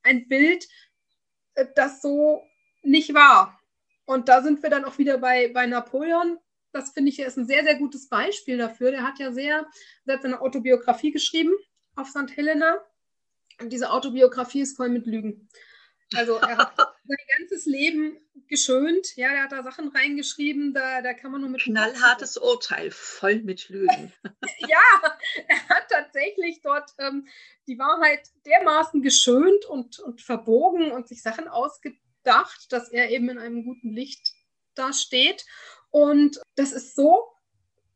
ein 0.06 0.28
Bild, 0.28 0.68
das 1.76 2.02
so 2.02 2.44
nicht 2.84 3.14
war. 3.14 3.60
Und 4.06 4.30
da 4.30 4.42
sind 4.42 4.62
wir 4.62 4.70
dann 4.70 4.86
auch 4.86 4.98
wieder 4.98 5.18
bei, 5.18 5.52
bei 5.54 5.66
Napoleon. 5.66 6.38
Das 6.72 6.92
finde 6.92 7.10
ich 7.10 7.20
ist 7.20 7.38
ein 7.38 7.48
sehr, 7.48 7.64
sehr 7.64 7.76
gutes 7.76 8.10
Beispiel 8.10 8.58
dafür. 8.58 8.92
Der 8.92 9.04
hat 9.04 9.20
ja 9.20 9.32
sehr, 9.32 9.66
der 10.06 10.16
hat 10.16 10.22
seine 10.22 10.42
Autobiografie 10.42 11.12
geschrieben 11.12 11.54
auf 11.96 12.10
St. 12.10 12.36
Helena. 12.36 12.80
Und 13.60 13.72
diese 13.72 13.92
Autobiografie 13.92 14.62
ist 14.62 14.76
voll 14.76 14.90
mit 14.90 15.06
Lügen. 15.06 15.48
Also 16.14 16.36
er 16.36 16.58
hat 16.58 16.78
sein 16.78 17.18
ganzes 17.38 17.66
Leben 17.66 18.18
geschönt. 18.48 19.16
Ja, 19.16 19.30
er 19.30 19.44
hat 19.44 19.52
da 19.52 19.64
Sachen 19.64 19.90
reingeschrieben, 19.90 20.74
da, 20.74 21.02
da 21.02 21.14
kann 21.14 21.32
man 21.32 21.42
nur 21.42 21.50
mit. 21.50 21.62
Knallhartes 21.62 22.38
Urteil, 22.38 22.92
voll 22.92 23.42
mit 23.42 23.70
Lügen. 23.70 24.14
ja, 24.60 25.18
er 25.48 25.70
hat 25.70 25.90
tatsächlich 25.90 26.62
dort 26.62 26.92
ähm, 27.00 27.28
die 27.68 27.80
Wahrheit 27.80 28.28
dermaßen 28.46 29.02
geschönt 29.02 29.66
und, 29.66 30.00
und 30.00 30.22
verbogen 30.22 30.92
und 30.92 31.08
sich 31.08 31.22
Sachen 31.22 31.48
ausgedacht, 31.48 32.72
dass 32.72 32.90
er 32.90 33.10
eben 33.10 33.30
in 33.30 33.40
einem 33.40 33.64
guten 33.64 33.92
Licht 33.92 34.34
da 34.76 34.94
steht. 34.94 35.46
Und 35.90 36.40
das 36.56 36.72
ist 36.72 36.96
so 36.96 37.35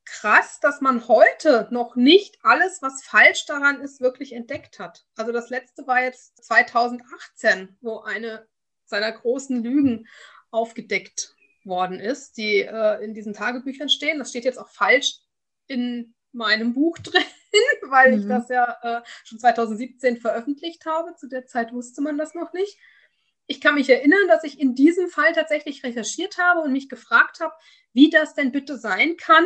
krass, 0.10 0.60
dass 0.60 0.82
man 0.82 1.08
heute 1.08 1.68
noch 1.72 1.96
nicht 1.96 2.40
alles, 2.44 2.82
was 2.82 3.04
falsch 3.04 3.46
daran 3.46 3.82
ist, 3.82 4.02
wirklich 4.02 4.34
entdeckt 4.34 4.80
hat. 4.80 5.06
Also 5.16 5.32
das 5.32 5.50
letzte 5.50 5.86
war 5.88 6.04
jetzt 6.04 6.44
2018, 6.46 7.78
wo 7.82 8.00
eine 8.00 8.48
seiner 8.86 9.12
großen 9.12 9.64
Lügen 9.64 10.08
aufgedeckt 10.52 11.36
worden 11.64 12.00
ist, 12.00 12.38
die 12.38 12.62
äh, 12.62 13.04
in 13.04 13.14
diesen 13.14 13.34
Tagebüchern 13.34 13.90
stehen. 13.90 14.20
Das 14.20 14.30
steht 14.30 14.46
jetzt 14.46 14.58
auch 14.58 14.70
falsch 14.70 15.20
in 15.68 16.16
meinem 16.32 16.74
Buch 16.74 16.98
drin, 17.04 17.24
weil 17.88 18.14
mhm. 18.14 18.22
ich 18.22 18.28
das 18.28 18.50
ja 18.50 18.78
äh, 18.82 19.02
schon 19.24 19.40
2017 19.40 20.18
veröffentlicht 20.18 20.86
habe. 20.86 21.16
Zu 21.16 21.28
der 21.28 21.46
Zeit 21.46 21.72
wusste 21.72 22.02
man 22.02 22.18
das 22.18 22.34
noch 22.34 22.54
nicht. 22.54 22.78
Ich 23.46 23.62
kann 23.62 23.76
mich 23.76 23.90
erinnern, 23.90 24.28
dass 24.28 24.44
ich 24.44 24.60
in 24.60 24.76
diesem 24.76 25.10
Fall 25.10 25.34
tatsächlich 25.34 25.84
recherchiert 25.84 26.38
habe 26.38 26.62
und 26.62 26.72
mich 26.72 26.88
gefragt 26.88 27.40
habe, 27.40 27.54
wie 27.94 28.10
das 28.10 28.36
denn 28.36 28.52
bitte 28.52 28.78
sein 28.78 29.18
kann, 29.18 29.46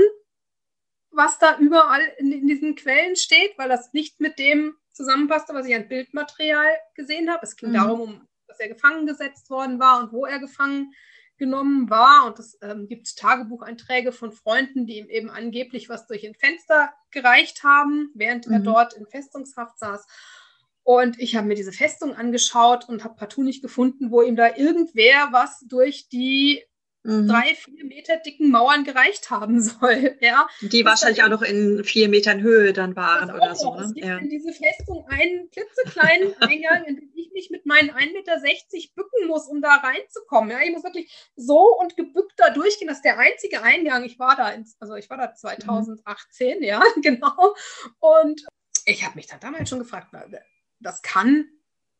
was 1.13 1.39
da 1.39 1.57
überall 1.57 2.01
in, 2.17 2.31
in 2.31 2.47
diesen 2.47 2.75
Quellen 2.75 3.15
steht, 3.15 3.57
weil 3.57 3.69
das 3.69 3.93
nicht 3.93 4.19
mit 4.19 4.39
dem 4.39 4.75
zusammenpasste, 4.91 5.53
was 5.53 5.65
ich 5.65 5.75
an 5.75 5.87
Bildmaterial 5.87 6.71
gesehen 6.95 7.31
habe. 7.31 7.43
Es 7.43 7.55
ging 7.55 7.69
mhm. 7.69 7.73
darum, 7.73 8.01
um, 8.01 8.27
dass 8.47 8.59
er 8.59 8.69
gefangen 8.69 9.05
gesetzt 9.05 9.49
worden 9.49 9.79
war 9.79 9.99
und 10.01 10.11
wo 10.11 10.25
er 10.25 10.39
gefangen 10.39 10.93
genommen 11.37 11.89
war. 11.89 12.25
Und 12.25 12.39
es 12.39 12.57
ähm, 12.61 12.87
gibt 12.87 13.15
Tagebucheinträge 13.17 14.11
von 14.11 14.31
Freunden, 14.31 14.85
die 14.85 14.97
ihm 14.97 15.09
eben 15.09 15.29
angeblich 15.29 15.89
was 15.89 16.07
durch 16.07 16.25
ein 16.25 16.35
Fenster 16.35 16.93
gereicht 17.11 17.63
haben, 17.63 18.11
während 18.13 18.47
mhm. 18.47 18.53
er 18.53 18.59
dort 18.59 18.93
in 18.93 19.07
Festungshaft 19.07 19.79
saß. 19.79 20.05
Und 20.83 21.19
ich 21.19 21.35
habe 21.35 21.47
mir 21.47 21.55
diese 21.55 21.71
Festung 21.71 22.13
angeschaut 22.13 22.89
und 22.89 23.03
habe 23.03 23.15
partout 23.15 23.43
nicht 23.43 23.61
gefunden, 23.61 24.11
wo 24.11 24.21
ihm 24.21 24.35
da 24.35 24.55
irgendwer 24.55 25.29
was 25.31 25.61
durch 25.67 26.09
die 26.09 26.63
mhm. 27.03 27.27
drei, 27.27 27.55
vier 27.55 27.85
Meter 27.85 28.17
dicken 28.17 28.51
Mauern 28.51 28.83
gereicht 28.83 29.29
haben 29.29 29.61
soll. 29.61 30.17
Ja? 30.19 30.47
Die 30.61 30.85
wahrscheinlich 30.85 31.23
auch 31.23 31.29
noch 31.29 31.41
in 31.41 31.83
vier 31.83 32.09
Metern 32.09 32.41
Höhe 32.41 32.73
dann 32.73 32.95
waren 32.95 33.31
oder 33.31 33.55
so. 33.55 33.75
Ne? 33.75 33.83
Es 33.83 33.93
gibt 33.93 34.05
ja. 34.05 34.17
in 34.17 34.29
diese 34.29 34.53
Festung 34.53 35.05
einen 35.07 35.49
klitzekleinen 35.51 36.35
Eingang, 36.41 36.85
in 36.85 36.95
den 36.97 37.11
ich 37.15 37.31
mich 37.33 37.49
mit 37.49 37.65
meinen 37.65 37.91
1,60 37.91 37.95
Meter 38.13 38.39
bücken 38.95 39.27
muss, 39.27 39.47
um 39.47 39.61
da 39.61 39.75
reinzukommen. 39.75 40.51
Ja? 40.51 40.61
Ich 40.61 40.71
muss 40.71 40.83
wirklich 40.83 41.31
so 41.35 41.77
und 41.79 41.95
gebückt 41.95 42.33
da 42.37 42.49
durchgehen. 42.49 42.87
Das 42.87 42.97
ist 42.97 43.05
der 43.05 43.19
einzige 43.19 43.61
Eingang. 43.61 44.03
Ich 44.03 44.19
war 44.19 44.35
da, 44.35 44.49
ins, 44.49 44.75
also 44.79 44.95
ich 44.95 45.09
war 45.09 45.17
da 45.17 45.33
2018, 45.33 46.59
mhm. 46.59 46.63
ja, 46.63 46.81
genau. 47.01 47.55
Und 47.99 48.45
ich 48.85 49.05
habe 49.05 49.15
mich 49.15 49.27
dann 49.27 49.39
damals 49.39 49.69
schon 49.69 49.79
gefragt, 49.79 50.09
das 50.79 51.01
kann 51.01 51.45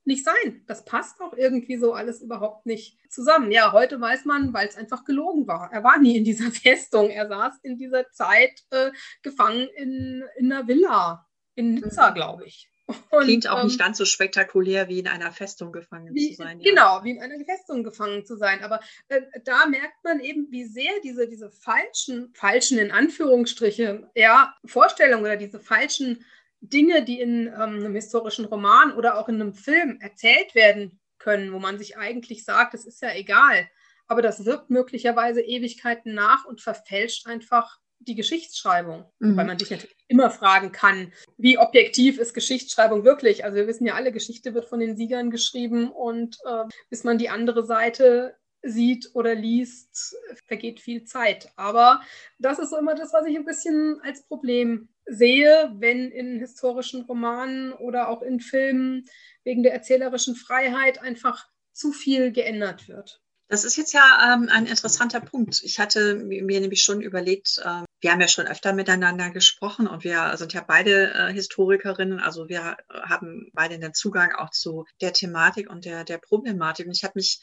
nicht 0.06 0.26
sein. 0.26 0.64
Das 0.68 0.86
passt 0.86 1.22
auch 1.22 1.34
irgendwie 1.34 1.78
so 1.78 1.94
alles 1.94 2.22
überhaupt 2.22 2.66
nicht 2.66 2.98
zusammen. 3.10 3.52
Ja, 3.52 3.72
heute 3.72 4.00
weiß 4.00 4.26
man, 4.26 4.54
weil 4.54 4.68
es 4.68 4.76
einfach 4.76 5.06
gelogen 5.06 5.48
war. 5.48 5.70
Er 5.72 5.84
war 5.84 6.00
nie 6.00 6.18
in 6.18 6.24
dieser 6.24 6.52
Festung. 6.52 7.10
Er 7.10 7.28
saß 7.28 7.60
in 7.64 7.78
dieser 7.78 8.10
Zeit 8.12 8.64
äh, 8.72 8.92
gefangen 9.22 9.68
in, 9.76 10.24
in 10.38 10.52
einer 10.52 10.68
Villa 10.68 11.28
in 11.56 11.76
Nizza, 11.76 12.10
mhm. 12.10 12.16
glaube 12.16 12.46
ich. 12.46 12.70
Und, 13.12 13.24
Klingt 13.24 13.48
auch 13.48 13.60
ähm, 13.60 13.68
nicht 13.68 13.80
ganz 13.80 13.98
so 13.98 14.06
spektakulär, 14.06 14.90
wie 14.90 15.00
in 15.00 15.08
einer 15.08 15.32
Festung 15.32 15.72
gefangen 15.72 16.14
wie, 16.14 16.32
zu 16.32 16.44
sein. 16.44 16.60
Ja. 16.60 16.70
Genau, 16.70 17.04
wie 17.04 17.12
in 17.12 17.22
einer 17.22 17.44
Festung 17.46 17.84
gefangen 17.84 18.26
zu 18.26 18.36
sein. 18.36 18.62
Aber 18.62 18.82
äh, 19.08 19.22
da 19.46 19.66
merkt 19.68 20.04
man 20.04 20.20
eben, 20.20 20.48
wie 20.52 20.66
sehr 20.66 20.92
diese, 21.04 21.28
diese 21.28 21.50
falschen, 21.50 22.34
falschen 22.34 22.78
in 22.78 22.92
Anführungsstriche, 22.92 24.10
ja, 24.16 24.54
Vorstellungen 24.66 25.24
oder 25.24 25.38
diese 25.38 25.60
falschen 25.60 26.26
Dinge, 26.64 27.04
die 27.04 27.20
in 27.20 27.48
ähm, 27.48 27.54
einem 27.56 27.96
historischen 27.96 28.46
Roman 28.46 28.94
oder 28.94 29.18
auch 29.18 29.28
in 29.28 29.36
einem 29.36 29.54
Film 29.54 30.00
erzählt 30.00 30.56
werden 30.56 31.00
können, 31.20 31.52
wo 31.52 31.60
man 31.60 31.78
sich 31.78 31.98
eigentlich 31.98 32.46
sagt, 32.46 32.74
es 32.74 32.86
ist 32.86 33.02
ja 33.02 33.14
egal, 33.14 33.68
aber 34.08 34.22
das 34.22 34.46
wirkt 34.46 34.70
möglicherweise 34.70 35.42
Ewigkeiten 35.42 36.14
nach 36.14 36.46
und 36.46 36.62
verfälscht 36.62 37.28
einfach 37.28 37.80
die 38.00 38.16
Geschichtsschreibung, 38.16 39.06
mhm. 39.20 39.38
weil 39.38 39.46
man 39.46 39.60
sich 39.60 39.72
natürlich 39.72 39.96
immer 40.08 40.30
fragen 40.30 40.72
kann, 40.72 41.14
wie 41.38 41.58
objektiv 41.58 42.20
ist 42.20 42.34
Geschichtsschreibung 42.34 43.04
wirklich? 43.06 43.46
Also 43.46 43.56
wir 43.56 43.68
wissen 43.68 43.86
ja 43.86 43.96
alle, 43.96 44.12
Geschichte 44.12 44.54
wird 44.54 44.66
von 44.66 44.80
den 44.80 44.98
Siegern 44.98 45.32
geschrieben 45.32 45.90
und 45.90 46.38
äh, 46.46 46.66
bis 46.90 47.04
man 47.04 47.18
die 47.18 47.30
andere 47.30 47.66
Seite 47.66 48.36
sieht 48.64 49.12
oder 49.14 49.36
liest, 49.36 50.16
vergeht 50.46 50.80
viel 50.80 51.04
Zeit. 51.04 51.52
Aber 51.56 52.02
das 52.40 52.60
ist 52.60 52.70
so 52.70 52.78
immer 52.78 52.96
das, 52.96 53.14
was 53.14 53.28
ich 53.28 53.36
ein 53.36 53.46
bisschen 53.46 54.00
als 54.04 54.26
Problem 54.26 54.90
sehe, 55.06 55.72
wenn 55.76 56.10
in 56.10 56.40
historischen 56.40 57.04
Romanen 57.04 57.74
oder 57.74 58.10
auch 58.10 58.22
in 58.22 58.40
Filmen 58.40 59.06
wegen 59.44 59.64
der 59.64 59.74
erzählerischen 59.74 60.36
Freiheit 60.36 61.02
einfach 61.02 61.48
zu 61.74 61.92
viel 61.92 62.32
geändert 62.32 62.88
wird. 62.88 63.22
Das 63.50 63.66
ist 63.66 63.76
jetzt 63.76 63.94
ja 63.94 64.34
ähm, 64.34 64.50
ein 64.52 64.66
interessanter 64.66 65.20
Punkt. 65.20 65.62
Ich 65.64 65.78
hatte 65.78 66.16
mir 66.16 66.60
nämlich 66.60 66.82
schon 66.82 67.02
überlegt, 67.02 67.60
äh, 67.64 67.84
wir 68.02 68.12
haben 68.12 68.22
ja 68.22 68.28
schon 68.28 68.48
öfter 68.48 68.74
miteinander 68.74 69.30
gesprochen 69.30 69.86
und 69.86 70.04
wir 70.04 70.36
sind 70.38 70.54
ja 70.54 70.64
beide 70.66 71.14
äh, 71.14 71.34
Historikerinnen, 71.34 72.20
also 72.20 72.50
wir 72.50 72.78
haben 72.90 73.52
beide 73.54 73.78
den 73.78 73.94
Zugang 73.94 74.34
auch 74.34 74.50
zu 74.50 74.86
der 75.02 75.14
Thematik 75.14 75.70
und 75.70 75.86
der, 75.86 76.04
der 76.04 76.18
Problematik. 76.18 76.88
Und 76.88 76.94
ich 76.98 77.04
habe 77.04 77.14
mich 77.16 77.42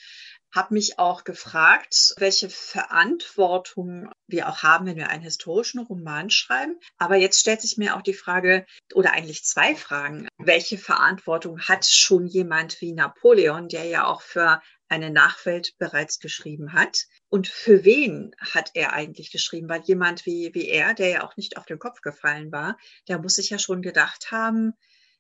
habe 0.53 0.75
mich 0.75 0.99
auch 0.99 1.25
gefragt, 1.25 2.15
welche 2.19 2.51
Verantwortung 2.51 4.11
wir 4.27 4.49
auch 4.49 4.63
haben, 4.63 4.87
wenn 4.87 4.97
wir 4.97 5.09
einen 5.09 5.23
historischen 5.23 5.81
Roman 5.81 6.31
schreiben. 6.31 6.79
Aber 6.99 7.17
jetzt 7.17 7.39
stellt 7.39 7.61
sich 7.61 7.77
mir 7.77 7.97
auch 7.97 8.03
die 8.03 8.15
Frage, 8.15 8.67
oder 8.95 9.13
eigentlich 9.13 9.45
zwei 9.45 9.77
Fragen. 9.77 10.29
Welche 10.39 10.79
Verantwortung 10.79 11.61
hat 11.61 11.87
schon 11.87 12.27
jemand 12.27 12.81
wie 12.81 12.93
Napoleon, 12.93 13.69
der 13.69 13.85
ja 13.85 14.07
auch 14.07 14.23
für 14.23 14.61
eine 14.89 15.11
Nachwelt 15.11 15.79
bereits 15.79 16.19
geschrieben 16.19 16.73
hat? 16.73 17.07
Und 17.29 17.47
für 17.47 17.85
wen 17.85 18.35
hat 18.39 18.73
er 18.75 18.93
eigentlich 18.93 19.31
geschrieben? 19.31 19.69
Weil 19.69 19.83
jemand 19.83 20.27
wie, 20.27 20.51
wie 20.53 20.69
er, 20.69 20.95
der 20.95 21.09
ja 21.09 21.25
auch 21.25 21.37
nicht 21.37 21.57
auf 21.57 21.67
den 21.67 21.79
Kopf 21.79 22.01
gefallen 22.01 22.51
war, 22.51 22.77
der 23.07 23.21
muss 23.21 23.35
sich 23.35 23.51
ja 23.51 23.59
schon 23.59 23.83
gedacht 23.83 24.33
haben, 24.33 24.73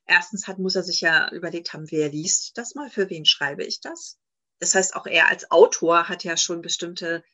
erstens 0.06 0.48
hat, 0.48 0.58
muss 0.58 0.74
er 0.74 0.82
sich 0.82 1.00
ja 1.00 1.30
überlegt 1.30 1.72
haben, 1.72 1.88
wer 1.90 2.08
liest 2.08 2.58
das 2.58 2.74
mal, 2.74 2.90
für 2.90 3.08
wen 3.10 3.24
schreibe 3.24 3.64
ich 3.64 3.80
das? 3.80 4.18
Das 4.60 4.74
heißt, 4.74 4.94
auch 4.94 5.06
er 5.06 5.28
als 5.28 5.50
Autor 5.50 6.08
hat 6.08 6.24
ja 6.24 6.36
schon 6.36 6.62
bestimmte 6.62 7.24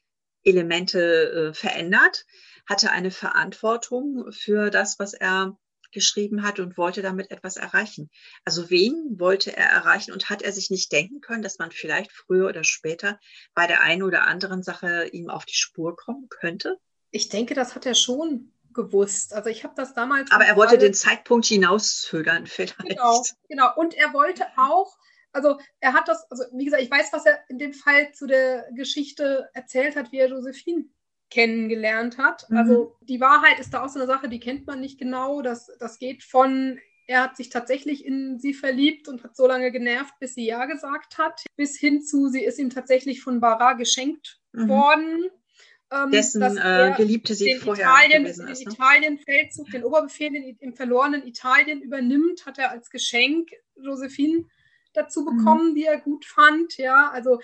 Elemente 0.44 1.50
äh, 1.50 1.54
verändert, 1.54 2.24
hatte 2.66 2.90
eine 2.90 3.10
Verantwortung 3.10 4.32
für 4.32 4.70
das, 4.70 4.98
was 4.98 5.12
er 5.12 5.58
geschrieben 5.92 6.42
hat 6.42 6.60
und 6.60 6.76
wollte 6.76 7.02
damit 7.02 7.30
etwas 7.30 7.56
erreichen. 7.56 8.10
Also 8.44 8.70
wen 8.70 9.18
wollte 9.18 9.56
er 9.56 9.70
erreichen 9.70 10.12
und 10.12 10.28
hat 10.28 10.42
er 10.42 10.52
sich 10.52 10.70
nicht 10.70 10.92
denken 10.92 11.20
können, 11.20 11.42
dass 11.42 11.58
man 11.58 11.70
vielleicht 11.70 12.12
früher 12.12 12.48
oder 12.48 12.64
später 12.64 13.18
bei 13.54 13.66
der 13.66 13.82
einen 13.82 14.02
oder 14.02 14.26
anderen 14.26 14.62
Sache 14.62 15.06
ihm 15.12 15.30
auf 15.30 15.44
die 15.44 15.54
Spur 15.54 15.96
kommen 15.96 16.28
könnte? 16.28 16.78
Ich 17.10 17.28
denke, 17.28 17.54
das 17.54 17.74
hat 17.74 17.86
er 17.86 17.94
schon 17.94 18.52
gewusst. 18.74 19.32
Also 19.32 19.48
ich 19.48 19.64
habe 19.64 19.74
das 19.76 19.94
damals. 19.94 20.30
Aber 20.30 20.44
er 20.44 20.56
wollte 20.56 20.78
den 20.78 20.94
Zeitpunkt 20.94 21.46
hinauszögern 21.46 22.46
vielleicht. 22.46 22.78
Genau, 22.78 23.24
genau. 23.48 23.74
Und 23.74 23.94
er 23.94 24.12
wollte 24.12 24.44
auch, 24.56 24.96
also 25.36 25.60
er 25.80 25.92
hat 25.92 26.08
das, 26.08 26.28
also 26.30 26.44
wie 26.52 26.64
gesagt, 26.64 26.82
ich 26.82 26.90
weiß, 26.90 27.12
was 27.12 27.26
er 27.26 27.38
in 27.48 27.58
dem 27.58 27.72
Fall 27.72 28.12
zu 28.12 28.26
der 28.26 28.66
Geschichte 28.74 29.48
erzählt 29.52 29.94
hat, 29.94 30.10
wie 30.10 30.18
er 30.18 30.28
Josephine 30.28 30.86
kennengelernt 31.30 32.18
hat. 32.18 32.48
Mhm. 32.48 32.56
Also 32.56 32.96
die 33.02 33.20
Wahrheit 33.20 33.58
ist 33.60 33.74
da 33.74 33.84
auch 33.84 33.88
so 33.88 33.98
eine 33.98 34.06
Sache, 34.06 34.28
die 34.28 34.40
kennt 34.40 34.66
man 34.66 34.80
nicht 34.80 34.98
genau. 34.98 35.42
Das, 35.42 35.70
das 35.78 35.98
geht 35.98 36.24
von, 36.24 36.78
er 37.06 37.22
hat 37.22 37.36
sich 37.36 37.50
tatsächlich 37.50 38.04
in 38.04 38.38
sie 38.38 38.54
verliebt 38.54 39.08
und 39.08 39.22
hat 39.22 39.36
so 39.36 39.46
lange 39.46 39.70
genervt, 39.70 40.14
bis 40.18 40.34
sie 40.34 40.46
Ja 40.46 40.64
gesagt 40.66 41.18
hat, 41.18 41.44
bis 41.56 41.78
hin 41.78 42.02
zu, 42.02 42.28
sie 42.28 42.44
ist 42.44 42.58
ihm 42.58 42.70
tatsächlich 42.70 43.22
von 43.22 43.40
Bara 43.40 43.74
geschenkt 43.74 44.40
mhm. 44.52 44.68
worden. 44.68 45.30
Ähm, 45.92 46.10
Dessen 46.10 46.42
äh, 46.42 46.94
Geliebte 46.96 47.34
sie 47.34 47.44
den 47.44 47.60
vorher 47.60 47.86
Italien, 47.86 48.26
ist. 48.26 48.38
Den 48.38 48.46
ne? 48.46 48.60
Italien-Feldzug, 48.60 49.70
den 49.70 49.84
Oberbefehl 49.84 50.34
in, 50.34 50.56
im 50.58 50.74
verlorenen 50.74 51.24
Italien 51.26 51.80
übernimmt, 51.80 52.44
hat 52.44 52.58
er 52.58 52.70
als 52.70 52.90
Geschenk 52.90 53.50
Josephine 53.76 54.46
dazu 54.96 55.22
mhm. 55.22 55.36
bekommen, 55.36 55.70
mhm. 55.70 55.74
die 55.74 55.84
er 55.84 56.00
gut 56.00 56.24
fand. 56.24 56.76
Ja, 56.76 57.10
also 57.10 57.40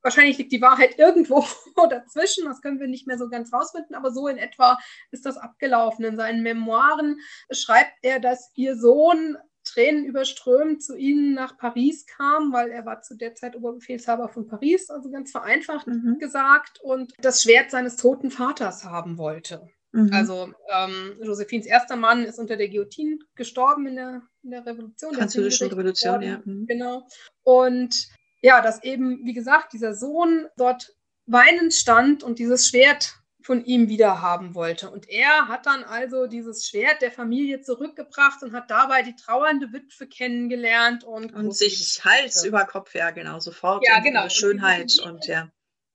Wahrscheinlich 0.00 0.38
liegt 0.38 0.52
die 0.52 0.62
Wahrheit 0.62 0.98
irgendwo 0.98 1.44
dazwischen, 1.90 2.44
das 2.44 2.62
können 2.62 2.80
wir 2.80 2.86
nicht 2.86 3.06
mehr 3.06 3.18
so 3.18 3.28
ganz 3.28 3.52
rausfinden, 3.52 3.94
aber 3.94 4.10
so 4.12 4.28
in 4.28 4.38
etwa 4.38 4.78
ist 5.10 5.26
das 5.26 5.36
abgelaufen. 5.36 6.04
In 6.04 6.16
seinen 6.16 6.42
Memoiren 6.42 7.18
schreibt 7.50 7.94
er, 8.02 8.20
dass 8.20 8.50
ihr 8.54 8.76
Sohn 8.76 9.36
Tränen 9.64 10.04
überströmt 10.06 10.82
zu 10.82 10.96
ihnen 10.96 11.34
nach 11.34 11.58
Paris 11.58 12.06
kam, 12.06 12.52
weil 12.52 12.70
er 12.70 12.86
war 12.86 13.02
zu 13.02 13.16
der 13.16 13.34
Zeit 13.34 13.54
Oberbefehlshaber 13.54 14.28
von 14.28 14.46
Paris, 14.46 14.88
also 14.88 15.10
ganz 15.10 15.30
vereinfacht 15.30 15.86
mhm. 15.86 16.18
gesagt, 16.18 16.80
und 16.80 17.12
das 17.18 17.42
Schwert 17.42 17.70
seines 17.70 17.96
toten 17.96 18.30
Vaters 18.30 18.84
haben 18.84 19.18
wollte. 19.18 19.68
Mhm. 19.92 20.12
Also 20.12 20.52
ähm, 20.70 21.18
Josephines 21.22 21.66
erster 21.66 21.96
Mann 21.96 22.24
ist 22.24 22.38
unter 22.38 22.56
der 22.56 22.68
Guillotine 22.68 23.18
gestorben 23.34 23.86
in 23.86 23.96
der, 23.96 24.22
in 24.42 24.50
der 24.50 24.66
Revolution. 24.66 25.14
Französischen 25.14 25.68
Revolution, 25.68 26.22
ja. 26.22 26.42
Mhm. 26.44 26.66
Genau. 26.66 27.06
Und 27.42 28.08
ja, 28.42 28.60
dass 28.60 28.82
eben, 28.82 29.24
wie 29.24 29.32
gesagt, 29.32 29.72
dieser 29.72 29.94
Sohn 29.94 30.46
dort 30.56 30.94
weinend 31.26 31.74
stand 31.74 32.22
und 32.22 32.38
dieses 32.38 32.66
Schwert 32.66 33.14
von 33.42 33.64
ihm 33.64 33.88
wieder 33.88 34.20
haben 34.20 34.54
wollte. 34.54 34.90
Und 34.90 35.08
er 35.08 35.48
hat 35.48 35.64
dann 35.64 35.82
also 35.82 36.26
dieses 36.26 36.68
Schwert 36.68 37.00
der 37.00 37.10
Familie 37.10 37.62
zurückgebracht 37.62 38.42
und 38.42 38.52
hat 38.52 38.70
dabei 38.70 39.02
die 39.02 39.16
trauernde 39.16 39.72
Witwe 39.72 40.06
kennengelernt 40.06 41.02
und, 41.02 41.32
und 41.32 41.56
sich 41.56 42.04
Hals 42.04 42.44
über 42.44 42.66
Kopf, 42.66 42.94
ja, 42.94 43.10
genau, 43.10 43.40
sofort. 43.40 43.86
Ja, 43.86 44.00
genau. 44.00 44.28
Schönheit 44.28 44.98
und, 45.02 45.12
und 45.12 45.26
ja. 45.26 45.50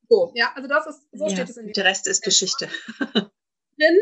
So, 0.10 0.32
ja, 0.36 0.52
also 0.56 0.68
das 0.68 0.88
ist, 0.88 1.08
so 1.12 1.28
ja, 1.28 1.32
steht 1.32 1.50
es 1.50 1.58
in 1.58 1.72
Der 1.74 1.86
Rest 1.86 2.08
ist 2.08 2.24
Geschichte. 2.24 2.70
Drin. 3.78 3.98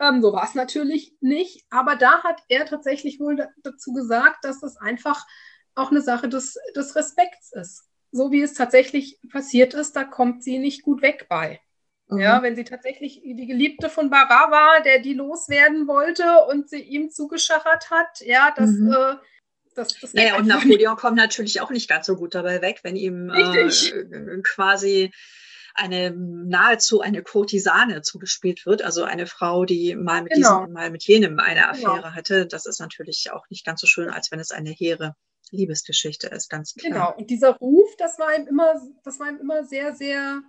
Ähm, 0.00 0.22
so 0.22 0.32
war 0.32 0.44
es 0.44 0.54
natürlich 0.54 1.14
nicht, 1.20 1.64
aber 1.70 1.96
da 1.96 2.22
hat 2.22 2.42
er 2.48 2.64
tatsächlich 2.64 3.20
wohl 3.20 3.48
dazu 3.62 3.92
gesagt, 3.92 4.44
dass 4.44 4.60
das 4.60 4.76
einfach 4.78 5.26
auch 5.74 5.90
eine 5.90 6.00
Sache 6.00 6.28
des, 6.28 6.58
des 6.74 6.96
Respekts 6.96 7.52
ist. 7.52 7.84
So 8.12 8.32
wie 8.32 8.42
es 8.42 8.54
tatsächlich 8.54 9.20
passiert 9.30 9.74
ist, 9.74 9.94
da 9.94 10.04
kommt 10.04 10.42
sie 10.42 10.58
nicht 10.58 10.82
gut 10.82 11.02
weg 11.02 11.26
bei. 11.28 11.60
Mhm. 12.08 12.20
Ja, 12.20 12.42
wenn 12.42 12.56
sie 12.56 12.64
tatsächlich 12.64 13.20
die 13.22 13.46
Geliebte 13.46 13.88
von 13.88 14.10
Bara 14.10 14.50
war, 14.50 14.82
der 14.82 15.00
die 15.00 15.14
loswerden 15.14 15.86
wollte 15.86 16.24
und 16.48 16.68
sie 16.68 16.80
ihm 16.80 17.10
zugeschachert 17.10 17.90
hat, 17.90 18.20
ja, 18.20 18.52
das, 18.56 18.70
mhm. 18.70 18.92
äh, 18.92 19.14
das, 19.74 19.88
das 20.00 20.14
Naja, 20.14 20.36
und 20.36 20.48
Napoleon 20.48 20.96
kommt 20.96 21.16
natürlich 21.16 21.60
auch 21.60 21.70
nicht 21.70 21.88
ganz 21.88 22.06
so 22.06 22.16
gut 22.16 22.34
dabei 22.34 22.60
weg, 22.62 22.80
wenn 22.82 22.96
ihm 22.96 23.30
äh, 23.30 24.42
quasi 24.42 25.12
eine 25.74 26.10
nahezu 26.10 27.00
eine 27.00 27.22
Kurtisane 27.22 28.02
zugespielt 28.02 28.66
wird, 28.66 28.82
also 28.82 29.04
eine 29.04 29.26
Frau, 29.26 29.64
die 29.64 29.94
mal 29.94 30.22
mit 30.22 30.32
genau. 30.32 30.60
diesem, 30.60 30.72
mal 30.72 30.90
mit 30.90 31.04
jenem 31.04 31.38
eine 31.38 31.60
genau. 31.60 31.70
Affäre 31.70 32.02
genau. 32.02 32.14
hatte. 32.14 32.46
Das 32.46 32.66
ist 32.66 32.80
natürlich 32.80 33.30
auch 33.32 33.48
nicht 33.50 33.64
ganz 33.64 33.80
so 33.80 33.86
schön, 33.86 34.10
als 34.10 34.30
wenn 34.30 34.40
es 34.40 34.50
eine 34.50 34.70
hehre 34.70 35.14
Liebesgeschichte 35.50 36.28
ist, 36.28 36.48
ganz 36.48 36.74
klar. 36.74 36.92
Genau, 36.92 37.16
und 37.16 37.30
dieser 37.30 37.56
Ruf, 37.56 37.96
das 37.98 38.18
war 38.18 38.36
ihm 38.36 38.46
immer, 38.46 38.74
das 39.04 39.18
war 39.18 39.28
ihm 39.28 39.38
immer 39.38 39.64
sehr, 39.64 39.94
sehr 39.94 40.42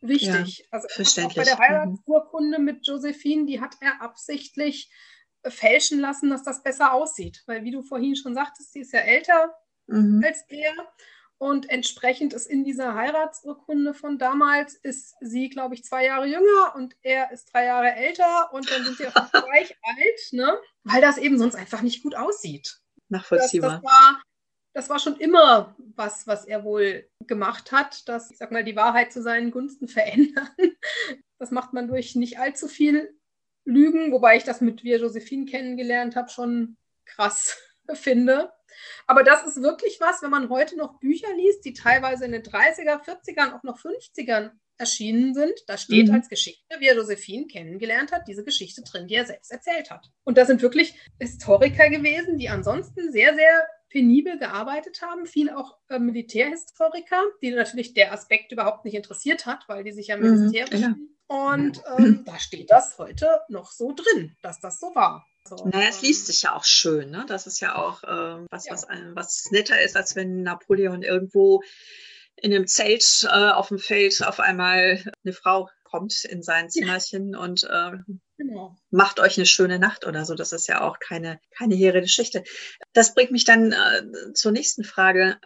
wichtig. 0.00 0.58
Ja, 0.58 0.64
also 0.70 0.88
verständlich. 0.88 1.38
Auch 1.38 1.44
bei 1.44 1.44
der 1.44 1.56
mhm. 1.56 1.60
Heiratsurkunde 1.60 2.58
mit 2.58 2.86
Josephine, 2.86 3.46
die 3.46 3.60
hat 3.60 3.76
er 3.80 4.02
absichtlich 4.02 4.90
äh, 5.42 5.50
fälschen 5.50 6.00
lassen, 6.00 6.30
dass 6.30 6.42
das 6.42 6.62
besser 6.62 6.92
aussieht. 6.92 7.42
Weil, 7.46 7.64
wie 7.64 7.70
du 7.70 7.82
vorhin 7.82 8.16
schon 8.16 8.34
sagtest, 8.34 8.72
sie 8.72 8.80
ist 8.80 8.92
ja 8.92 9.00
älter 9.00 9.54
mhm. 9.86 10.22
als 10.24 10.44
er. 10.48 10.72
Und 11.40 11.70
entsprechend 11.70 12.32
ist 12.32 12.46
in 12.46 12.64
dieser 12.64 12.94
Heiratsurkunde 12.94 13.94
von 13.94 14.18
damals, 14.18 14.74
ist 14.74 15.14
sie, 15.20 15.48
glaube 15.48 15.74
ich, 15.74 15.84
zwei 15.84 16.04
Jahre 16.04 16.26
jünger 16.26 16.74
und 16.74 16.96
er 17.02 17.30
ist 17.30 17.52
drei 17.52 17.66
Jahre 17.66 17.92
älter 17.94 18.52
und 18.52 18.68
dann 18.70 18.84
sind 18.84 18.96
sie 18.96 19.06
auch 19.06 19.12
gleich 19.30 19.76
alt, 19.82 20.32
ne? 20.32 20.58
weil 20.82 21.00
das 21.00 21.16
eben 21.16 21.38
sonst 21.38 21.54
einfach 21.54 21.82
nicht 21.82 22.02
gut 22.02 22.16
aussieht. 22.16 22.80
Nachvollziehbar. 23.08 23.80
Das, 23.80 23.82
das 23.82 23.92
war 23.92 24.22
das 24.78 24.88
war 24.88 24.98
schon 25.00 25.16
immer 25.16 25.74
was, 25.96 26.26
was 26.28 26.44
er 26.44 26.62
wohl 26.62 27.08
gemacht 27.26 27.72
hat, 27.72 28.08
dass, 28.08 28.30
ich 28.30 28.38
sag 28.38 28.52
mal, 28.52 28.62
die 28.62 28.76
Wahrheit 28.76 29.12
zu 29.12 29.22
seinen 29.22 29.50
Gunsten 29.50 29.88
verändern. 29.88 30.48
Das 31.38 31.50
macht 31.50 31.72
man 31.72 31.88
durch 31.88 32.14
nicht 32.14 32.38
allzu 32.38 32.68
viel 32.68 33.16
Lügen, 33.64 34.12
wobei 34.12 34.36
ich 34.36 34.44
das 34.44 34.60
mit, 34.60 34.84
wie 34.84 34.92
er 34.92 35.00
Josephine 35.00 35.46
kennengelernt 35.46 36.16
habe, 36.16 36.30
schon 36.30 36.76
krass 37.04 37.58
finde. 37.96 38.52
Aber 39.06 39.24
das 39.24 39.44
ist 39.44 39.62
wirklich 39.62 39.98
was, 40.00 40.22
wenn 40.22 40.30
man 40.30 40.48
heute 40.48 40.76
noch 40.76 41.00
Bücher 41.00 41.34
liest, 41.34 41.64
die 41.64 41.72
teilweise 41.72 42.24
in 42.24 42.32
den 42.32 42.42
30er, 42.42 43.02
40ern, 43.02 43.56
auch 43.56 43.62
noch 43.62 43.78
50ern 43.78 44.52
erschienen 44.78 45.34
sind. 45.34 45.54
Da 45.66 45.76
steht 45.76 46.08
mhm. 46.08 46.14
als 46.14 46.28
Geschichte, 46.28 46.76
wie 46.78 46.86
er 46.86 46.94
Josephine 46.96 47.46
kennengelernt 47.46 48.12
hat, 48.12 48.28
diese 48.28 48.44
Geschichte 48.44 48.82
drin, 48.82 49.08
die 49.08 49.16
er 49.16 49.26
selbst 49.26 49.50
erzählt 49.50 49.90
hat. 49.90 50.10
Und 50.24 50.38
das 50.38 50.46
sind 50.46 50.62
wirklich 50.62 50.94
Historiker 51.18 51.90
gewesen, 51.90 52.38
die 52.38 52.48
ansonsten 52.48 53.10
sehr, 53.12 53.34
sehr 53.34 53.66
penibel 53.90 54.38
gearbeitet 54.38 55.00
haben, 55.02 55.26
viel 55.26 55.50
auch 55.50 55.78
äh, 55.88 55.98
Militärhistoriker, 55.98 57.22
die 57.42 57.50
natürlich 57.50 57.94
der 57.94 58.12
Aspekt 58.12 58.52
überhaupt 58.52 58.84
nicht 58.84 58.94
interessiert 58.94 59.46
hat, 59.46 59.64
weil 59.68 59.82
die 59.82 59.92
sich 59.92 60.08
ja 60.08 60.16
mhm, 60.16 60.30
militärisch. 60.30 60.80
Ja. 60.80 60.94
Und 61.26 61.82
ähm, 61.98 62.22
da 62.24 62.38
steht 62.38 62.70
das 62.70 62.98
heute 62.98 63.40
noch 63.48 63.70
so 63.70 63.92
drin, 63.92 64.36
dass 64.42 64.60
das 64.60 64.78
so 64.80 64.94
war. 64.94 65.26
So, 65.44 65.56
naja, 65.66 65.88
es 65.88 66.02
liest 66.02 66.26
sich 66.26 66.42
ja 66.42 66.54
auch 66.54 66.64
schön, 66.64 67.10
ne? 67.10 67.24
Das 67.26 67.46
ist 67.46 67.60
ja 67.60 67.76
auch 67.76 68.02
äh, 68.04 68.46
was, 68.50 68.66
ja. 68.66 68.72
was, 68.72 68.86
was 69.14 69.50
netter 69.50 69.80
ist, 69.80 69.96
als 69.96 70.14
wenn 70.14 70.42
Napoleon 70.42 71.02
irgendwo 71.02 71.62
in 72.36 72.54
einem 72.54 72.66
Zelt 72.66 73.24
äh, 73.24 73.50
auf 73.50 73.68
dem 73.68 73.78
Feld 73.78 74.22
auf 74.24 74.40
einmal 74.40 75.02
eine 75.24 75.32
Frau 75.32 75.68
kommt 75.84 76.24
in 76.24 76.42
sein 76.42 76.70
Zimmerchen 76.70 77.32
ja. 77.32 77.38
und 77.38 77.64
äh, 77.64 77.92
genau. 78.36 78.76
macht 78.90 79.20
euch 79.20 79.38
eine 79.38 79.46
schöne 79.46 79.78
Nacht 79.78 80.06
oder 80.06 80.24
so. 80.24 80.34
Das 80.34 80.52
ist 80.52 80.68
ja 80.68 80.82
auch 80.82 80.98
keine, 80.98 81.40
keine 81.56 81.74
hehre 81.74 82.00
Geschichte. 82.00 82.44
Das 82.92 83.14
bringt 83.14 83.32
mich 83.32 83.44
dann 83.44 83.72
äh, 83.72 84.32
zur 84.34 84.52
nächsten 84.52 84.84
Frage. 84.84 85.38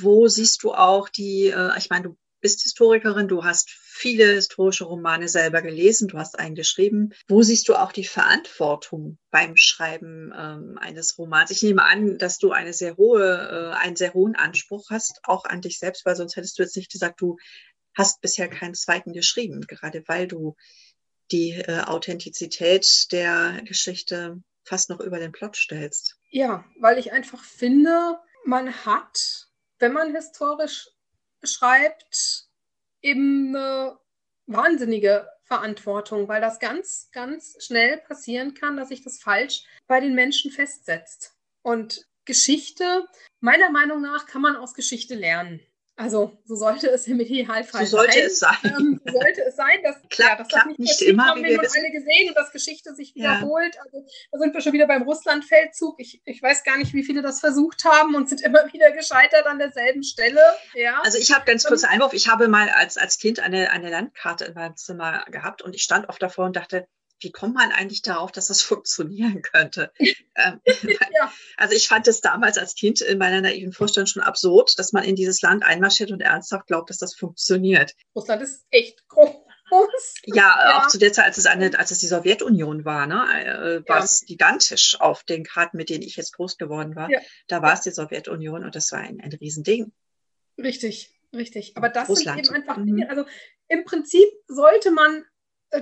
Wo 0.00 0.26
siehst 0.26 0.64
du 0.64 0.74
auch 0.74 1.08
die, 1.08 1.46
äh, 1.46 1.78
ich 1.78 1.88
meine, 1.90 2.08
du 2.08 2.16
bist 2.40 2.62
Historikerin, 2.62 3.28
du 3.28 3.44
hast 3.44 3.70
viele 4.00 4.32
historische 4.32 4.84
Romane 4.84 5.28
selber 5.28 5.60
gelesen, 5.60 6.08
du 6.08 6.18
hast 6.18 6.38
einen 6.38 6.54
geschrieben. 6.54 7.12
Wo 7.28 7.42
siehst 7.42 7.68
du 7.68 7.74
auch 7.74 7.92
die 7.92 8.06
Verantwortung 8.06 9.18
beim 9.30 9.56
Schreiben 9.56 10.32
ähm, 10.34 10.78
eines 10.80 11.18
Romans? 11.18 11.50
Ich 11.50 11.62
nehme 11.62 11.84
an, 11.84 12.16
dass 12.16 12.38
du 12.38 12.50
eine 12.50 12.72
sehr 12.72 12.96
hohe, 12.96 13.72
äh, 13.74 13.76
einen 13.76 13.96
sehr 13.96 14.14
hohen 14.14 14.36
Anspruch 14.36 14.88
hast, 14.88 15.20
auch 15.24 15.44
an 15.44 15.60
dich 15.60 15.78
selbst, 15.78 16.06
weil 16.06 16.16
sonst 16.16 16.36
hättest 16.36 16.58
du 16.58 16.62
jetzt 16.62 16.76
nicht 16.76 16.90
gesagt, 16.90 17.20
du 17.20 17.36
hast 17.94 18.22
bisher 18.22 18.48
keinen 18.48 18.74
zweiten 18.74 19.12
geschrieben, 19.12 19.66
gerade 19.66 20.02
weil 20.06 20.26
du 20.26 20.56
die 21.30 21.50
äh, 21.50 21.82
Authentizität 21.82 23.12
der 23.12 23.60
Geschichte 23.66 24.42
fast 24.64 24.88
noch 24.88 25.00
über 25.00 25.18
den 25.18 25.32
Plot 25.32 25.56
stellst. 25.56 26.16
Ja, 26.30 26.64
weil 26.78 26.98
ich 26.98 27.12
einfach 27.12 27.44
finde, 27.44 28.18
man 28.46 28.72
hat, 28.86 29.48
wenn 29.78 29.92
man 29.92 30.14
historisch 30.14 30.88
schreibt, 31.42 32.49
eben 33.02 33.54
eine 33.54 33.98
wahnsinnige 34.46 35.28
Verantwortung, 35.44 36.28
weil 36.28 36.40
das 36.40 36.58
ganz, 36.58 37.10
ganz 37.12 37.56
schnell 37.64 37.98
passieren 37.98 38.54
kann, 38.54 38.76
dass 38.76 38.88
sich 38.88 39.02
das 39.02 39.18
falsch 39.18 39.64
bei 39.86 40.00
den 40.00 40.14
Menschen 40.14 40.50
festsetzt. 40.50 41.36
Und 41.62 42.06
Geschichte, 42.24 43.08
meiner 43.40 43.70
Meinung 43.70 44.00
nach, 44.02 44.26
kann 44.26 44.42
man 44.42 44.56
aus 44.56 44.74
Geschichte 44.74 45.14
lernen. 45.14 45.60
Also 46.00 46.32
so 46.46 46.56
sollte 46.56 46.88
es 46.88 47.06
im 47.06 47.20
Idealfall 47.20 47.84
so 47.84 47.98
sollte 47.98 48.12
sein. 48.14 48.26
Es 48.26 48.38
sein. 48.38 48.56
Ähm, 48.64 49.00
so 49.04 49.12
sollte 49.12 49.42
es 49.46 49.54
sein. 49.54 49.82
Dass, 49.82 49.96
Klappt, 50.08 50.30
ja, 50.30 50.36
das 50.36 50.48
klappt 50.48 50.66
nicht, 50.68 50.78
nicht 50.78 51.02
immer. 51.02 51.26
Haben 51.26 51.44
wir 51.44 51.60
wissen. 51.60 51.78
alle 51.78 51.90
gesehen 51.90 52.30
und 52.30 52.34
das 52.34 52.50
Geschichte 52.52 52.94
sich 52.94 53.14
wiederholt. 53.14 53.74
Ja. 53.74 53.82
Also 53.82 54.06
da 54.32 54.38
sind 54.38 54.54
wir 54.54 54.60
schon 54.62 54.72
wieder 54.72 54.86
beim 54.86 55.02
Russlandfeldzug. 55.02 55.96
Ich, 55.98 56.22
ich 56.24 56.42
weiß 56.42 56.64
gar 56.64 56.78
nicht, 56.78 56.94
wie 56.94 57.04
viele 57.04 57.20
das 57.20 57.40
versucht 57.40 57.84
haben 57.84 58.14
und 58.14 58.30
sind 58.30 58.40
immer 58.44 58.72
wieder 58.72 58.92
gescheitert 58.92 59.44
an 59.44 59.58
derselben 59.58 60.02
Stelle. 60.02 60.40
Ja. 60.72 61.02
Also 61.02 61.18
ich 61.18 61.34
habe 61.34 61.44
ganz 61.44 61.64
kurz 61.64 61.84
Einwurf. 61.84 62.14
Ich 62.14 62.28
habe 62.28 62.48
mal 62.48 62.70
als, 62.70 62.96
als 62.96 63.18
Kind 63.18 63.38
eine, 63.38 63.70
eine 63.70 63.90
Landkarte 63.90 64.46
in 64.46 64.54
meinem 64.54 64.76
Zimmer 64.76 65.26
gehabt 65.30 65.60
und 65.60 65.74
ich 65.74 65.82
stand 65.82 66.08
oft 66.08 66.22
davor 66.22 66.46
und 66.46 66.56
dachte, 66.56 66.86
wie 67.20 67.32
kommt 67.32 67.54
man 67.54 67.72
eigentlich 67.72 68.02
darauf, 68.02 68.32
dass 68.32 68.48
das 68.48 68.62
funktionieren 68.62 69.42
könnte? 69.42 69.92
ähm, 69.98 70.60
ja. 70.64 71.32
Also 71.56 71.74
ich 71.74 71.88
fand 71.88 72.08
es 72.08 72.20
damals 72.20 72.58
als 72.58 72.74
Kind 72.74 73.00
in 73.00 73.18
meiner 73.18 73.40
naiven 73.40 73.72
Vorstellung 73.72 74.06
schon 74.06 74.22
absurd, 74.22 74.78
dass 74.78 74.92
man 74.92 75.04
in 75.04 75.16
dieses 75.16 75.42
Land 75.42 75.64
einmarschiert 75.64 76.10
und 76.10 76.20
ernsthaft 76.20 76.66
glaubt, 76.66 76.90
dass 76.90 76.98
das 76.98 77.14
funktioniert. 77.14 77.94
Russland 78.14 78.42
ist 78.42 78.64
echt 78.70 79.06
groß. 79.08 79.30
Ja, 80.24 80.34
ja, 80.34 80.78
auch 80.78 80.88
zu 80.88 80.98
der 80.98 81.12
Zeit, 81.12 81.26
als 81.26 81.38
es, 81.38 81.46
eine, 81.46 81.78
als 81.78 81.92
es 81.92 82.00
die 82.00 82.08
Sowjetunion 82.08 82.84
war, 82.84 83.06
ne, 83.06 83.22
äh, 83.44 83.88
war 83.88 83.98
ja. 83.98 84.04
es 84.04 84.24
gigantisch 84.26 85.00
auf 85.00 85.22
den 85.22 85.44
Karten, 85.44 85.76
mit 85.76 85.90
denen 85.90 86.02
ich 86.02 86.16
jetzt 86.16 86.32
groß 86.32 86.56
geworden 86.56 86.96
war. 86.96 87.08
Ja. 87.08 87.20
Da 87.46 87.62
war 87.62 87.74
es 87.74 87.82
die 87.82 87.92
Sowjetunion 87.92 88.64
und 88.64 88.74
das 88.74 88.90
war 88.90 88.98
ein, 88.98 89.20
ein 89.20 89.32
Riesending. 89.32 89.92
Richtig, 90.58 91.14
richtig. 91.32 91.76
Aber 91.76 91.88
das 91.88 92.08
Russland. 92.08 92.44
sind 92.44 92.56
eben 92.56 92.68
einfach 92.68 92.82
Dinge, 92.82 93.04
mhm. 93.04 93.10
also 93.10 93.24
im 93.68 93.84
Prinzip 93.84 94.26
sollte 94.48 94.90
man 94.90 95.24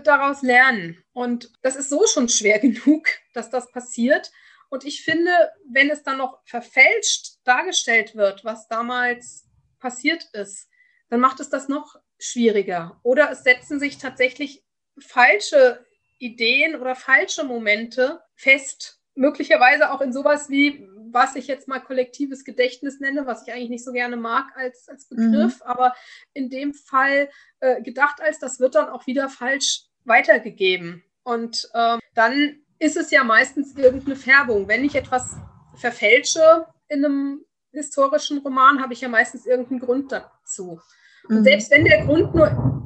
daraus 0.05 0.43
lernen. 0.43 1.03
Und 1.12 1.51
das 1.62 1.76
ist 1.76 1.91
so 1.91 2.07
schon 2.07 2.28
schwer 2.28 2.59
genug, 2.61 3.09
dass 3.34 3.51
das 3.51 3.70
passiert. 3.70 4.30
Und 4.70 4.84
ich 4.84 5.03
finde, 5.03 5.32
wenn 5.70 5.91
es 5.91 6.03
dann 6.03 6.18
noch 6.18 6.41
verfälscht 6.45 7.39
dargestellt 7.45 8.14
wird, 8.14 8.45
was 8.45 8.68
damals 8.68 9.47
passiert 9.78 10.24
ist, 10.32 10.68
dann 11.09 11.20
macht 11.20 11.41
es 11.41 11.49
das 11.49 11.68
noch 11.68 11.97
schwieriger. 12.18 13.01
Oder 13.03 13.30
es 13.30 13.45
setzen 13.45 13.80
sich 13.80 13.99
tatsächlich 13.99 14.62
falsche 14.99 15.86
Ideen 16.18 16.76
oder 16.76 16.95
falsche 16.95 17.45
Momente 17.45 18.20
fest. 18.34 19.01
Möglicherweise 19.14 19.91
auch 19.91 20.01
in 20.01 20.12
sowas 20.12 20.51
wie, 20.51 20.86
was 21.13 21.37
ich 21.37 21.47
jetzt 21.47 21.69
mal 21.69 21.81
kollektives 21.81 22.45
Gedächtnis 22.45 23.01
nenne, 23.01 23.27
was 23.27 23.47
ich 23.47 23.53
eigentlich 23.53 23.71
nicht 23.71 23.85
so 23.85 23.93
gerne 23.93 24.17
mag 24.17 24.47
als, 24.57 24.89
als 24.89 25.07
Begriff, 25.09 25.61
mhm. 25.61 25.67
aber 25.67 25.95
in 26.35 26.51
dem 26.51 26.75
Fall 26.75 27.29
äh, 27.61 27.83
gedacht 27.83 28.21
als, 28.21 28.39
das 28.39 28.61
wird 28.61 28.75
dann 28.75 28.89
auch 28.89 29.07
wieder 29.07 29.29
falsch 29.29 29.85
weitergegeben. 30.05 31.05
Und 31.23 31.69
äh, 31.75 31.99
dann 32.15 32.61
ist 32.79 32.97
es 32.97 33.11
ja 33.11 33.25
meistens 33.25 33.77
irgendeine 33.77 34.17
Färbung. 34.17 34.69
Wenn 34.69 34.85
ich 34.85 34.95
etwas 34.95 35.37
verfälsche 35.77 36.67
in 36.89 37.05
einem 37.05 37.45
historischen 37.73 38.39
Roman, 38.39 38.81
habe 38.81 38.93
ich 38.93 39.01
ja 39.01 39.09
meistens 39.09 39.47
irgendeinen 39.47 39.81
Grund 39.81 40.13
dazu. 40.13 40.81
Und 41.29 41.41
mhm. 41.41 41.45
selbst 41.45 41.71
wenn 41.71 41.85
der 41.85 42.05
Grund 42.05 42.35
nur. 42.35 42.85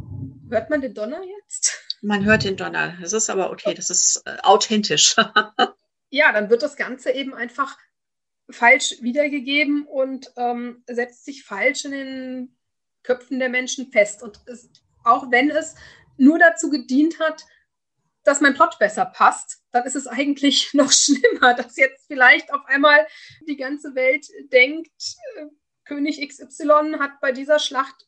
Hört 0.50 0.68
man 0.68 0.82
den 0.82 0.92
Donner 0.92 1.22
jetzt? 1.24 1.96
Man 2.02 2.26
hört 2.26 2.44
den 2.44 2.58
Donner. 2.58 2.98
Das 3.00 3.14
ist 3.14 3.30
aber 3.30 3.50
okay, 3.50 3.72
das 3.72 3.88
ist 3.88 4.22
äh, 4.26 4.36
authentisch. 4.42 5.16
ja, 6.10 6.30
dann 6.30 6.50
wird 6.50 6.62
das 6.62 6.76
Ganze 6.76 7.10
eben 7.10 7.32
einfach 7.32 7.78
falsch 8.52 8.96
wiedergegeben 9.00 9.86
und 9.86 10.32
ähm, 10.36 10.82
setzt 10.86 11.24
sich 11.24 11.44
falsch 11.44 11.84
in 11.84 11.92
den 11.92 12.56
Köpfen 13.02 13.38
der 13.38 13.48
Menschen 13.48 13.90
fest. 13.90 14.22
Und 14.22 14.40
es, 14.46 14.70
auch 15.04 15.30
wenn 15.30 15.50
es 15.50 15.74
nur 16.16 16.38
dazu 16.38 16.70
gedient 16.70 17.18
hat, 17.18 17.44
dass 18.24 18.40
mein 18.40 18.54
Plot 18.54 18.78
besser 18.78 19.04
passt, 19.04 19.62
dann 19.72 19.84
ist 19.84 19.96
es 19.96 20.06
eigentlich 20.06 20.70
noch 20.74 20.92
schlimmer, 20.92 21.54
dass 21.54 21.76
jetzt 21.76 22.06
vielleicht 22.06 22.52
auf 22.52 22.64
einmal 22.66 23.06
die 23.48 23.56
ganze 23.56 23.94
Welt 23.94 24.26
denkt, 24.52 24.92
äh, 25.36 25.46
König 25.84 26.26
XY 26.26 26.98
hat 27.00 27.20
bei 27.20 27.32
dieser 27.32 27.58
Schlacht 27.58 28.06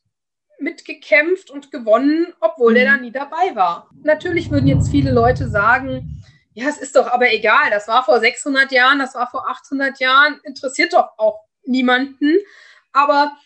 mitgekämpft 0.61 1.51
und 1.51 1.73
gewonnen, 1.73 2.33
obwohl 2.41 2.73
mhm. 2.73 2.79
er 2.79 2.85
da 2.85 2.97
nie 2.97 3.11
dabei 3.11 3.55
war. 3.55 3.91
Natürlich 4.03 4.51
würden 4.51 4.69
jetzt 4.69 4.91
viele 4.91 5.11
Leute 5.11 5.49
sagen, 5.49 6.23
ja, 6.55 6.69
es 6.69 6.79
ist 6.79 6.95
doch 6.95 7.09
aber 7.09 7.33
egal, 7.33 7.71
das 7.71 7.89
war 7.89 8.05
vor 8.05 8.21
600 8.21 8.71
Jahren, 8.71 9.01
das 9.01 9.15
war 9.15 9.29
vor 9.29 9.49
800 9.49 9.99
Jahren, 9.99 10.41
interessiert 10.45 10.93
doch 10.93 11.11
auch 11.19 11.41
niemanden. 11.65 12.39
Aber 12.93 13.37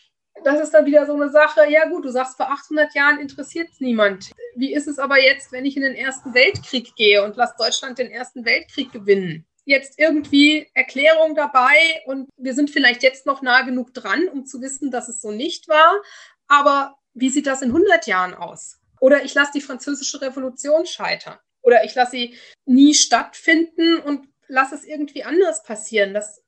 das 0.45 0.61
ist 0.61 0.75
dann 0.75 0.85
wieder 0.85 1.07
so 1.07 1.15
eine 1.15 1.31
Sache, 1.31 1.69
ja 1.71 1.89
gut, 1.89 2.05
du 2.05 2.11
sagst, 2.11 2.37
vor 2.37 2.51
800 2.51 2.95
Jahren 2.95 3.19
interessiert 3.19 3.69
es 3.73 3.81
niemand. 3.81 4.31
Wie 4.55 4.75
ist 4.75 4.87
es 4.87 4.99
aber 4.99 5.21
jetzt, 5.21 5.53
wenn 5.53 5.65
ich 5.65 5.77
in 5.77 5.83
den 5.83 5.95
Ersten 5.95 6.35
Weltkrieg 6.35 6.95
gehe 6.97 7.25
und 7.25 7.37
lass 7.37 7.57
Deutschland 7.57 7.99
den 7.99 8.11
Ersten 8.11 8.45
Weltkrieg 8.45 8.93
gewinnen? 8.93 9.47
Jetzt 9.65 9.99
irgendwie 9.99 10.71
Erklärung 10.75 11.35
dabei 11.35 12.03
und 12.07 12.29
wir 12.37 12.55
sind 12.55 12.71
vielleicht 12.71 13.03
jetzt 13.03 13.27
noch 13.27 13.43
nah 13.43 13.63
genug 13.63 13.93
dran, 13.95 14.29
um 14.29 14.45
zu 14.47 14.61
wissen, 14.61 14.91
dass 14.91 15.09
es 15.09 15.21
so 15.21 15.31
nicht 15.31 15.69
war. 15.69 16.03
Aber 16.47 16.97
wie 17.15 17.31
sieht 17.31 17.47
das 17.47 17.63
in 17.63 17.71
100 17.71 18.07
Jahren 18.07 18.35
aus? 18.35 18.79
Oder 19.01 19.25
ich 19.25 19.35
lasse 19.35 19.53
die 19.55 19.61
französische 19.61 20.21
Revolution 20.21 20.87
scheitern. 20.87 21.39
Oder 21.63 21.85
ich 21.85 21.95
lasse 21.95 22.13
sie 22.13 22.39
nie 22.65 22.95
stattfinden 22.95 23.99
und 23.99 24.29
lasse 24.47 24.75
es 24.75 24.85
irgendwie 24.85 25.25
anders 25.25 25.63
passieren. 25.63 26.15
Das, 26.15 26.43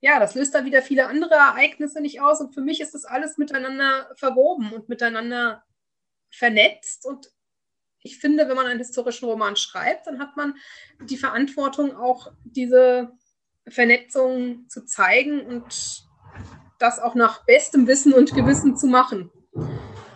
ja, 0.00 0.18
das 0.18 0.34
löst 0.34 0.54
dann 0.54 0.64
wieder 0.64 0.82
viele 0.82 1.06
andere 1.06 1.34
Ereignisse 1.34 2.00
nicht 2.00 2.20
aus. 2.20 2.40
Und 2.40 2.54
für 2.54 2.60
mich 2.60 2.80
ist 2.80 2.94
das 2.94 3.04
alles 3.04 3.38
miteinander 3.38 4.10
verwoben 4.16 4.72
und 4.72 4.88
miteinander 4.88 5.64
vernetzt. 6.30 7.06
Und 7.06 7.30
ich 8.02 8.18
finde, 8.18 8.48
wenn 8.48 8.56
man 8.56 8.66
einen 8.66 8.78
historischen 8.78 9.28
Roman 9.28 9.56
schreibt, 9.56 10.06
dann 10.06 10.18
hat 10.18 10.36
man 10.36 10.54
die 11.02 11.16
Verantwortung, 11.16 11.96
auch 11.96 12.32
diese 12.44 13.12
Vernetzung 13.68 14.68
zu 14.68 14.84
zeigen 14.84 15.40
und 15.46 16.04
das 16.78 16.98
auch 16.98 17.14
nach 17.14 17.44
bestem 17.44 17.86
Wissen 17.86 18.12
und 18.12 18.34
Gewissen 18.34 18.76
zu 18.76 18.86
machen. 18.86 19.30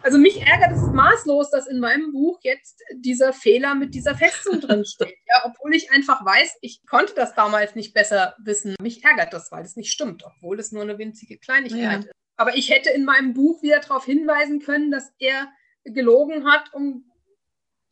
Also 0.03 0.19
mich 0.19 0.41
ärgert 0.41 0.73
es 0.73 0.83
maßlos, 0.83 1.51
dass 1.51 1.67
in 1.67 1.79
meinem 1.79 2.13
Buch 2.13 2.39
jetzt 2.43 2.83
dieser 2.95 3.33
Fehler 3.33 3.75
mit 3.75 3.95
dieser 3.95 4.15
Festung 4.17 4.61
drin 4.61 4.85
steht. 4.85 5.17
Ja, 5.27 5.45
obwohl 5.45 5.75
ich 5.75 5.91
einfach 5.91 6.25
weiß, 6.25 6.59
ich 6.61 6.85
konnte 6.87 7.15
das 7.15 7.35
damals 7.35 7.75
nicht 7.75 7.95
besser 7.95 8.35
wissen. 8.43 8.75
Mich 8.81 9.05
ärgert 9.05 9.33
das, 9.33 9.53
weil 9.53 9.65
es 9.65 9.77
nicht 9.77 9.93
stimmt, 9.93 10.25
obwohl 10.25 10.59
es 10.59 10.73
nur 10.73 10.83
eine 10.83 10.99
winzige 10.99 11.39
Kleinigkeit 11.39 11.81
ja. 11.81 11.99
ist. 11.99 12.13
Aber 12.37 12.57
ich 12.57 12.71
hätte 12.71 12.91
in 12.91 13.05
meinem 13.05 13.35
Buch 13.35 13.63
wieder 13.63 13.81
darauf 13.81 14.05
hinweisen 14.05 14.61
können, 14.61 14.91
dass 14.91 15.13
er 15.19 15.49
gelogen 15.85 16.51
hat, 16.51 16.73
um 16.73 17.11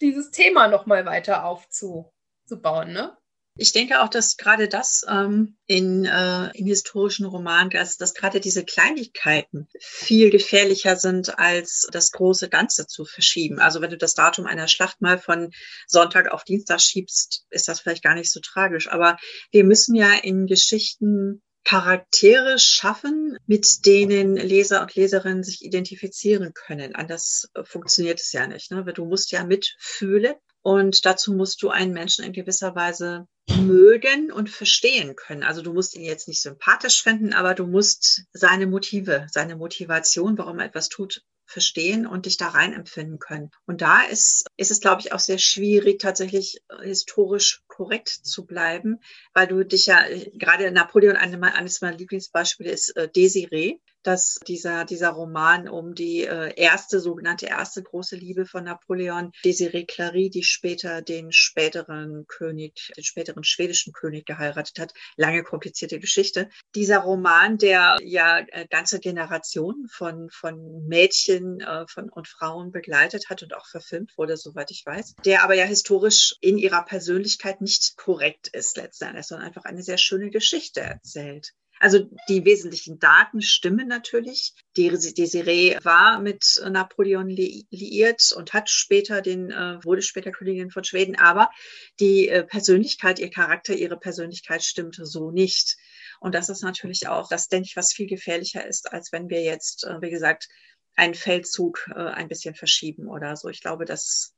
dieses 0.01 0.31
Thema 0.31 0.69
nochmal 0.69 1.05
weiter 1.05 1.45
aufzubauen. 1.45 2.93
Ne? 2.93 3.17
Ich 3.61 3.73
denke 3.73 4.01
auch, 4.01 4.09
dass 4.09 4.39
gerade 4.39 4.69
das 4.69 5.05
ähm, 5.07 5.59
in, 5.67 6.07
äh, 6.07 6.51
in 6.55 6.67
historischen 6.67 7.27
Romanen, 7.27 7.69
dass, 7.69 7.99
dass 7.99 8.15
gerade 8.15 8.41
diese 8.41 8.65
Kleinigkeiten 8.65 9.69
viel 9.79 10.31
gefährlicher 10.31 10.97
sind, 10.97 11.39
als 11.39 11.87
das 11.93 12.11
große 12.11 12.49
Ganze 12.49 12.87
zu 12.87 13.05
verschieben. 13.05 13.59
Also 13.59 13.83
wenn 13.83 13.91
du 13.91 13.99
das 13.99 14.15
Datum 14.15 14.47
einer 14.47 14.67
Schlacht 14.67 15.03
mal 15.03 15.19
von 15.19 15.51
Sonntag 15.87 16.33
auf 16.33 16.45
Dienstag 16.45 16.81
schiebst, 16.81 17.45
ist 17.51 17.69
das 17.69 17.81
vielleicht 17.81 18.03
gar 18.03 18.15
nicht 18.15 18.33
so 18.33 18.41
tragisch. 18.41 18.89
Aber 18.89 19.19
wir 19.51 19.65
müssen 19.65 19.95
ja 19.95 20.15
in 20.15 20.47
Geschichten 20.47 21.43
Charaktere 21.63 22.59
schaffen, 22.59 23.37
mit 23.47 23.85
denen 23.85 24.37
Leser 24.37 24.81
und 24.81 24.95
Leserinnen 24.95 25.45
sich 25.45 25.63
identifizieren 25.63 26.55
können. 26.55 26.95
Anders 26.95 27.51
äh, 27.53 27.63
funktioniert 27.65 28.21
es 28.21 28.33
ja 28.33 28.47
nicht. 28.47 28.71
Ne? 28.71 28.83
Du 28.95 29.05
musst 29.05 29.31
ja 29.33 29.45
mitfühlen 29.45 30.35
und 30.63 31.05
dazu 31.07 31.33
musst 31.33 31.63
du 31.63 31.71
einen 31.71 31.93
Menschen 31.93 32.25
in 32.25 32.33
gewisser 32.33 32.75
Weise 32.75 33.27
mögen 33.49 34.31
und 34.31 34.51
verstehen 34.51 35.17
können. 35.17 35.43
Also 35.43 35.63
du 35.63 35.73
musst 35.73 35.95
ihn 35.97 36.05
jetzt 36.05 36.29
nicht 36.29 36.43
sympathisch 36.43 37.03
finden, 37.03 37.33
aber 37.33 37.55
du 37.55 37.67
musst 37.67 38.25
seine 38.33 38.67
Motive, 38.67 39.27
seine 39.31 39.57
Motivation, 39.57 40.37
warum 40.39 40.59
er 40.59 40.67
etwas 40.67 40.89
tut, 40.89 41.23
verstehen 41.47 42.07
und 42.07 42.27
dich 42.27 42.37
da 42.37 42.49
rein 42.49 42.73
empfinden 42.73 43.19
können. 43.19 43.51
Und 43.67 43.81
da 43.81 44.03
ist, 44.03 44.47
ist 44.57 44.71
es, 44.71 44.81
glaube 44.81 45.01
ich, 45.01 45.13
auch 45.13 45.19
sehr 45.19 45.39
schwierig, 45.39 45.99
tatsächlich 46.01 46.63
historisch 46.83 47.63
korrekt 47.67 48.09
zu 48.09 48.47
bleiben, 48.47 49.01
weil 49.35 49.49
du 49.49 49.65
dich 49.65 49.87
ja, 49.87 50.01
gerade 50.35 50.71
Napoleon, 50.71 51.17
eines 51.17 51.81
meiner 51.81 51.97
Lieblingsbeispiele 51.97 52.71
ist 52.71 52.97
äh, 52.97 53.09
Desiree, 53.09 53.81
dass 54.03 54.39
dieser, 54.47 54.85
dieser 54.85 55.11
Roman 55.11 55.69
um 55.69 55.95
die 55.95 56.25
äh, 56.25 56.55
erste, 56.57 57.01
sogenannte 57.01 57.47
erste 57.47 57.83
große 57.83 58.17
Liebe 58.17 58.47
von 58.47 58.65
Napoleon, 58.65 59.33
Desiree 59.45 59.85
Clary, 59.85 60.31
die 60.31 60.45
später 60.45 61.03
den 61.03 61.33
späteren 61.33 62.27
König, 62.27 62.93
den 62.97 63.05
späteren 63.05 63.45
schwedischen 63.45 63.93
König 63.93 64.27
geheiratet 64.27 64.79
hat. 64.79 64.93
Lange 65.17 65.43
komplizierte 65.43 65.99
Geschichte. 65.99 66.49
Dieser 66.75 66.99
Roman, 66.99 67.59
der 67.59 67.99
ja 68.03 68.39
äh, 68.39 68.67
ganze 68.69 69.01
Generationen 69.01 69.89
von, 69.89 70.31
von 70.31 70.87
Mädchen 70.87 71.61
äh, 71.61 71.87
von, 71.87 72.09
und 72.09 72.29
Frauen 72.29 72.73
begleitet 72.73 73.29
hat 73.29 73.43
und 73.43 73.55
auch 73.55 73.67
verfilmt 73.67 74.17
wurde, 74.17 74.37
soweit 74.37 74.71
ich 74.71 74.85
weiß, 74.85 75.15
der 75.25 75.45
aber 75.45 75.55
ja 75.55 75.65
historisch 75.65 76.35
in 76.41 76.59
ihrer 76.59 76.85
Persönlichkeit 76.85 77.61
nicht 77.61 77.97
korrekt 77.97 78.49
ist 78.49 78.77
letzten 78.77 79.05
Endes, 79.05 79.29
sondern 79.29 79.47
einfach 79.47 79.65
eine 79.65 79.83
sehr 79.83 79.99
schöne 79.99 80.31
Geschichte 80.31 80.81
erzählt. 80.81 81.53
Also 81.81 82.11
die 82.29 82.45
wesentlichen 82.45 82.99
Daten 82.99 83.41
stimmen 83.41 83.89
natürlich. 83.89 84.53
Die 84.77 84.91
Desiree 84.91 85.79
war 85.83 86.21
mit 86.21 86.63
Napoleon 86.69 87.27
liiert 87.27 88.33
und 88.37 88.53
hat 88.53 88.69
später 88.69 89.23
den, 89.23 89.51
äh, 89.51 89.83
wurde 89.83 90.03
später 90.03 90.31
Königin 90.31 90.71
von 90.71 90.85
Schweden, 90.85 91.17
aber 91.17 91.51
die 91.99 92.29
äh, 92.29 92.45
Persönlichkeit, 92.45 93.19
ihr 93.19 93.31
Charakter, 93.31 93.75
ihre 93.75 93.99
Persönlichkeit 93.99 94.63
stimmte 94.63 95.07
so 95.07 95.31
nicht. 95.31 95.79
Und 96.21 96.35
das 96.35 96.51
ist 96.51 96.63
natürlich 96.63 97.09
auch, 97.09 97.29
das 97.29 97.49
denke 97.49 97.69
ich, 97.69 97.77
was 97.77 97.95
viel 97.95 98.07
gefährlicher 98.07 98.65
ist, 98.67 98.93
als 98.93 99.11
wenn 99.11 99.31
wir 99.31 99.43
jetzt, 99.43 99.85
äh, 99.85 100.03
wie 100.03 100.11
gesagt, 100.11 100.49
einen 100.97 101.15
Feldzug 101.15 101.89
äh, 101.97 101.99
ein 101.99 102.29
bisschen 102.29 102.55
verschieben 102.55 103.09
oder 103.09 103.37
so. 103.37 103.49
Ich 103.49 103.63
glaube, 103.63 103.87
dass 103.87 104.35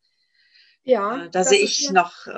ja, 0.84 1.24
äh, 1.24 1.30
da 1.30 1.42
sehe 1.42 1.58
ich 1.60 1.90
noch 1.90 2.28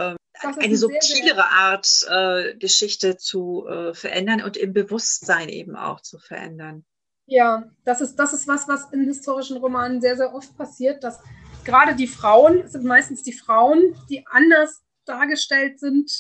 äh, 0.43 0.49
eine 0.59 0.77
subtilere 0.77 1.45
Art, 1.45 2.07
äh, 2.09 2.57
Geschichte 2.57 3.17
zu 3.17 3.67
äh, 3.67 3.95
verändern 3.95 4.43
und 4.43 4.57
im 4.57 4.73
Bewusstsein 4.73 5.49
eben 5.49 5.77
auch 5.77 6.01
zu 6.01 6.19
verändern. 6.19 6.85
Ja, 7.27 7.65
das 7.85 8.01
ist, 8.01 8.17
das 8.17 8.33
ist 8.33 8.47
was, 8.47 8.69
was 8.69 8.93
in 8.93 9.05
historischen 9.05 9.57
Romanen 9.57 10.01
sehr, 10.01 10.17
sehr 10.17 10.35
oft 10.35 10.57
passiert, 10.57 11.03
dass 11.05 11.21
gerade 11.65 11.95
die 11.95 12.07
Frauen, 12.07 12.61
es 12.61 12.73
sind 12.73 12.85
meistens 12.85 13.23
die 13.23 13.33
Frauen, 13.33 13.97
die 14.11 14.27
anders 14.27 14.83
dargestellt 15.07 15.81
sind, 15.81 16.11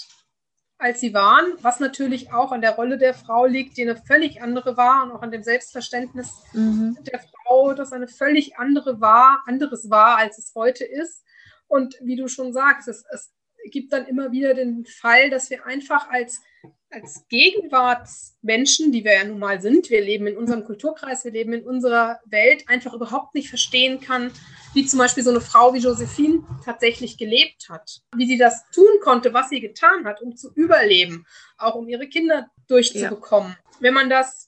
als 0.78 1.00
sie 1.00 1.14
waren, 1.14 1.52
was 1.60 1.78
natürlich 1.80 2.32
auch 2.32 2.52
an 2.52 2.60
der 2.60 2.74
Rolle 2.74 2.98
der 2.98 3.14
Frau 3.14 3.46
liegt, 3.46 3.76
die 3.76 3.82
eine 3.82 3.96
völlig 3.96 4.42
andere 4.42 4.76
war 4.76 5.04
und 5.04 5.12
auch 5.12 5.22
an 5.22 5.30
dem 5.30 5.42
Selbstverständnis 5.42 6.30
mhm. 6.52 6.98
der 7.02 7.20
Frau, 7.20 7.74
das 7.74 7.92
eine 7.92 8.08
völlig 8.08 8.58
andere 8.58 9.00
war, 9.00 9.42
anderes 9.46 9.88
war, 9.88 10.18
als 10.18 10.38
es 10.38 10.52
heute 10.54 10.84
ist. 10.84 11.22
Und 11.68 11.96
wie 12.02 12.16
du 12.16 12.28
schon 12.28 12.52
sagst, 12.52 12.88
es, 12.88 13.04
es 13.10 13.32
gibt 13.70 13.92
dann 13.92 14.06
immer 14.06 14.32
wieder 14.32 14.54
den 14.54 14.84
Fall, 14.86 15.30
dass 15.30 15.50
wir 15.50 15.66
einfach 15.66 16.08
als, 16.10 16.40
als 16.90 17.26
Gegenwartsmenschen, 17.28 18.92
die 18.92 19.04
wir 19.04 19.14
ja 19.14 19.24
nun 19.24 19.38
mal 19.38 19.60
sind, 19.60 19.90
wir 19.90 20.00
leben 20.00 20.26
in 20.26 20.36
unserem 20.36 20.64
Kulturkreis, 20.64 21.24
wir 21.24 21.32
leben 21.32 21.52
in 21.52 21.64
unserer 21.64 22.20
Welt, 22.26 22.68
einfach 22.68 22.94
überhaupt 22.94 23.34
nicht 23.34 23.48
verstehen 23.48 24.00
kann, 24.00 24.30
wie 24.74 24.86
zum 24.86 24.98
Beispiel 24.98 25.22
so 25.22 25.30
eine 25.30 25.40
Frau 25.40 25.74
wie 25.74 25.78
Josephine 25.78 26.44
tatsächlich 26.64 27.16
gelebt 27.18 27.68
hat, 27.68 28.02
wie 28.16 28.26
sie 28.26 28.38
das 28.38 28.64
tun 28.70 29.00
konnte, 29.02 29.34
was 29.34 29.48
sie 29.48 29.60
getan 29.60 30.04
hat, 30.04 30.20
um 30.22 30.36
zu 30.36 30.52
überleben, 30.54 31.26
auch 31.58 31.74
um 31.74 31.88
ihre 31.88 32.08
Kinder 32.08 32.48
durchzubekommen. 32.68 33.52
Ja. 33.52 33.76
Wenn 33.80 33.94
man 33.94 34.10
das 34.10 34.43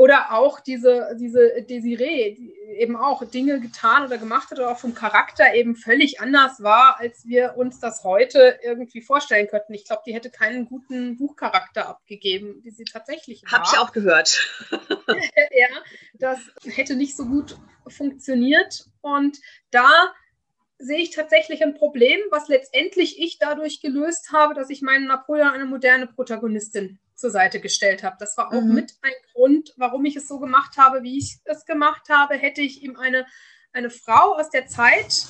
oder 0.00 0.32
auch 0.32 0.60
diese, 0.60 1.14
diese 1.20 1.60
Desiree, 1.68 2.34
die 2.34 2.54
eben 2.78 2.96
auch 2.96 3.22
Dinge 3.22 3.60
getan 3.60 4.06
oder 4.06 4.16
gemacht 4.16 4.50
hat 4.50 4.58
oder 4.58 4.70
auch 4.70 4.78
vom 4.78 4.94
Charakter 4.94 5.54
eben 5.54 5.76
völlig 5.76 6.22
anders 6.22 6.62
war, 6.62 6.98
als 6.98 7.26
wir 7.26 7.58
uns 7.58 7.80
das 7.80 8.02
heute 8.02 8.58
irgendwie 8.62 9.02
vorstellen 9.02 9.46
könnten. 9.46 9.74
Ich 9.74 9.84
glaube, 9.84 10.00
die 10.06 10.14
hätte 10.14 10.30
keinen 10.30 10.64
guten 10.64 11.18
Buchcharakter 11.18 11.86
abgegeben, 11.86 12.60
wie 12.62 12.70
sie 12.70 12.84
tatsächlich 12.84 13.42
war. 13.42 13.58
Habe 13.58 13.64
ich 13.70 13.78
auch 13.78 13.92
gehört. 13.92 14.40
ja, 14.70 15.68
das 16.14 16.38
hätte 16.64 16.96
nicht 16.96 17.14
so 17.14 17.26
gut 17.26 17.58
funktioniert. 17.86 18.86
Und 19.02 19.36
da 19.70 20.14
sehe 20.78 21.00
ich 21.00 21.10
tatsächlich 21.10 21.62
ein 21.62 21.74
Problem, 21.74 22.20
was 22.30 22.48
letztendlich 22.48 23.20
ich 23.20 23.38
dadurch 23.38 23.82
gelöst 23.82 24.32
habe, 24.32 24.54
dass 24.54 24.70
ich 24.70 24.80
meinen 24.80 25.08
Napoleon 25.08 25.50
eine 25.50 25.66
moderne 25.66 26.06
Protagonistin 26.06 26.98
zur 27.20 27.30
Seite 27.30 27.60
gestellt 27.60 28.02
habe. 28.02 28.16
Das 28.18 28.36
war 28.36 28.48
auch 28.48 28.62
mhm. 28.62 28.74
mit 28.74 28.94
ein 29.02 29.12
Grund, 29.32 29.72
warum 29.76 30.04
ich 30.04 30.16
es 30.16 30.26
so 30.26 30.38
gemacht 30.38 30.76
habe, 30.76 31.02
wie 31.02 31.18
ich 31.18 31.38
es 31.44 31.64
gemacht 31.64 32.08
habe. 32.08 32.34
Hätte 32.34 32.62
ich 32.62 32.82
ihm 32.82 32.96
eine, 32.96 33.26
eine 33.72 33.90
Frau 33.90 34.34
aus 34.36 34.50
der 34.50 34.66
Zeit 34.66 35.26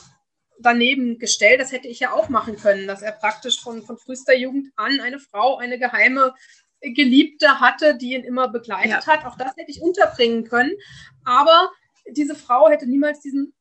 daneben 0.62 1.18
gestellt, 1.18 1.60
das 1.60 1.72
hätte 1.72 1.88
ich 1.88 2.00
ja 2.00 2.12
auch 2.12 2.28
machen 2.28 2.56
können, 2.56 2.86
dass 2.86 3.02
er 3.02 3.12
praktisch 3.12 3.62
von, 3.62 3.82
von 3.82 3.98
frühester 3.98 4.36
Jugend 4.36 4.70
an 4.76 5.00
eine 5.00 5.18
Frau, 5.18 5.56
eine 5.56 5.78
geheime 5.78 6.34
Geliebte 6.80 7.60
hatte, 7.60 7.96
die 7.96 8.14
ihn 8.14 8.24
immer 8.24 8.48
begleitet 8.48 8.90
ja. 8.90 9.06
hat. 9.06 9.24
Auch 9.24 9.36
das 9.36 9.56
hätte 9.56 9.70
ich 9.70 9.82
unterbringen 9.82 10.44
können. 10.44 10.72
Aber 11.24 11.70
diese 12.08 12.34
Frau 12.34 12.68
hätte 12.68 12.86
niemals 12.86 13.20
diesen 13.20 13.54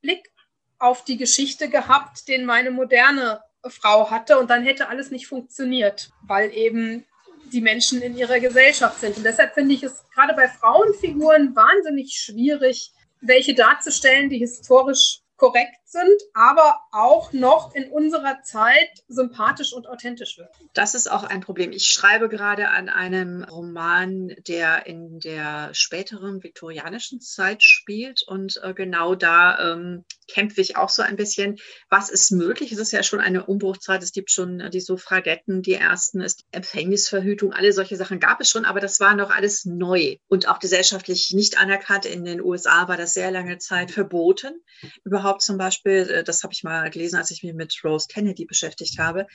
Blick 0.00 0.30
auf 0.78 1.04
die 1.04 1.16
Geschichte 1.16 1.68
gehabt, 1.68 2.28
den 2.28 2.44
meine 2.44 2.70
moderne 2.70 3.40
Frau 3.68 4.10
hatte. 4.10 4.38
Und 4.38 4.50
dann 4.50 4.62
hätte 4.62 4.88
alles 4.88 5.10
nicht 5.10 5.26
funktioniert, 5.26 6.10
weil 6.22 6.52
eben 6.52 7.06
die 7.52 7.60
Menschen 7.60 8.02
in 8.02 8.16
ihrer 8.16 8.40
Gesellschaft 8.40 9.00
sind. 9.00 9.16
Und 9.16 9.24
deshalb 9.24 9.54
finde 9.54 9.74
ich 9.74 9.82
es 9.82 10.04
gerade 10.14 10.34
bei 10.34 10.48
Frauenfiguren 10.48 11.54
wahnsinnig 11.54 12.12
schwierig, 12.12 12.92
welche 13.20 13.54
darzustellen, 13.54 14.30
die 14.30 14.38
historisch 14.38 15.20
korrekt 15.36 15.85
sind, 15.86 16.20
aber 16.34 16.80
auch 16.90 17.32
noch 17.32 17.74
in 17.74 17.90
unserer 17.90 18.42
Zeit 18.42 18.90
sympathisch 19.08 19.72
und 19.72 19.86
authentisch 19.86 20.36
wirken. 20.36 20.68
Das 20.74 20.94
ist 20.94 21.10
auch 21.10 21.22
ein 21.22 21.40
Problem. 21.40 21.70
Ich 21.72 21.86
schreibe 21.86 22.28
gerade 22.28 22.68
an 22.68 22.88
einem 22.88 23.44
Roman, 23.44 24.34
der 24.48 24.86
in 24.86 25.20
der 25.20 25.72
späteren 25.74 26.42
viktorianischen 26.42 27.20
Zeit 27.20 27.62
spielt 27.62 28.22
und 28.26 28.60
äh, 28.62 28.74
genau 28.74 29.14
da 29.14 29.72
ähm, 29.72 30.04
kämpfe 30.28 30.60
ich 30.60 30.76
auch 30.76 30.88
so 30.88 31.02
ein 31.02 31.16
bisschen. 31.16 31.56
Was 31.88 32.10
ist 32.10 32.32
möglich? 32.32 32.72
Es 32.72 32.78
ist 32.78 32.92
ja 32.92 33.04
schon 33.04 33.20
eine 33.20 33.46
Umbruchzeit. 33.46 34.02
Es 34.02 34.12
gibt 34.12 34.30
schon 34.30 34.60
äh, 34.60 34.70
die 34.70 34.80
Suffragetten, 34.80 35.62
die 35.62 35.74
ersten, 35.74 36.20
ist 36.20 36.44
Empfängnisverhütung, 36.50 37.52
alle 37.52 37.72
solche 37.72 37.96
Sachen 37.96 38.18
gab 38.18 38.40
es 38.40 38.50
schon, 38.50 38.64
aber 38.64 38.80
das 38.80 38.98
war 38.98 39.14
noch 39.14 39.30
alles 39.30 39.64
neu 39.64 40.16
und 40.26 40.48
auch 40.48 40.58
gesellschaftlich 40.58 41.32
nicht 41.32 41.58
anerkannt. 41.58 42.06
In 42.06 42.24
den 42.24 42.40
USA 42.40 42.88
war 42.88 42.96
das 42.96 43.14
sehr 43.14 43.30
lange 43.30 43.58
Zeit 43.58 43.92
verboten. 43.92 44.60
Überhaupt 45.04 45.42
zum 45.42 45.58
Beispiel 45.58 45.75
Beispiel, 45.76 46.10
äh, 46.10 46.24
das 46.24 46.42
habe 46.42 46.52
ich 46.52 46.62
mal 46.62 46.90
gelesen, 46.90 47.16
als 47.16 47.30
ich 47.30 47.42
mich 47.42 47.54
mit 47.54 47.74
Rose 47.84 48.06
Kennedy 48.08 48.44
beschäftigt 48.44 48.98
habe, 48.98 49.26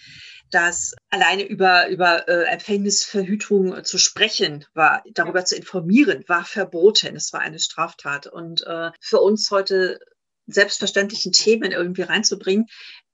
dass 0.50 0.94
alleine 1.10 1.44
über, 1.44 1.88
über 1.88 2.28
äh, 2.28 2.46
Empfängnisverhütung 2.46 3.78
äh, 3.78 3.84
zu 3.84 3.98
sprechen 3.98 4.66
war, 4.74 5.04
darüber 5.14 5.46
zu 5.46 5.56
informieren, 5.56 6.24
war 6.28 6.46
verboten. 6.46 7.16
Es 7.16 7.34
war 7.34 7.42
eine 7.42 7.60
Straftat. 7.60 8.28
Und 8.28 8.64
für 9.00 9.20
uns 9.20 9.50
heute 9.52 10.00
selbstverständlichen 10.48 11.32
Themen 11.32 11.72
irgendwie 11.72 12.02
reinzubringen, 12.02 12.68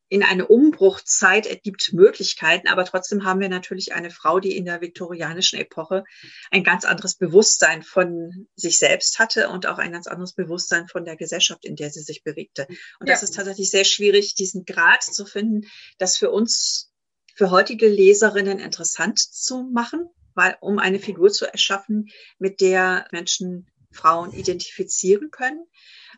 in 0.10 0.24
eine 0.24 0.48
Umbruchzeit 0.48 1.46
ergibt 1.46 1.92
Möglichkeiten, 1.94 2.68
aber 2.68 2.86
trotzdem 2.86 3.26
haben 3.26 3.42
wir 3.42 3.50
natürlich 3.50 3.94
eine 3.94 4.10
Frau, 4.10 4.40
die 4.40 4.56
in 4.56 4.66
der 4.66 4.80
viktorianischen 4.80 5.60
Epoche 5.60 6.06
ein 6.50 6.64
ganz 6.64 6.86
anderes 6.86 7.16
Bewusstsein 7.16 7.84
von 7.84 8.48
sich 8.56 8.80
selbst 8.80 9.20
hatte 9.20 9.50
und 9.50 9.66
auch 9.66 9.78
ein 9.78 9.92
ganz 9.92 10.08
anderes 10.08 10.34
Bewusstsein 10.34 10.88
von 10.88 11.04
der 11.04 11.18
Gesellschaft, 11.18 11.66
in 11.66 11.76
der 11.76 11.90
sie 11.90 12.02
sich 12.02 12.24
bewegte. 12.24 12.68
Und 13.00 13.08
ja. 13.08 13.14
das 13.14 13.24
ist 13.24 13.36
tatsächlich 13.36 13.70
sehr 13.70 13.84
schwierig, 13.84 14.36
diesen 14.36 14.64
Grad 14.66 15.04
zu 15.04 15.26
finden, 15.26 15.68
das 15.98 16.18
für 16.18 16.32
uns, 16.32 16.92
für 17.36 17.52
heutige 17.52 17.88
Leserinnen 17.88 18.60
interessant 18.60 19.20
zu 19.20 19.64
machen, 19.64 20.08
weil, 20.34 20.58
um 20.62 20.80
eine 20.80 21.00
Figur 21.00 21.32
zu 21.32 21.46
erschaffen, 21.46 22.10
mit 22.40 22.62
der 22.62 23.08
Menschen 23.12 23.70
Frauen 23.92 24.32
identifizieren 24.32 25.32
können 25.32 25.66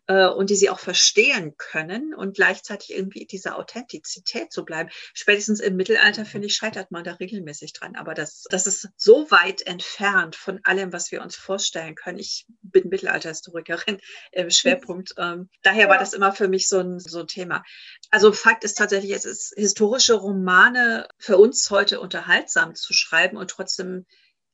äh, 0.10 0.28
und 0.28 0.50
die 0.50 0.56
sie 0.56 0.70
auch 0.70 0.80
verstehen 0.80 1.56
können 1.58 2.14
und 2.16 2.36
gleichzeitig 2.36 2.90
irgendwie 2.90 3.26
dieser 3.26 3.58
Authentizität 3.58 4.52
zu 4.52 4.66
bleiben. 4.66 4.90
Spätestens 5.14 5.60
im 5.60 5.76
Mittelalter, 5.76 6.26
finde 6.26 6.48
ich, 6.48 6.56
scheitert 6.56 6.90
man 6.92 7.04
da 7.04 7.14
regelmäßig 7.14 7.74
dran. 7.74 7.96
Aber 7.96 8.16
das, 8.16 8.44
das 8.50 8.66
ist 8.66 8.90
so 8.98 9.30
weit 9.30 9.62
entfernt 9.62 10.36
von 10.36 10.60
allem, 10.64 10.92
was 10.92 11.12
wir 11.12 11.22
uns 11.22 11.36
vorstellen 11.36 11.94
können. 11.94 12.18
Ich 12.18 12.48
bin 12.64 12.90
Mittelalterhistorikerin 12.90 14.00
im 14.32 14.50
Schwerpunkt. 14.50 15.14
Ähm, 15.18 15.50
daher 15.62 15.90
war 15.90 16.00
das 16.00 16.14
immer 16.14 16.34
für 16.34 16.48
mich 16.48 16.68
so 16.68 16.80
ein, 16.80 17.00
so 17.00 17.20
ein 17.20 17.28
Thema. 17.28 17.64
Also 18.10 18.34
Fakt 18.34 18.64
ist 18.64 18.80
tatsächlich, 18.80 19.12
es 19.12 19.26
ist 19.26 19.54
historische 19.56 20.16
Romane 20.16 21.08
für 21.20 21.38
uns 21.38 21.70
heute 21.70 22.00
unterhaltsam 22.00 22.74
zu 22.74 22.94
schreiben 22.94 23.38
und 23.38 23.52
trotzdem 23.52 24.08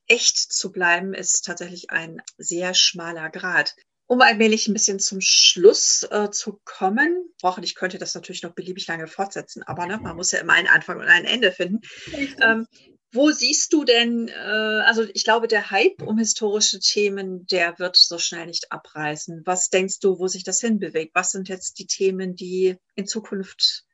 echt 0.06 0.36
zu 0.36 0.70
bleiben, 0.70 1.14
ist 1.14 1.46
tatsächlich 1.46 1.90
ein 1.90 2.20
sehr 2.38 2.74
schmaler 2.74 3.30
Grad. 3.30 3.74
Um 4.08 4.20
allmählich 4.20 4.68
ein 4.68 4.72
bisschen 4.72 5.00
zum 5.00 5.20
Schluss 5.20 6.06
äh, 6.10 6.30
zu 6.30 6.60
kommen, 6.64 7.28
brauche 7.40 7.62
ich 7.62 7.74
könnte 7.74 7.98
das 7.98 8.14
natürlich 8.14 8.42
noch 8.42 8.54
beliebig 8.54 8.86
lange 8.86 9.08
fortsetzen, 9.08 9.64
aber 9.64 9.86
ne, 9.86 9.98
man 9.98 10.14
muss 10.14 10.30
ja 10.30 10.38
immer 10.38 10.52
einen 10.52 10.68
Anfang 10.68 10.98
und 10.98 11.08
ein 11.08 11.24
Ende 11.24 11.50
finden. 11.50 11.80
Ähm, 12.40 12.66
wo 13.12 13.30
siehst 13.30 13.72
du 13.72 13.84
denn, 13.84 14.28
äh, 14.28 14.32
also 14.32 15.04
ich 15.14 15.24
glaube, 15.24 15.48
der 15.48 15.70
Hype 15.70 16.02
um 16.02 16.18
historische 16.18 16.78
Themen, 16.80 17.46
der 17.46 17.78
wird 17.78 17.96
so 17.96 18.18
schnell 18.18 18.46
nicht 18.46 18.70
abreißen. 18.72 19.42
Was 19.44 19.70
denkst 19.70 20.00
du, 20.00 20.18
wo 20.18 20.28
sich 20.28 20.44
das 20.44 20.60
hinbewegt? 20.60 21.14
Was 21.14 21.32
sind 21.32 21.48
jetzt 21.48 21.78
die 21.78 21.86
Themen, 21.86 22.36
die 22.36 22.76
in 22.94 23.06
Zukunft 23.06 23.84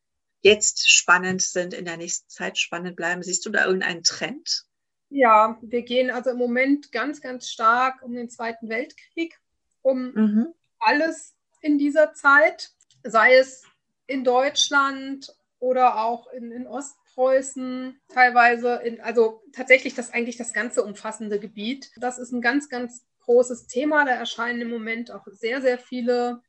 jetzt 0.40 0.90
spannend 0.90 1.40
sind, 1.40 1.72
in 1.72 1.84
der 1.84 1.96
nächsten 1.96 2.28
Zeit 2.28 2.58
spannend 2.58 2.96
bleiben? 2.96 3.22
Siehst 3.22 3.46
du 3.46 3.50
da 3.50 3.64
irgendeinen 3.64 4.02
Trend? 4.02 4.64
Ja, 5.08 5.58
wir 5.62 5.82
gehen 5.82 6.10
also 6.10 6.30
im 6.30 6.38
Moment 6.38 6.90
ganz, 6.90 7.20
ganz 7.20 7.48
stark 7.48 8.02
um 8.02 8.14
den 8.14 8.30
Zweiten 8.30 8.68
Weltkrieg 8.68 9.38
um 9.82 10.12
mhm. 10.12 10.54
alles 10.78 11.34
in 11.60 11.78
dieser 11.78 12.14
Zeit, 12.14 12.70
sei 13.04 13.36
es 13.36 13.64
in 14.06 14.24
Deutschland 14.24 15.34
oder 15.58 16.02
auch 16.04 16.26
in, 16.32 16.50
in 16.50 16.66
Ostpreußen, 16.66 18.00
teilweise 18.08 18.76
in, 18.84 19.00
also 19.00 19.42
tatsächlich 19.52 19.94
das 19.94 20.12
eigentlich 20.12 20.36
das 20.36 20.52
ganze 20.52 20.82
umfassende 20.82 21.38
Gebiet. 21.38 21.90
Das 21.96 22.18
ist 22.18 22.32
ein 22.32 22.40
ganz, 22.40 22.68
ganz 22.68 23.04
großes 23.20 23.66
Thema. 23.68 24.04
Da 24.04 24.12
erscheinen 24.12 24.62
im 24.62 24.70
Moment 24.70 25.10
auch 25.10 25.26
sehr, 25.30 25.60
sehr 25.62 25.78
viele 25.78 26.42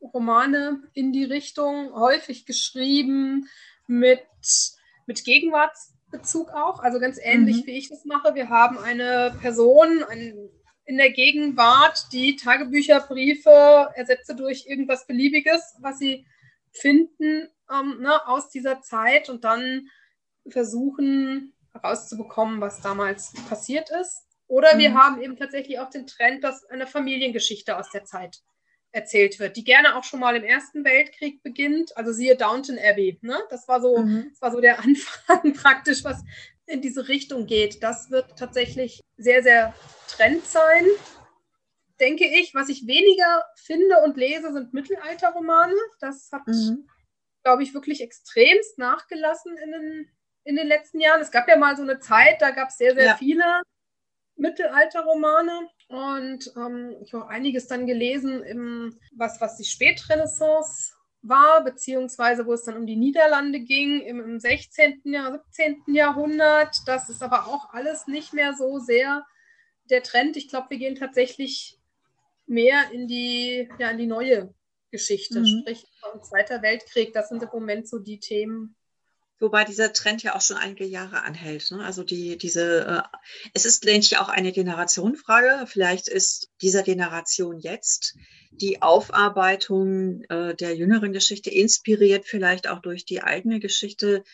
Romane 0.00 0.82
in 0.94 1.12
die 1.12 1.24
Richtung, 1.24 1.92
häufig 1.94 2.46
geschrieben 2.46 3.48
mit, 3.86 4.22
mit 5.06 5.24
Gegenwartsbezug 5.24 6.50
auch, 6.50 6.80
also 6.80 7.00
ganz 7.00 7.18
ähnlich 7.20 7.62
mhm. 7.62 7.66
wie 7.66 7.78
ich 7.78 7.88
das 7.90 8.04
mache. 8.04 8.34
Wir 8.34 8.48
haben 8.48 8.78
eine 8.78 9.36
Person, 9.40 10.04
ein 10.04 10.48
in 10.90 10.96
der 10.96 11.12
Gegenwart 11.12 12.12
die 12.12 12.34
Tagebücher, 12.34 12.98
Briefe 12.98 13.92
ersetze 13.94 14.34
durch 14.34 14.66
irgendwas 14.66 15.06
Beliebiges, 15.06 15.76
was 15.78 16.00
sie 16.00 16.26
finden 16.72 17.48
ähm, 17.72 18.00
ne, 18.00 18.26
aus 18.26 18.50
dieser 18.50 18.82
Zeit 18.82 19.28
und 19.28 19.44
dann 19.44 19.88
versuchen 20.48 21.54
herauszubekommen, 21.72 22.60
was 22.60 22.80
damals 22.80 23.32
passiert 23.48 23.88
ist. 24.00 24.26
Oder 24.48 24.78
wir 24.78 24.90
mhm. 24.90 24.98
haben 24.98 25.22
eben 25.22 25.36
tatsächlich 25.36 25.78
auch 25.78 25.90
den 25.90 26.08
Trend, 26.08 26.42
dass 26.42 26.64
eine 26.64 26.88
Familiengeschichte 26.88 27.78
aus 27.78 27.90
der 27.90 28.04
Zeit 28.04 28.40
erzählt 28.90 29.38
wird, 29.38 29.56
die 29.56 29.62
gerne 29.62 29.94
auch 29.94 30.02
schon 30.02 30.18
mal 30.18 30.34
im 30.34 30.42
Ersten 30.42 30.84
Weltkrieg 30.84 31.40
beginnt. 31.44 31.96
Also 31.96 32.12
siehe 32.12 32.34
Downton 32.34 32.80
Abbey. 32.82 33.20
Ne? 33.22 33.38
Das, 33.48 33.68
war 33.68 33.80
so, 33.80 33.98
mhm. 33.98 34.26
das 34.30 34.42
war 34.42 34.50
so 34.50 34.60
der 34.60 34.80
Anfang 34.84 35.52
praktisch, 35.52 36.02
was 36.02 36.24
in 36.70 36.80
diese 36.80 37.08
Richtung 37.08 37.46
geht. 37.46 37.82
Das 37.82 38.10
wird 38.10 38.38
tatsächlich 38.38 39.00
sehr, 39.16 39.42
sehr 39.42 39.74
Trend 40.08 40.44
sein, 40.46 40.86
denke 41.98 42.24
ich. 42.24 42.54
Was 42.54 42.68
ich 42.68 42.86
weniger 42.86 43.44
finde 43.56 43.98
und 44.04 44.16
lese, 44.16 44.52
sind 44.52 44.72
Mittelalterromane. 44.72 45.74
Das 46.00 46.30
hat, 46.32 46.46
mhm. 46.46 46.88
glaube 47.42 47.62
ich, 47.62 47.74
wirklich 47.74 48.00
extremst 48.00 48.78
nachgelassen 48.78 49.56
in 49.56 49.70
den, 49.72 50.10
in 50.44 50.56
den 50.56 50.66
letzten 50.66 51.00
Jahren. 51.00 51.20
Es 51.20 51.30
gab 51.30 51.48
ja 51.48 51.56
mal 51.56 51.76
so 51.76 51.82
eine 51.82 51.98
Zeit, 51.98 52.40
da 52.40 52.50
gab 52.50 52.68
es 52.68 52.76
sehr, 52.76 52.94
sehr 52.94 53.04
ja. 53.04 53.16
viele 53.16 53.62
Mittelalterromane 54.36 55.68
und 55.88 56.52
ähm, 56.56 56.96
ich 57.02 57.12
habe 57.12 57.28
einiges 57.28 57.66
dann 57.66 57.86
gelesen, 57.86 58.42
im, 58.42 58.98
was, 59.16 59.40
was 59.40 59.56
die 59.56 59.64
Spätrenaissance 59.64 60.89
war, 61.22 61.62
beziehungsweise 61.62 62.46
wo 62.46 62.54
es 62.54 62.64
dann 62.64 62.76
um 62.76 62.86
die 62.86 62.96
Niederlande 62.96 63.60
ging 63.60 64.00
im, 64.00 64.20
im 64.20 64.40
16., 64.40 65.02
Jahr, 65.04 65.32
17. 65.32 65.94
Jahrhundert. 65.94 66.76
Das 66.86 67.08
ist 67.08 67.22
aber 67.22 67.46
auch 67.46 67.72
alles 67.72 68.06
nicht 68.06 68.32
mehr 68.32 68.54
so 68.54 68.78
sehr 68.78 69.26
der 69.90 70.02
Trend. 70.02 70.36
Ich 70.36 70.48
glaube, 70.48 70.70
wir 70.70 70.78
gehen 70.78 70.96
tatsächlich 70.96 71.78
mehr 72.46 72.90
in 72.92 73.06
die, 73.06 73.68
ja, 73.78 73.90
in 73.90 73.98
die 73.98 74.06
neue 74.06 74.54
Geschichte, 74.90 75.40
mhm. 75.40 75.46
sprich 75.46 75.86
Zweiter 76.22 76.62
Weltkrieg. 76.62 77.12
Das 77.12 77.28
sind 77.28 77.42
im 77.42 77.50
Moment 77.52 77.88
so 77.88 77.98
die 77.98 78.18
Themen, 78.18 78.74
Wobei 79.40 79.64
dieser 79.64 79.94
Trend 79.94 80.22
ja 80.22 80.36
auch 80.36 80.42
schon 80.42 80.58
einige 80.58 80.84
Jahre 80.84 81.22
anhält. 81.22 81.70
Ne? 81.70 81.82
Also 81.82 82.04
die, 82.04 82.36
diese, 82.36 82.86
äh, 82.86 83.16
es 83.54 83.64
ist, 83.64 83.84
denke 83.84 84.20
auch 84.20 84.28
eine 84.28 84.52
Generationenfrage. 84.52 85.66
Vielleicht 85.66 86.08
ist 86.08 86.50
dieser 86.60 86.82
Generation 86.82 87.58
jetzt 87.58 88.16
die 88.50 88.82
Aufarbeitung 88.82 90.22
äh, 90.28 90.54
der 90.54 90.76
jüngeren 90.76 91.12
Geschichte 91.12 91.50
inspiriert, 91.50 92.26
vielleicht 92.26 92.68
auch 92.68 92.80
durch 92.80 93.06
die 93.06 93.22
eigene 93.22 93.60
Geschichte 93.60 94.24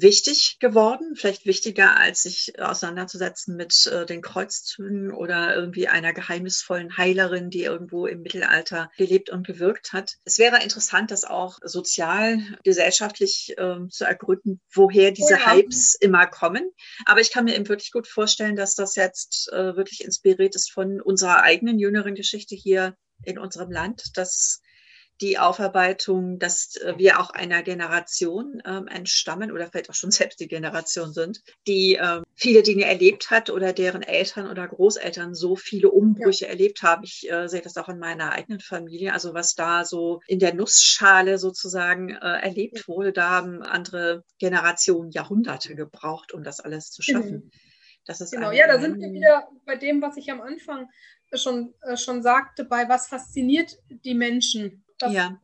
wichtig 0.00 0.58
geworden, 0.60 1.14
vielleicht 1.16 1.46
wichtiger, 1.46 1.96
als 1.96 2.22
sich 2.22 2.60
auseinanderzusetzen 2.60 3.56
mit 3.56 3.86
äh, 3.86 4.06
den 4.06 4.22
Kreuzzügen 4.22 5.12
oder 5.12 5.54
irgendwie 5.54 5.88
einer 5.88 6.12
geheimnisvollen 6.12 6.96
Heilerin, 6.96 7.50
die 7.50 7.62
irgendwo 7.62 8.06
im 8.06 8.22
Mittelalter 8.22 8.90
gelebt 8.96 9.30
und 9.30 9.46
gewirkt 9.46 9.92
hat. 9.92 10.16
Es 10.24 10.38
wäre 10.38 10.62
interessant, 10.62 11.10
das 11.10 11.24
auch 11.24 11.58
sozial, 11.62 12.38
gesellschaftlich 12.64 13.54
äh, 13.56 13.88
zu 13.88 14.04
ergründen, 14.04 14.60
woher 14.72 15.10
diese 15.12 15.34
ja. 15.34 15.52
Hypes 15.52 15.94
immer 15.94 16.26
kommen. 16.26 16.70
Aber 17.06 17.20
ich 17.20 17.30
kann 17.30 17.44
mir 17.44 17.54
eben 17.54 17.68
wirklich 17.68 17.92
gut 17.92 18.06
vorstellen, 18.06 18.56
dass 18.56 18.74
das 18.74 18.96
jetzt 18.96 19.50
äh, 19.52 19.76
wirklich 19.76 20.04
inspiriert 20.04 20.54
ist 20.54 20.70
von 20.70 21.00
unserer 21.00 21.42
eigenen 21.42 21.78
jüngeren 21.78 22.14
Geschichte 22.14 22.54
hier 22.54 22.96
in 23.24 23.38
unserem 23.38 23.70
Land, 23.70 24.16
dass 24.16 24.60
die 25.20 25.38
Aufarbeitung, 25.38 26.38
dass 26.38 26.76
äh, 26.76 26.94
wir 26.96 27.20
auch 27.20 27.30
einer 27.30 27.62
Generation 27.62 28.62
ähm, 28.64 28.88
entstammen 28.88 29.52
oder 29.52 29.68
vielleicht 29.68 29.90
auch 29.90 29.94
schon 29.94 30.10
selbst 30.10 30.40
die 30.40 30.48
Generation 30.48 31.12
sind, 31.12 31.42
die 31.66 31.98
ähm, 32.00 32.22
viele 32.34 32.62
Dinge 32.62 32.84
erlebt 32.84 33.30
hat 33.30 33.50
oder 33.50 33.72
deren 33.72 34.02
Eltern 34.02 34.48
oder 34.48 34.66
Großeltern 34.66 35.34
so 35.34 35.56
viele 35.56 35.90
Umbrüche 35.90 36.46
ja. 36.46 36.50
erlebt 36.50 36.82
haben. 36.82 37.04
Ich 37.04 37.30
äh, 37.30 37.48
sehe 37.48 37.60
das 37.60 37.76
auch 37.76 37.88
in 37.88 37.98
meiner 37.98 38.32
eigenen 38.32 38.60
Familie. 38.60 39.12
Also 39.12 39.34
was 39.34 39.54
da 39.54 39.84
so 39.84 40.20
in 40.26 40.38
der 40.38 40.54
Nussschale 40.54 41.38
sozusagen 41.38 42.10
äh, 42.10 42.40
erlebt 42.40 42.88
wurde, 42.88 43.12
da 43.12 43.30
haben 43.30 43.62
andere 43.62 44.24
Generationen 44.38 45.10
Jahrhunderte 45.10 45.74
gebraucht, 45.74 46.32
um 46.32 46.42
das 46.42 46.60
alles 46.60 46.90
zu 46.90 47.02
schaffen. 47.02 47.44
Mhm. 47.44 47.50
Das 48.06 48.20
ist 48.20 48.32
genau, 48.32 48.50
ja, 48.50 48.66
da 48.66 48.80
sind 48.80 48.98
wir 48.98 49.12
wieder 49.12 49.48
bei 49.66 49.76
dem, 49.76 50.00
was 50.00 50.16
ich 50.16 50.30
am 50.32 50.40
Anfang 50.40 50.88
schon, 51.34 51.74
äh, 51.82 51.96
schon 51.96 52.22
sagte, 52.22 52.64
bei 52.64 52.88
was 52.88 53.08
fasziniert 53.08 53.76
die 53.88 54.14
Menschen 54.14 54.84
dass 55.02 55.12
ja. 55.12 55.40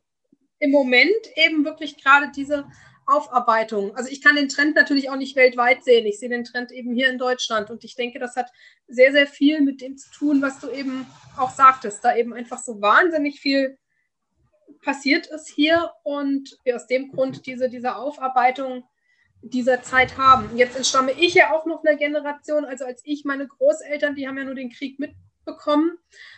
im 0.59 0.71
Moment 0.71 1.11
eben 1.37 1.65
wirklich 1.65 2.03
gerade 2.03 2.31
diese 2.35 2.67
Aufarbeitung. 3.07 3.95
Also 3.95 4.11
ich 4.11 4.21
kann 4.21 4.37
den 4.37 4.49
Trend 4.49 4.75
natürlich 4.75 5.11
auch 5.11 5.17
nicht 5.17 5.37
weltweit 5.37 5.85
sehen. 5.85 6.07
Ich 6.07 6.19
sehe 6.19 6.29
den 6.29 6.45
Trend 6.45 6.73
eben 6.73 6.93
hier 6.93 7.09
in 7.09 7.19
Deutschland. 7.19 7.71
Und 7.71 7.85
ich 7.85 7.95
denke, 7.95 8.19
das 8.19 8.37
hat 8.37 8.51
sehr, 8.89 9.13
sehr 9.13 9.27
viel 9.27 9.61
mit 9.61 9.81
dem 9.81 9.97
zu 9.97 10.11
tun, 10.11 10.43
was 10.43 10.59
du 10.61 10.71
eben 10.71 11.07
auch 11.37 11.51
sagtest. 11.51 12.05
Da 12.05 12.17
eben 12.17 12.35
einfach 12.35 12.59
so 12.59 12.81
wahnsinnig 12.81 13.41
viel 13.41 13.79
passiert 14.83 15.27
ist 15.29 15.49
hier 15.49 15.91
und 16.03 16.59
wir 16.65 16.77
aus 16.77 16.87
dem 16.87 17.11
Grund 17.11 17.47
diese, 17.47 17.69
diese 17.69 17.97
Aufarbeitung 17.97 18.85
dieser 19.43 19.83
Zeit 19.83 20.19
haben. 20.19 20.57
Jetzt 20.57 20.77
entstamme 20.77 21.13
ich 21.13 21.35
ja 21.35 21.53
auch 21.53 21.67
noch 21.67 21.85
einer 21.85 21.97
Generation, 21.97 22.65
also 22.65 22.85
als 22.85 23.01
ich 23.05 23.25
meine 23.25 23.47
Großeltern, 23.47 24.15
die 24.15 24.27
haben 24.27 24.39
ja 24.39 24.45
nur 24.45 24.55
den 24.55 24.71
Krieg 24.71 24.99
mit 24.99 25.13
bekommen. 25.47 25.97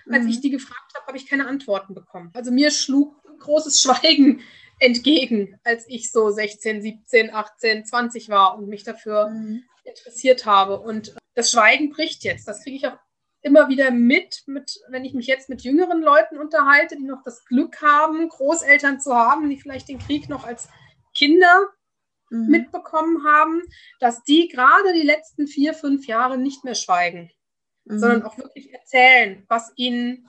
Als 0.09 0.24
mhm. 0.24 0.30
ich 0.30 0.40
die 0.40 0.50
gefragt 0.50 0.92
habe, 0.94 1.06
habe 1.06 1.16
ich 1.16 1.28
keine 1.28 1.48
Antworten 1.48 1.94
bekommen. 1.94 2.30
Also 2.34 2.52
mir 2.52 2.70
schlug 2.70 3.16
großes 3.40 3.80
Schweigen 3.82 4.42
entgegen, 4.78 5.59
als 5.64 5.84
ich 5.88 6.12
so 6.12 6.30
16, 6.30 6.82
17, 6.82 7.34
18, 7.34 7.84
20 7.84 8.28
war 8.28 8.56
und 8.56 8.68
mich 8.68 8.84
dafür 8.84 9.30
mhm. 9.30 9.64
interessiert 9.84 10.46
habe. 10.46 10.78
Und 10.78 11.16
das 11.34 11.50
Schweigen 11.50 11.90
bricht 11.90 12.22
jetzt. 12.22 12.46
Das 12.46 12.62
kriege 12.62 12.76
ich 12.76 12.86
auch 12.86 12.98
immer 13.42 13.68
wieder 13.68 13.90
mit, 13.90 14.42
mit, 14.46 14.78
wenn 14.88 15.04
ich 15.04 15.14
mich 15.14 15.26
jetzt 15.26 15.48
mit 15.48 15.62
jüngeren 15.62 16.02
Leuten 16.02 16.38
unterhalte, 16.38 16.96
die 16.96 17.04
noch 17.04 17.22
das 17.24 17.44
Glück 17.44 17.80
haben, 17.82 18.28
Großeltern 18.28 19.00
zu 19.00 19.14
haben, 19.14 19.48
die 19.48 19.61
vielleicht 19.61 19.88
den 19.88 19.98
Krieg 19.98 20.28
noch 20.28 20.44
als 20.44 20.68
Kinder 21.14 21.68
mhm. 22.30 22.48
mitbekommen 22.48 23.24
haben, 23.24 23.62
dass 24.00 24.22
die 24.24 24.48
gerade 24.48 24.92
die 24.92 25.02
letzten 25.02 25.46
vier, 25.46 25.74
fünf 25.74 26.06
Jahre 26.06 26.38
nicht 26.38 26.64
mehr 26.64 26.74
schweigen 26.74 27.30
mhm. 27.89 27.99
sondern 27.99 28.22
auch 28.22 28.36
wirklich 28.39 28.72
erzählen, 28.72 29.45
was 29.49 29.72
ihnen 29.76 30.28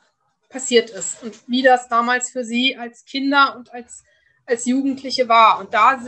passiert 0.49 0.89
ist 0.89 1.21
und 1.23 1.47
wie 1.47 1.61
das 1.61 1.87
damals 1.89 2.31
für 2.31 2.43
sie 2.43 2.75
als 2.75 3.05
Kinder 3.05 3.55
und 3.55 3.71
als, 3.71 4.03
als 4.45 4.65
Jugendliche 4.65 5.29
war. 5.29 5.59
Und 5.59 5.73
da, 5.73 5.99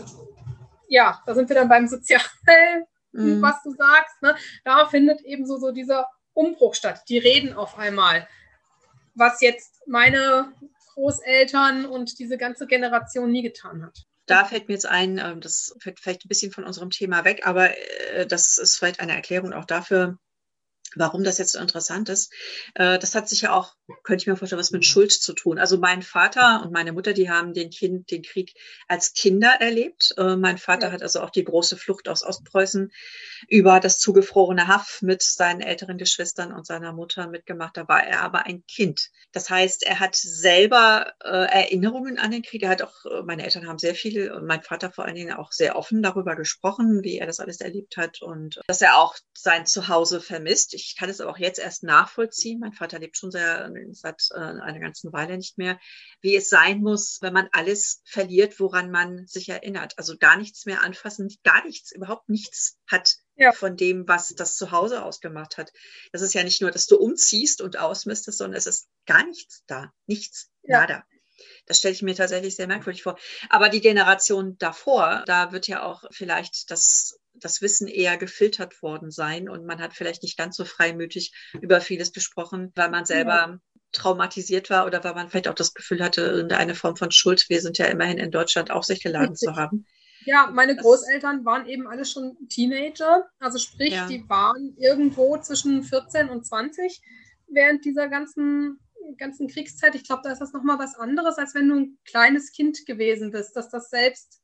ja, 0.88 1.22
da 1.26 1.36
sind 1.36 1.47
wir 1.49 1.56
dann 1.56 1.70
beim 1.70 1.88
Sozial, 1.88 2.22
mhm. 3.12 3.41
was 3.41 3.62
du 3.64 3.72
sagst. 3.72 4.22
Ne? 4.22 4.36
Da 4.64 4.88
findet 4.88 5.22
eben 5.22 5.45
so, 5.45 5.58
so 5.58 5.72
dieser 5.72 6.08
Umbruch 6.34 6.76
statt. 6.76 7.04
Die 7.08 7.20
reden 7.20 7.54
auf 7.54 7.78
einmal, 7.78 8.28
was 9.14 9.41
jetzt 9.41 9.82
meine 9.88 10.54
Großeltern 10.93 11.86
und 11.86 12.20
diese 12.20 12.38
ganze 12.38 12.68
Generation 12.68 13.32
nie 13.32 13.43
getan 13.43 13.86
hat. 13.86 14.06
Da 14.26 14.45
fällt 14.45 14.68
mir 14.68 14.76
jetzt 14.76 14.86
ein, 14.86 15.18
ähm, 15.18 15.41
das 15.41 15.76
fällt 15.80 15.99
vielleicht 15.99 16.26
ein 16.26 16.30
bisschen 16.30 16.52
von 16.52 16.64
unserem 16.64 16.89
Thema 16.89 17.26
weg, 17.26 17.45
aber 17.45 17.78
äh, 18.14 18.26
das 18.26 18.58
ist 18.58 18.78
vielleicht 18.78 18.99
eine 18.99 19.14
Erklärung 19.14 19.54
auch 19.54 19.66
dafür, 19.66 20.18
Warum 20.96 21.24
das 21.24 21.38
jetzt 21.38 21.54
so 21.54 21.60
interessant 21.60 22.10
ist, 22.10 22.34
äh, 22.76 23.00
das 23.00 23.16
hat 23.16 23.30
sich 23.30 23.42
ja 23.42 23.54
auch, 23.54 23.76
könnte 24.04 24.24
ich 24.24 24.28
mir 24.28 24.36
vorstellen, 24.36 24.60
was 24.60 24.72
mit 24.72 24.86
Schuld 24.86 25.12
zu 25.12 25.34
tun. 25.34 25.58
Also 25.58 25.78
mein 25.78 26.02
Vater 26.02 26.62
und 26.64 26.74
meine 26.74 26.92
Mutter, 26.92 27.14
die 27.14 27.30
haben 27.30 27.54
den 27.54 27.70
Kind, 27.70 28.12
den 28.12 28.24
Krieg 28.24 28.54
als 28.88 29.14
Kinder 29.14 29.56
erlebt. 29.60 30.14
Äh, 30.18 30.36
mein 30.36 30.58
Vater 30.58 30.88
ja. 30.88 30.94
hat 30.94 31.02
also 31.02 31.22
auch 31.22 31.30
die 31.30 31.46
große 31.46 31.78
Flucht 31.78 32.10
aus 32.10 32.24
Ostpreußen 32.24 32.92
über 33.48 33.80
das 33.80 34.00
zugefrorene 34.00 34.68
Haff 34.68 35.02
mit 35.02 35.22
seinen 35.24 35.62
älteren 35.62 35.98
Geschwistern 35.98 36.52
und 36.52 36.66
seiner 36.66 36.92
Mutter 36.92 37.28
mitgemacht. 37.28 37.78
Da 37.78 37.88
war 37.88 38.06
er 38.06 38.22
aber 38.22 38.46
ein 38.46 38.66
Kind. 38.66 39.10
Das 39.32 39.50
heißt, 39.50 39.84
er 39.84 40.00
hat 40.00 40.16
selber 40.16 41.14
äh, 41.24 41.30
Erinnerungen 41.30 42.20
an 42.20 42.32
den 42.32 42.44
Krieg. 42.44 42.64
Er 42.64 42.70
hat 42.70 42.82
auch, 42.82 43.06
meine 43.26 43.44
Eltern 43.44 43.68
haben 43.68 43.80
sehr 43.80 43.96
viel 43.96 44.32
und 44.32 44.46
mein 44.46 44.62
Vater 44.62 44.92
vor 44.92 45.06
allen 45.06 45.16
Dingen 45.16 45.34
auch 45.34 45.52
sehr 45.54 45.78
offen 45.78 46.04
darüber 46.04 46.36
gesprochen, 46.36 47.02
wie 47.04 47.18
er 47.18 47.28
das 47.28 47.39
alles 47.39 47.62
erlebt 47.62 47.96
hat 47.96 48.22
und 48.22 48.60
dass 48.68 48.82
er 48.82 48.98
auch 48.98 49.16
sein 49.34 49.66
Zuhause 49.66 50.20
vermisst 50.20 50.74
ich 50.74 50.81
kann 50.98 51.10
es 51.10 51.22
aber 51.22 51.32
auch 51.32 51.38
jetzt 51.38 51.60
erst 51.60 51.84
nachvollziehen. 51.84 52.60
Mein 52.60 52.74
Vater 52.74 53.00
lebt 53.00 53.18
schon 53.18 53.32
sehr, 53.32 53.72
seit 53.92 54.22
äh, 54.32 54.40
einer 54.40 54.80
ganzen 54.80 55.14
Weile 55.14 55.38
nicht 55.38 55.58
mehr, 55.58 55.80
wie 56.22 56.36
es 56.36 56.50
sein 56.50 56.82
muss, 56.82 57.20
wenn 57.22 57.34
man 57.34 57.50
alles 57.52 58.02
verliert, 58.06 58.60
woran 58.60 58.92
man 58.92 59.28
sich 59.28 59.50
erinnert. 59.50 59.98
Also 59.98 60.18
gar 60.18 60.38
nichts 60.38 60.66
mehr 60.66 60.82
anfassen, 60.82 61.30
gar 61.44 61.66
nichts, 61.66 61.92
überhaupt 61.92 62.30
nichts 62.30 62.78
hat 62.88 63.16
ja. 63.36 63.52
von 63.52 63.78
dem, 63.78 64.08
was 64.08 64.30
das 64.30 64.56
Zuhause 64.56 65.04
ausgemacht 65.04 65.58
hat. 65.58 65.72
Das 66.12 66.22
ist 66.22 66.34
ja 66.34 66.44
nicht 66.44 66.62
nur, 66.62 66.72
dass 66.72 66.88
du 66.88 66.98
umziehst 66.98 67.62
und 67.62 67.78
ausmistest, 67.78 68.38
sondern 68.38 68.58
es 68.58 68.68
ist 68.68 68.88
gar 69.06 69.26
nichts 69.26 69.64
da. 69.68 69.92
Nichts. 70.06 70.50
Ja. 70.64 70.82
Nada. 70.82 71.04
Das 71.66 71.80
stelle 71.80 71.94
ich 71.94 72.02
mir 72.02 72.16
tatsächlich 72.16 72.56
sehr 72.56 72.68
merkwürdig 72.68 73.04
vor. 73.04 73.18
Aber 73.50 73.70
die 73.70 73.82
Generation 73.82 74.58
davor, 74.58 75.24
da 75.26 75.52
wird 75.52 75.68
ja 75.68 75.84
auch 75.84 76.04
vielleicht 76.12 76.70
das 76.70 77.20
das 77.42 77.62
Wissen 77.62 77.88
eher 77.88 78.18
gefiltert 78.18 78.82
worden 78.82 79.12
sein 79.12 79.50
und 79.50 79.66
man 79.66 79.82
hat 79.82 79.94
vielleicht 79.94 80.24
nicht 80.24 80.38
ganz 80.38 80.56
so 80.56 80.66
freimütig 80.66 81.34
über 81.62 81.82
vieles 81.82 82.14
gesprochen, 82.14 82.72
weil 82.76 82.89
man 82.89 83.06
selber 83.06 83.60
traumatisiert 83.92 84.70
war 84.70 84.86
oder 84.86 85.04
weil 85.04 85.14
man 85.14 85.30
vielleicht 85.30 85.48
auch 85.48 85.56
das 85.56 85.74
Gefühl 85.74 86.02
hatte, 86.02 86.22
irgendeine 86.22 86.76
Form 86.76 86.96
von 86.96 87.12
Schuld, 87.12 87.46
wir 87.50 87.62
sind 87.62 87.78
ja 87.78 87.86
immerhin 87.88 88.18
in 88.18 88.32
Deutschland 88.32 88.72
auf 88.72 88.86
sich 88.86 89.04
geladen 89.04 89.36
zu 89.36 89.56
haben. 89.56 89.86
Ja, 90.26 90.50
meine 90.54 90.76
Großeltern 90.76 91.44
waren 91.46 91.68
eben 91.68 91.88
alle 91.88 92.06
schon 92.06 92.38
Teenager, 92.48 93.28
also 93.39 93.58
sprich, 93.58 93.94
ja. 93.94 94.08
die 94.08 94.24
waren 94.30 94.76
irgendwo 94.78 95.38
zwischen 95.38 95.84
14 95.84 96.30
und 96.30 96.46
20 96.46 97.02
während 97.48 97.84
dieser 97.84 98.08
ganzen 98.08 98.80
ganzen 99.18 99.48
Kriegszeit. 99.48 99.96
Ich 99.96 100.04
glaube, 100.04 100.22
da 100.24 100.32
ist 100.32 100.39
das 100.39 100.54
nochmal 100.54 100.80
was 100.80 100.96
anderes, 100.96 101.38
als 101.38 101.56
wenn 101.56 101.68
du 101.68 101.76
ein 101.76 101.98
kleines 102.06 102.52
Kind 102.52 102.86
gewesen 102.86 103.32
bist, 103.32 103.56
dass 103.56 103.70
das 103.70 103.89
selbst 103.89 104.41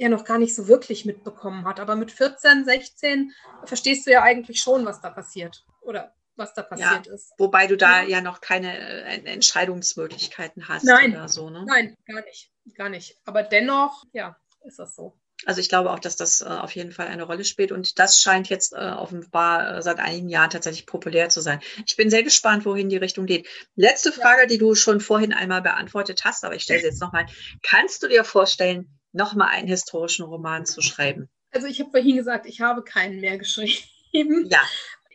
er 0.00 0.08
noch 0.08 0.24
gar 0.24 0.38
nicht 0.38 0.54
so 0.54 0.66
wirklich 0.66 1.04
mitbekommen 1.04 1.66
hat. 1.66 1.78
Aber 1.78 1.94
mit 1.94 2.10
14, 2.10 2.64
16 2.64 3.32
verstehst 3.64 4.06
du 4.06 4.10
ja 4.10 4.22
eigentlich 4.22 4.60
schon, 4.60 4.86
was 4.86 5.00
da 5.00 5.10
passiert. 5.10 5.64
Oder 5.82 6.14
was 6.36 6.54
da 6.54 6.62
passiert 6.62 7.06
ja, 7.06 7.12
ist. 7.12 7.32
Wobei 7.36 7.66
du 7.66 7.76
da 7.76 8.02
ja 8.02 8.22
noch 8.22 8.40
keine 8.40 8.78
äh, 8.78 9.24
Entscheidungsmöglichkeiten 9.26 10.68
hast 10.68 10.84
nein, 10.84 11.12
oder 11.12 11.28
so, 11.28 11.50
ne? 11.50 11.64
Nein, 11.66 11.94
gar 12.06 12.24
nicht. 12.24 12.50
Gar 12.76 12.88
nicht. 12.88 13.16
Aber 13.26 13.42
dennoch, 13.42 14.04
ja, 14.12 14.36
ist 14.64 14.78
das 14.78 14.94
so. 14.94 15.18
Also 15.46 15.60
ich 15.60 15.68
glaube 15.68 15.90
auch, 15.90 15.98
dass 15.98 16.16
das 16.16 16.40
äh, 16.40 16.44
auf 16.44 16.74
jeden 16.74 16.92
Fall 16.92 17.08
eine 17.08 17.24
Rolle 17.24 17.44
spielt 17.44 17.72
und 17.72 17.98
das 17.98 18.20
scheint 18.20 18.48
jetzt 18.48 18.72
äh, 18.72 18.76
offenbar 18.76 19.76
äh, 19.76 19.82
seit 19.82 19.98
einigen 19.98 20.28
Jahren 20.28 20.50
tatsächlich 20.50 20.86
populär 20.86 21.28
zu 21.28 21.40
sein. 21.40 21.60
Ich 21.86 21.96
bin 21.96 22.10
sehr 22.10 22.22
gespannt, 22.22 22.64
wohin 22.64 22.88
die 22.88 22.98
Richtung 22.98 23.26
geht. 23.26 23.48
Letzte 23.74 24.12
Frage, 24.12 24.42
ja. 24.42 24.46
die 24.46 24.58
du 24.58 24.74
schon 24.74 25.00
vorhin 25.00 25.32
einmal 25.32 25.62
beantwortet 25.62 26.22
hast, 26.24 26.44
aber 26.44 26.54
ich 26.54 26.62
stelle 26.62 26.80
sie 26.80 26.86
jetzt 26.86 27.00
nochmal. 27.00 27.26
Kannst 27.62 28.02
du 28.02 28.08
dir 28.08 28.24
vorstellen, 28.24 28.99
nochmal 29.12 29.48
einen 29.48 29.68
historischen 29.68 30.24
Roman 30.24 30.66
zu 30.66 30.80
schreiben? 30.80 31.28
Also 31.50 31.66
ich 31.66 31.80
habe 31.80 31.90
vorhin 31.90 32.16
gesagt, 32.16 32.46
ich 32.46 32.60
habe 32.60 32.82
keinen 32.82 33.20
mehr 33.20 33.38
geschrieben. 33.38 34.46
Ja. 34.50 34.62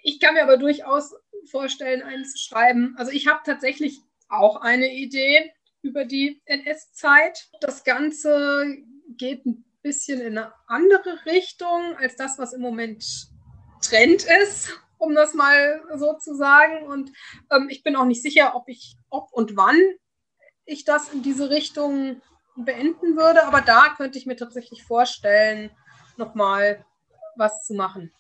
Ich 0.03 0.19
kann 0.19 0.35
mir 0.35 0.43
aber 0.43 0.57
durchaus 0.57 1.13
vorstellen, 1.49 2.01
einen 2.01 2.25
zu 2.25 2.37
schreiben. 2.37 2.95
Also 2.97 3.11
ich 3.11 3.27
habe 3.27 3.41
tatsächlich 3.45 3.99
auch 4.29 4.57
eine 4.57 4.93
Idee 4.93 5.51
über 5.81 6.05
die 6.05 6.41
NS-Zeit. 6.45 7.49
Das 7.61 7.83
Ganze 7.83 8.77
geht 9.17 9.45
ein 9.45 9.65
bisschen 9.81 10.19
in 10.19 10.37
eine 10.37 10.53
andere 10.67 11.25
Richtung 11.25 11.95
als 11.97 12.15
das, 12.15 12.39
was 12.39 12.53
im 12.53 12.61
Moment 12.61 13.27
Trend 13.81 14.25
ist, 14.43 14.79
um 14.97 15.13
das 15.13 15.33
mal 15.33 15.83
so 15.95 16.13
zu 16.17 16.35
sagen. 16.35 16.87
Und 16.87 17.11
ähm, 17.51 17.67
ich 17.69 17.83
bin 17.83 17.95
auch 17.95 18.05
nicht 18.05 18.23
sicher, 18.23 18.55
ob 18.55 18.67
ich, 18.67 18.97
ob 19.09 19.31
und 19.31 19.55
wann 19.55 19.79
ich 20.65 20.83
das 20.83 21.13
in 21.13 21.21
diese 21.21 21.51
Richtung 21.51 22.21
beenden 22.55 23.17
würde. 23.17 23.45
Aber 23.45 23.61
da 23.61 23.93
könnte 23.95 24.17
ich 24.17 24.25
mir 24.25 24.35
tatsächlich 24.35 24.83
vorstellen, 24.83 25.71
nochmal 26.17 26.85
was 27.35 27.65
zu 27.65 27.73
machen. 27.73 28.11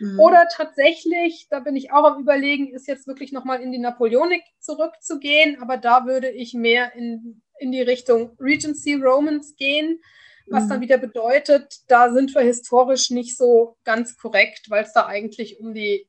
Mhm. 0.00 0.18
Oder 0.18 0.48
tatsächlich, 0.50 1.46
da 1.50 1.60
bin 1.60 1.76
ich 1.76 1.92
auch 1.92 2.04
am 2.04 2.20
Überlegen, 2.20 2.72
ist 2.74 2.88
jetzt 2.88 3.06
wirklich 3.06 3.32
nochmal 3.32 3.60
in 3.60 3.72
die 3.72 3.78
Napoleonik 3.78 4.42
zurückzugehen, 4.58 5.60
aber 5.60 5.76
da 5.76 6.06
würde 6.06 6.30
ich 6.30 6.54
mehr 6.54 6.94
in, 6.94 7.42
in 7.58 7.70
die 7.70 7.82
Richtung 7.82 8.36
Regency 8.40 8.94
Romans 8.94 9.54
gehen, 9.56 10.00
was 10.46 10.68
dann 10.68 10.78
mhm. 10.78 10.82
wieder 10.82 10.98
bedeutet, 10.98 11.80
da 11.86 12.12
sind 12.12 12.34
wir 12.34 12.42
historisch 12.42 13.10
nicht 13.10 13.36
so 13.36 13.76
ganz 13.84 14.16
korrekt, 14.16 14.68
weil 14.68 14.84
es 14.84 14.92
da 14.92 15.06
eigentlich 15.06 15.60
um 15.60 15.74
die 15.74 16.08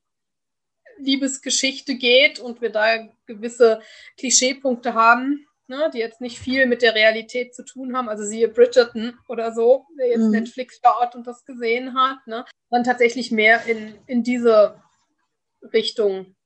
Liebesgeschichte 0.98 1.94
geht 1.94 2.40
und 2.40 2.60
wir 2.60 2.70
da 2.70 3.08
gewisse 3.26 3.80
Klischeepunkte 4.18 4.94
haben, 4.94 5.46
ne, 5.72 5.90
die 5.92 5.98
jetzt 5.98 6.20
nicht 6.20 6.38
viel 6.38 6.66
mit 6.66 6.82
der 6.82 6.94
Realität 6.94 7.54
zu 7.54 7.64
tun 7.64 7.96
haben. 7.96 8.08
Also 8.08 8.24
siehe 8.24 8.48
Bridgerton 8.48 9.18
oder 9.26 9.52
so, 9.52 9.86
wer 9.96 10.08
jetzt 10.08 10.26
mhm. 10.26 10.30
Netflix 10.30 10.80
schaut 10.84 11.14
und 11.14 11.26
das 11.26 11.44
gesehen 11.44 11.94
hat, 11.94 12.18
ne, 12.26 12.44
dann 12.70 12.84
tatsächlich 12.84 13.30
mehr 13.30 13.64
in, 13.64 13.98
in 14.06 14.22
diese 14.22 14.80
Richtung 15.72 16.36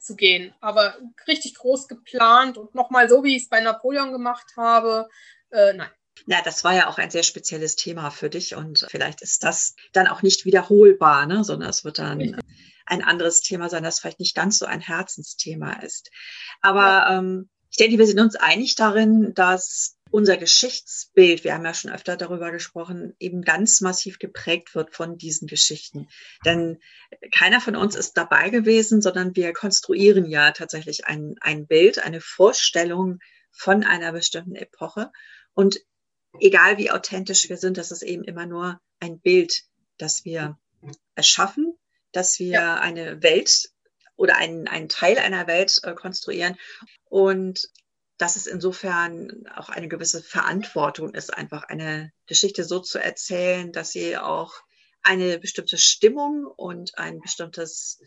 zu 0.00 0.16
gehen. 0.16 0.52
Aber 0.60 0.96
richtig 1.28 1.54
groß 1.54 1.86
geplant 1.88 2.58
und 2.58 2.74
nochmal 2.74 3.08
so, 3.08 3.22
wie 3.22 3.36
ich 3.36 3.44
es 3.44 3.48
bei 3.48 3.60
Napoleon 3.60 4.12
gemacht 4.12 4.52
habe, 4.56 5.08
äh, 5.50 5.72
nein. 5.72 5.90
Ja, 6.26 6.42
das 6.44 6.64
war 6.64 6.74
ja 6.74 6.88
auch 6.88 6.98
ein 6.98 7.10
sehr 7.10 7.22
spezielles 7.22 7.76
Thema 7.76 8.10
für 8.10 8.28
dich 8.28 8.54
und 8.54 8.86
vielleicht 8.90 9.22
ist 9.22 9.42
das 9.42 9.74
dann 9.92 10.06
auch 10.06 10.22
nicht 10.22 10.44
wiederholbar, 10.44 11.24
ne? 11.26 11.44
sondern 11.44 11.70
es 11.70 11.82
wird 11.82 11.98
dann 11.98 12.36
ein 12.84 13.02
anderes 13.02 13.40
Thema 13.40 13.70
sein, 13.70 13.84
das 13.84 14.00
vielleicht 14.00 14.20
nicht 14.20 14.34
ganz 14.34 14.58
so 14.58 14.66
ein 14.66 14.80
Herzensthema 14.80 15.74
ist. 15.80 16.10
Aber 16.60 16.82
ja. 16.82 17.18
ähm, 17.18 17.48
ich 17.70 17.76
denke, 17.76 17.98
wir 17.98 18.06
sind 18.06 18.20
uns 18.20 18.36
einig 18.36 18.74
darin, 18.74 19.32
dass 19.34 19.96
unser 20.10 20.36
Geschichtsbild, 20.36 21.44
wir 21.44 21.54
haben 21.54 21.64
ja 21.64 21.72
schon 21.72 21.92
öfter 21.92 22.16
darüber 22.16 22.50
gesprochen, 22.50 23.14
eben 23.20 23.42
ganz 23.42 23.80
massiv 23.80 24.18
geprägt 24.18 24.74
wird 24.74 24.94
von 24.94 25.16
diesen 25.16 25.46
Geschichten. 25.46 26.08
Denn 26.44 26.78
keiner 27.32 27.60
von 27.60 27.76
uns 27.76 27.94
ist 27.94 28.14
dabei 28.14 28.50
gewesen, 28.50 29.00
sondern 29.02 29.36
wir 29.36 29.52
konstruieren 29.52 30.26
ja 30.26 30.50
tatsächlich 30.50 31.06
ein, 31.06 31.36
ein 31.40 31.68
Bild, 31.68 32.00
eine 32.00 32.20
Vorstellung 32.20 33.20
von 33.52 33.84
einer 33.84 34.12
bestimmten 34.12 34.56
Epoche. 34.56 35.12
Und 35.54 35.78
egal 36.40 36.76
wie 36.76 36.90
authentisch 36.90 37.48
wir 37.48 37.56
sind, 37.56 37.78
das 37.78 37.92
ist 37.92 38.02
eben 38.02 38.24
immer 38.24 38.46
nur 38.46 38.80
ein 38.98 39.20
Bild, 39.20 39.62
das 39.96 40.24
wir 40.24 40.58
erschaffen, 41.14 41.78
dass 42.10 42.40
wir 42.40 42.52
ja. 42.52 42.80
eine 42.80 43.22
Welt 43.22 43.70
oder 44.20 44.36
einen, 44.36 44.68
einen 44.68 44.90
Teil 44.90 45.18
einer 45.18 45.46
Welt 45.46 45.80
äh, 45.82 45.94
konstruieren. 45.94 46.58
Und 47.06 47.70
dass 48.18 48.36
es 48.36 48.46
insofern 48.46 49.46
auch 49.56 49.70
eine 49.70 49.88
gewisse 49.88 50.22
Verantwortung 50.22 51.14
ist, 51.14 51.32
einfach 51.32 51.62
eine 51.64 52.12
Geschichte 52.26 52.64
so 52.64 52.80
zu 52.80 52.98
erzählen, 52.98 53.72
dass 53.72 53.92
sie 53.92 54.18
auch 54.18 54.52
eine 55.02 55.38
bestimmte 55.38 55.78
Stimmung 55.78 56.44
und 56.44 56.98
ein 56.98 57.20
bestimmtes 57.20 57.98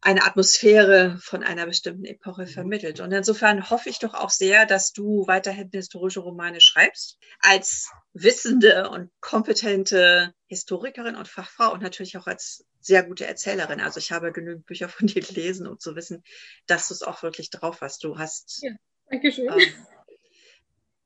eine 0.00 0.24
Atmosphäre 0.24 1.18
von 1.20 1.42
einer 1.42 1.66
bestimmten 1.66 2.06
Epoche 2.06 2.42
mhm. 2.42 2.48
vermittelt. 2.48 3.00
Und 3.00 3.12
insofern 3.12 3.68
hoffe 3.68 3.90
ich 3.90 3.98
doch 3.98 4.14
auch 4.14 4.30
sehr, 4.30 4.64
dass 4.64 4.92
du 4.94 5.26
weiterhin 5.26 5.68
historische 5.70 6.20
Romane 6.20 6.62
schreibst, 6.62 7.18
als 7.40 7.90
wissende 8.22 8.90
und 8.90 9.10
kompetente 9.20 10.34
Historikerin 10.46 11.16
und 11.16 11.28
Fachfrau 11.28 11.72
und 11.72 11.82
natürlich 11.82 12.16
auch 12.16 12.26
als 12.26 12.64
sehr 12.80 13.02
gute 13.02 13.26
Erzählerin. 13.26 13.80
Also 13.80 13.98
ich 13.98 14.12
habe 14.12 14.32
genügend 14.32 14.66
Bücher 14.66 14.88
von 14.88 15.06
dir 15.06 15.22
gelesen, 15.22 15.66
um 15.66 15.78
zu 15.78 15.94
wissen, 15.96 16.22
dass 16.66 16.88
du 16.88 16.94
es 16.94 17.02
auch 17.02 17.22
wirklich 17.22 17.50
drauf 17.50 17.80
hast. 17.80 18.04
Du 18.04 18.18
hast. 18.18 18.62
Ja, 18.62 18.72
danke 19.10 19.32
schön. 19.32 19.48
Ähm, 19.48 19.86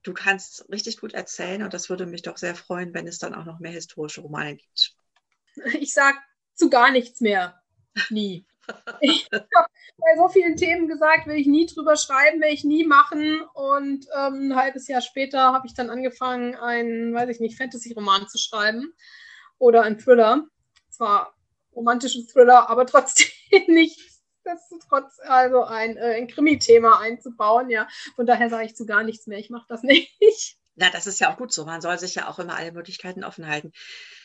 du 0.03 0.13
kannst 0.13 0.69
richtig 0.71 0.99
gut 1.01 1.15
erzählen 1.15 1.63
und 1.63 1.75
das 1.75 1.89
würde 1.91 2.07
mich 2.07 2.23
doch 2.23 2.37
sehr 2.37 2.55
freuen, 2.55 2.95
wenn 2.95 3.07
es 3.07 3.19
dann 3.19 3.35
auch 3.35 3.45
noch 3.45 3.61
mehr 3.61 3.73
historische 3.73 4.21
Romane 4.21 4.57
gibt. 4.57 4.95
Ich 5.79 5.93
sag 5.93 6.17
zu 6.55 6.71
gar 6.71 6.91
nichts 6.91 7.21
mehr. 7.21 7.63
Nie. 8.11 8.47
Ich 9.01 9.29
habe 9.33 9.69
bei 9.99 10.17
so 10.17 10.29
vielen 10.29 10.57
Themen 10.57 10.89
gesagt, 10.89 11.27
will 11.27 11.37
ich 11.37 11.47
nie 11.47 11.67
drüber 11.67 11.97
schreiben, 11.97 12.41
will 12.41 12.53
ich 12.53 12.65
nie 12.65 12.85
machen. 12.85 13.43
Und 13.55 14.07
ähm, 14.17 14.51
ein 14.51 14.57
halbes 14.57 14.89
Jahr 14.89 15.01
später 15.01 15.53
habe 15.53 15.67
ich 15.67 15.75
dann 15.75 15.91
angefangen, 15.91 16.55
einen, 16.55 17.15
weiß 17.15 17.29
ich 17.29 17.41
nicht, 17.41 17.59
Fantasy-Roman 17.59 18.29
zu 18.29 18.39
schreiben 18.39 18.93
oder 19.59 19.83
einen 19.83 19.99
Thriller. 19.99 20.45
Zwar 20.91 21.35
romantischen 21.75 22.27
Thriller, 22.27 22.69
aber 22.69 22.87
trotzdem 22.87 23.29
nicht 23.69 24.13
trotz 24.89 25.19
also 25.21 25.65
ein, 25.65 25.97
äh, 25.97 26.17
ein 26.17 26.27
Krimi-Thema 26.27 27.01
einzubauen. 27.01 27.71
Ja, 27.71 27.89
von 28.17 28.27
daher 28.27 28.51
sage 28.51 28.67
ich 28.67 28.75
zu 28.75 28.87
gar 28.87 29.05
nichts 29.05 29.27
mehr. 29.27 29.39
Ich 29.39 29.51
mache 29.51 29.67
das 29.69 29.83
nicht. 29.83 30.57
Na, 30.75 30.91
das 30.91 31.07
ist 31.07 31.21
ja 31.21 31.33
auch 31.33 31.37
gut 31.37 31.53
so. 31.53 31.65
Man 31.65 31.81
soll 31.81 31.99
sich 31.99 32.15
ja 32.15 32.29
auch 32.29 32.39
immer 32.39 32.57
alle 32.57 32.73
Möglichkeiten 32.73 33.25
offen 33.25 33.47
halten. 33.47 33.73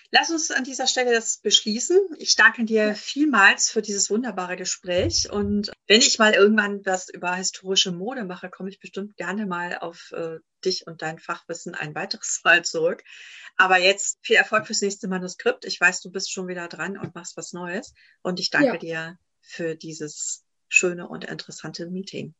Lass 0.09 0.31
uns 0.31 0.51
an 0.51 0.63
dieser 0.63 0.87
Stelle 0.87 1.11
das 1.11 1.37
beschließen. 1.39 1.99
Ich 2.17 2.35
danke 2.35 2.63
dir 2.63 2.95
vielmals 2.95 3.69
für 3.69 3.81
dieses 3.81 4.09
wunderbare 4.09 4.55
Gespräch. 4.55 5.29
Und 5.29 5.71
wenn 5.87 5.99
ich 5.99 6.17
mal 6.17 6.33
irgendwann 6.33 6.85
was 6.85 7.09
über 7.09 7.35
historische 7.35 7.91
Mode 7.91 8.23
mache, 8.23 8.49
komme 8.49 8.69
ich 8.69 8.79
bestimmt 8.79 9.17
gerne 9.17 9.45
mal 9.45 9.77
auf 9.77 10.13
äh, 10.13 10.37
dich 10.63 10.87
und 10.87 11.01
dein 11.01 11.19
Fachwissen 11.19 11.75
ein 11.75 11.93
weiteres 11.93 12.39
Mal 12.45 12.63
zurück. 12.63 13.03
Aber 13.57 13.77
jetzt 13.79 14.19
viel 14.21 14.37
Erfolg 14.37 14.65
fürs 14.65 14.81
nächste 14.81 15.09
Manuskript. 15.09 15.65
Ich 15.65 15.81
weiß, 15.81 15.99
du 16.01 16.09
bist 16.09 16.31
schon 16.31 16.47
wieder 16.47 16.69
dran 16.69 16.97
und 16.97 17.13
machst 17.13 17.35
was 17.35 17.51
Neues. 17.51 17.93
Und 18.21 18.39
ich 18.39 18.49
danke 18.49 18.73
ja. 18.73 18.77
dir 18.77 19.19
für 19.41 19.75
dieses 19.75 20.45
schöne 20.69 21.09
und 21.09 21.25
interessante 21.25 21.87
Meeting. 21.87 22.33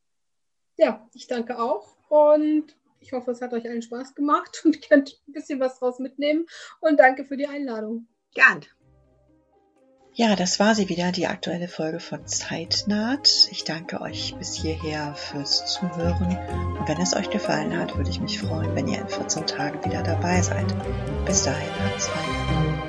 Ja, 0.77 1.09
ich 1.13 1.27
danke 1.27 1.59
auch. 1.59 1.97
Und 2.07 2.77
ich 2.99 3.13
hoffe, 3.13 3.31
es 3.31 3.41
hat 3.41 3.53
euch 3.53 3.65
allen 3.65 3.81
Spaß 3.81 4.15
gemacht 4.15 4.61
und 4.65 4.75
ihr 4.75 4.81
könnt 4.81 5.21
ein 5.27 5.33
bisschen 5.33 5.59
was 5.59 5.79
draus 5.79 5.99
mitnehmen. 5.99 6.45
Und 6.79 6.99
danke 6.99 7.25
für 7.25 7.37
die 7.37 7.47
Einladung. 7.47 8.07
Gern. 8.33 8.65
Ja, 10.13 10.35
das 10.35 10.59
war 10.59 10.73
sie 10.73 10.89
wieder, 10.89 11.11
die 11.11 11.27
aktuelle 11.27 11.67
Folge 11.67 11.99
von 11.99 12.25
Zeitnaht. 12.25 13.49
Ich 13.51 13.65
danke 13.65 14.01
euch 14.01 14.33
bis 14.39 14.55
hierher 14.55 15.13
fürs 15.13 15.71
Zuhören. 15.71 16.35
Und 16.79 16.87
wenn 16.87 16.99
es 16.99 17.15
euch 17.15 17.29
gefallen 17.29 17.77
hat, 17.77 17.95
würde 17.95 18.09
ich 18.09 18.19
mich 18.19 18.39
freuen, 18.39 18.75
wenn 18.75 18.87
ihr 18.87 18.99
in 18.99 19.09
14 19.09 19.45
Tagen 19.45 19.85
wieder 19.85 20.01
dabei 20.01 20.41
seid. 20.41 20.73
Bis 21.27 21.43
dahin, 21.43 21.69
habt's 21.85 22.07
fein. 22.07 22.86